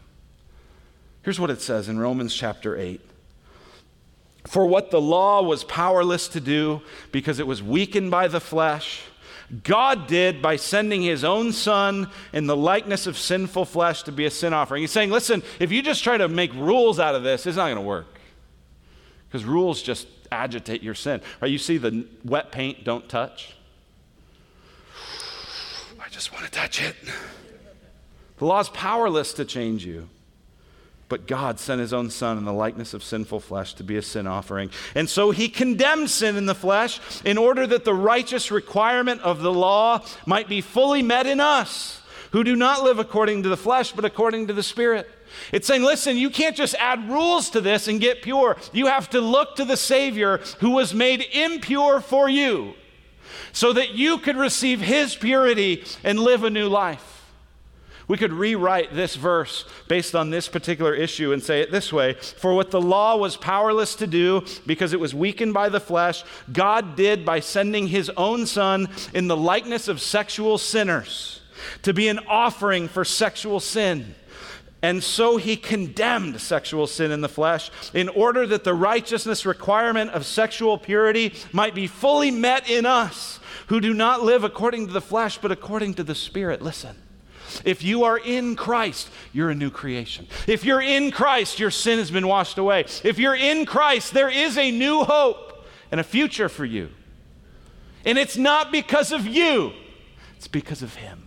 Here's 1.22 1.39
what 1.39 1.51
it 1.51 1.62
says 1.62 1.88
in 1.88 1.99
Romans 1.99 2.34
chapter 2.34 2.76
8. 2.76 2.99
For 4.47 4.66
what 4.66 4.89
the 4.89 4.99
law 4.99 5.43
was 5.43 5.64
powerless 5.64 6.30
to 6.30 6.39
do 6.39 6.82
because 7.12 7.38
it 7.38 7.45
was 7.45 7.62
weakened 7.62 8.10
by 8.10 8.28
the 8.28 8.39
flesh, 8.39 9.04
God 9.62 10.08
did 10.08 10.41
by 10.41 10.56
sending 10.56 11.01
his 11.01 11.24
own 11.24 11.51
son 11.51 12.10
in 12.32 12.47
the 12.47 12.56
likeness 12.56 13.06
of 13.06 13.18
sinful 13.18 13.66
flesh 13.66 14.04
to 14.04 14.12
be 14.12 14.26
a 14.26 14.32
sin 14.32 14.54
offering. 14.54 14.82
He's 14.82 14.91
saying, 14.91 15.12
listen, 15.12 15.43
if 15.60 15.72
you 15.72 15.82
just 15.82 16.04
try 16.04 16.18
to 16.18 16.28
make 16.28 16.54
rules 16.54 16.99
out 16.99 17.14
of 17.14 17.24
this, 17.24 17.45
it's 17.45 17.58
not 17.58 17.66
going 17.66 17.76
to 17.76 17.82
work. 17.82 18.08
Because 19.28 19.45
rules 19.45 19.82
just 19.82 20.08
agitate 20.32 20.82
your 20.82 20.95
sin. 20.95 21.22
Right? 21.41 21.51
You 21.51 21.58
see 21.58 21.78
the 21.78 22.08
wet 22.24 22.51
paint, 22.51 22.84
don't 22.84 23.08
touch. 23.08 23.56
I 25.99 26.10
just 26.10 26.34
want 26.34 26.45
to 26.45 26.51
touch 26.51 26.82
it. 26.82 26.95
The 28.38 28.45
law 28.45 28.60
is 28.60 28.70
powerless 28.70 29.34
to 29.34 29.45
change 29.45 29.86
you. 29.86 30.10
But 31.14 31.28
God 31.28 31.59
sent 31.59 31.80
his 31.80 31.93
own 31.93 32.09
son 32.09 32.39
in 32.39 32.43
the 32.43 32.51
likeness 32.51 32.95
of 32.95 33.03
sinful 33.03 33.41
flesh 33.41 33.76
to 33.76 33.84
be 33.84 33.97
a 33.97 34.01
sin 34.01 34.26
offering. 34.26 34.72
And 34.95 35.07
so 35.07 35.30
he 35.30 35.47
condemned 35.47 36.09
sin 36.09 36.36
in 36.38 36.47
the 36.47 36.55
flesh 36.55 36.99
in 37.24 37.38
order 37.38 37.68
that 37.68 37.86
the 37.86 37.93
righteous 37.93 38.49
requirement 38.49 39.22
of 39.22 39.43
the 39.43 39.53
law 39.53 40.03
might 40.26 40.49
be 40.49 40.59
fully 40.59 41.03
met 41.03 41.28
in 41.28 41.39
us 41.39 42.01
who 42.32 42.43
do 42.43 42.55
not 42.55 42.84
live 42.84 42.97
according 42.97 43.43
to 43.43 43.49
the 43.49 43.55
flesh, 43.55 43.91
but 43.91 44.05
according 44.05 44.47
to 44.47 44.53
the 44.53 44.64
Spirit. 44.64 45.07
It's 45.51 45.68
saying, 45.68 45.84
listen, 45.84 46.18
you 46.18 46.32
can't 46.32 46.55
just 46.55 46.74
add 46.80 47.07
rules 47.07 47.51
to 47.51 47.61
this 47.61 47.88
and 47.88 48.01
get 48.01 48.24
pure. 48.24 48.57
You 48.72 48.88
have 48.88 49.07
to 49.11 49.22
look 49.22 49.57
to 49.57 49.66
the 49.66 49.78
Savior 49.78 50.39
who 50.61 50.72
was 50.72 50.95
made 50.95 51.24
impure 51.32 52.01
for 52.01 52.28
you 52.28 52.74
so 53.51 53.72
that 53.72 53.93
you 53.93 54.18
could 54.18 54.36
receive 54.36 54.82
his 54.82 55.16
purity 55.16 55.84
and 56.03 56.18
live 56.18 56.43
a 56.43 56.49
new 56.49 56.70
life. 56.70 57.23
We 58.08 58.18
could 58.18 58.34
rewrite 58.34 58.93
this 58.93 59.16
verse 59.16 59.66
based 59.88 60.16
on 60.16 60.30
this 60.30 60.47
particular 60.47 60.93
issue 60.93 61.32
and 61.32 61.41
say 61.41 61.62
it 61.62 61.72
this 61.72 61.93
way 61.93 62.14
For 62.14 62.54
what 62.54 62.72
the 62.72 62.82
law 62.82 63.16
was 63.16 63.38
powerless 63.38 63.95
to 63.95 64.08
do 64.08 64.43
because 64.66 64.93
it 64.93 64.99
was 64.99 65.16
weakened 65.16 65.54
by 65.54 65.70
the 65.70 65.80
flesh, 65.80 66.24
God 66.51 66.95
did 66.95 67.26
by 67.26 67.39
sending 67.39 67.88
his 67.88 68.10
own 68.12 68.45
son 68.45 68.89
in 69.14 69.28
the 69.28 69.38
likeness 69.38 69.88
of 69.88 70.01
sexual 70.01 70.58
sinners 70.58 71.41
to 71.84 71.93
be 71.93 72.08
an 72.08 72.20
offering 72.28 72.88
for 72.88 73.06
sexual 73.06 73.60
sin. 73.60 74.16
And 74.82 75.01
so 75.01 75.38
he 75.38 75.56
condemned 75.56 76.41
sexual 76.41 76.88
sin 76.88 77.12
in 77.12 77.22
the 77.22 77.30
flesh 77.30 77.72
in 77.93 78.10
order 78.10 78.45
that 78.47 78.66
the 78.66 78.74
righteousness 78.74 79.45
requirement 79.45 80.12
of 80.12 80.26
sexual 80.26 80.78
purity 80.78 81.34
might 81.54 81.74
be 81.74 81.88
fully 81.88 82.32
met 82.32 82.70
in 82.70 82.86
us 82.86 83.39
who 83.68 83.80
do 83.80 83.93
not 83.93 84.24
live 84.24 84.43
according 84.43 84.88
to 84.88 84.93
the 84.93 84.99
flesh, 84.99 85.38
but 85.38 85.54
according 85.54 85.93
to 85.93 86.04
the 86.04 86.16
Spirit. 86.16 86.62
Listen. 86.62 87.03
If 87.66 87.84
you 87.84 88.04
are 88.04 88.18
in 88.18 88.56
Christ, 88.56 89.10
you're 89.32 89.49
a 89.49 89.56
new 89.56 89.70
creation. 89.70 90.28
If 90.47 90.66
you're 90.66 90.82
in 90.82 91.12
Christ, 91.12 91.60
your 91.60 91.72
sin 91.72 91.99
has 91.99 92.12
been 92.12 92.28
washed 92.28 92.58
away. 92.58 92.86
If 93.04 93.20
you're 93.20 93.36
in 93.36 93.66
Christ, 93.66 94.14
there 94.14 94.30
is 94.30 94.58
a 94.58 94.72
new 94.72 95.04
hope 95.04 95.66
and 95.91 95.99
a 95.99 96.04
future 96.04 96.49
for 96.49 96.66
you. 96.66 96.89
And 98.06 98.18
it's 98.18 98.38
not 98.38 98.72
because 98.72 99.12
of 99.12 99.26
you, 99.26 99.74
it's 100.36 100.47
because 100.47 100.82
of 100.82 100.95
Him. 100.95 101.24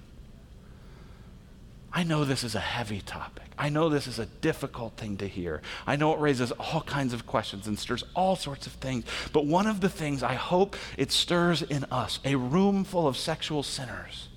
I 1.93 2.03
know 2.03 2.27
this 2.27 2.45
is 2.45 2.55
a 2.55 2.61
heavy 2.61 3.01
topic. 3.01 3.47
I 3.59 3.71
know 3.71 3.89
this 3.89 4.07
is 4.07 4.19
a 4.19 4.27
difficult 4.27 4.99
thing 4.99 5.17
to 5.17 5.27
hear. 5.27 5.63
I 5.87 5.97
know 5.97 6.13
it 6.13 6.21
raises 6.21 6.53
all 6.53 6.83
kinds 6.83 7.15
of 7.15 7.27
questions 7.27 7.67
and 7.67 7.79
stirs 7.79 8.05
all 8.15 8.37
sorts 8.37 8.67
of 8.67 8.75
things. 8.75 9.07
But 9.33 9.47
one 9.47 9.67
of 9.67 9.81
the 9.81 9.89
things 9.89 10.23
I 10.23 10.35
hope 10.35 10.77
it 10.99 11.11
stirs 11.11 11.63
in 11.63 11.85
us, 11.85 12.19
a 12.23 12.37
room 12.37 12.85
full 12.85 13.09
of 13.09 13.17
sexual 13.17 13.63
sinners, 13.63 14.29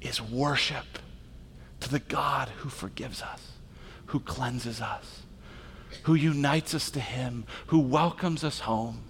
is 0.00 0.20
worship 0.20 0.84
to 1.80 1.88
the 1.88 1.98
God 1.98 2.48
who 2.58 2.68
forgives 2.68 3.22
us, 3.22 3.52
who 4.06 4.20
cleanses 4.20 4.80
us, 4.80 5.22
who 6.04 6.14
unites 6.14 6.74
us 6.74 6.90
to 6.90 7.00
Him, 7.00 7.44
who 7.68 7.78
welcomes 7.78 8.44
us 8.44 8.60
home. 8.60 9.02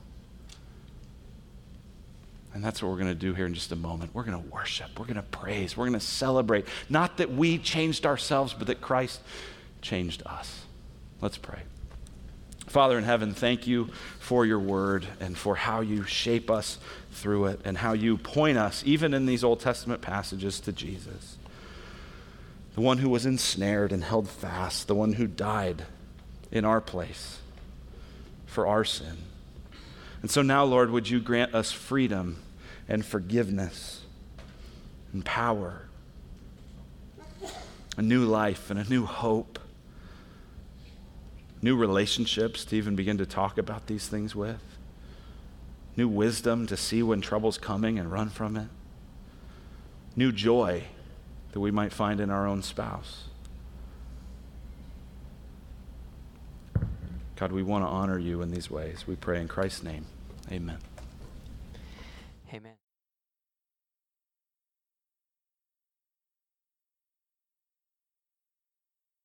And 2.55 2.65
that's 2.65 2.83
what 2.83 2.91
we're 2.91 2.99
going 2.99 3.09
to 3.09 3.15
do 3.15 3.35
here 3.35 3.47
in 3.47 3.55
just 3.55 3.73
a 3.73 3.77
moment. 3.77 4.15
We're 4.15 4.25
going 4.25 4.43
to 4.43 4.51
worship. 4.51 4.99
We're 4.99 5.05
going 5.05 5.17
to 5.17 5.23
praise. 5.23 5.77
We're 5.77 5.87
going 5.87 5.99
to 5.99 6.05
celebrate. 6.05 6.67
Not 6.89 7.19
that 7.19 7.31
we 7.31 7.59
changed 7.59 8.07
ourselves, 8.07 8.55
but 8.55 8.67
that 8.67 8.81
Christ 8.81 9.21
changed 9.83 10.23
us. 10.27 10.65
Let's 11.21 11.39
pray. 11.39 11.61
Father 12.69 12.99
in 12.99 13.05
heaven, 13.05 13.33
thank 13.33 13.67
you 13.67 13.89
for 14.19 14.45
your 14.45 14.59
word 14.59 15.07
and 15.21 15.37
for 15.37 15.57
how 15.57 15.81
you 15.81 16.05
shape 16.05 16.51
us 16.51 16.79
through 17.13 17.47
it 17.47 17.61
and 17.65 17.79
how 17.79 17.95
you 17.95 18.19
point 18.19 18.59
us, 18.59 18.83
even 18.85 19.15
in 19.15 19.27
these 19.27 19.43
Old 19.43 19.61
Testament 19.61 20.03
passages, 20.03 20.61
to 20.61 20.73
Jesus. 20.73 21.39
The 22.75 22.81
one 22.83 22.99
who 22.99 23.09
was 23.09 23.27
ensnared 23.27 23.91
and 23.91 24.05
held 24.05 24.29
fast, 24.29 24.87
the 24.87 24.95
one 24.95 25.15
who 25.15 25.27
died 25.27 25.85
in 26.53 26.65
our 26.65 26.81
place 26.81 27.39
for 28.47 28.67
our 28.67 28.85
sin. 28.85 29.17
And 30.23 30.31
so 30.31 30.43
now, 30.43 30.65
Lord, 30.65 30.91
would 30.91 31.09
you 31.09 31.21
grant 31.21 31.55
us 31.55 31.73
freedom 31.73 32.43
and 32.89 33.05
forgiveness 33.05 34.03
and 35.13 35.25
power, 35.25 35.83
a 37.97 38.03
new 38.03 38.25
life 38.25 38.71
and 38.71 38.79
a 38.79 38.85
new 38.85 39.07
hope, 39.07 39.59
new 41.63 41.77
relationships 41.77 42.65
to 42.67 42.77
even 42.77 42.95
begin 42.97 43.19
to 43.19 43.27
talk 43.27 43.59
about 43.59 43.87
these 43.87 44.09
things 44.09 44.35
with, 44.35 44.63
new 45.97 46.09
wisdom 46.09 46.67
to 46.67 46.77
see 46.77 47.03
when 47.03 47.21
trouble's 47.21 47.59
coming 47.59 47.99
and 47.99 48.13
run 48.13 48.29
from 48.29 48.57
it, 48.57 48.69
new 50.15 50.33
joy 50.33 50.85
that 51.53 51.61
we 51.61 51.71
might 51.71 51.93
find 51.93 52.21
in 52.21 52.31
our 52.31 52.47
own 52.47 52.63
spouse. 52.63 53.25
God, 57.37 57.53
we 57.53 57.63
want 57.63 57.85
to 57.85 57.89
honor 57.89 58.19
you 58.19 58.43
in 58.43 58.51
these 58.51 58.69
ways. 58.69 59.05
We 59.07 59.15
pray 59.15 59.41
in 59.41 59.47
Christ's 59.47 59.85
name. 59.85 60.07
Amen. 60.51 60.79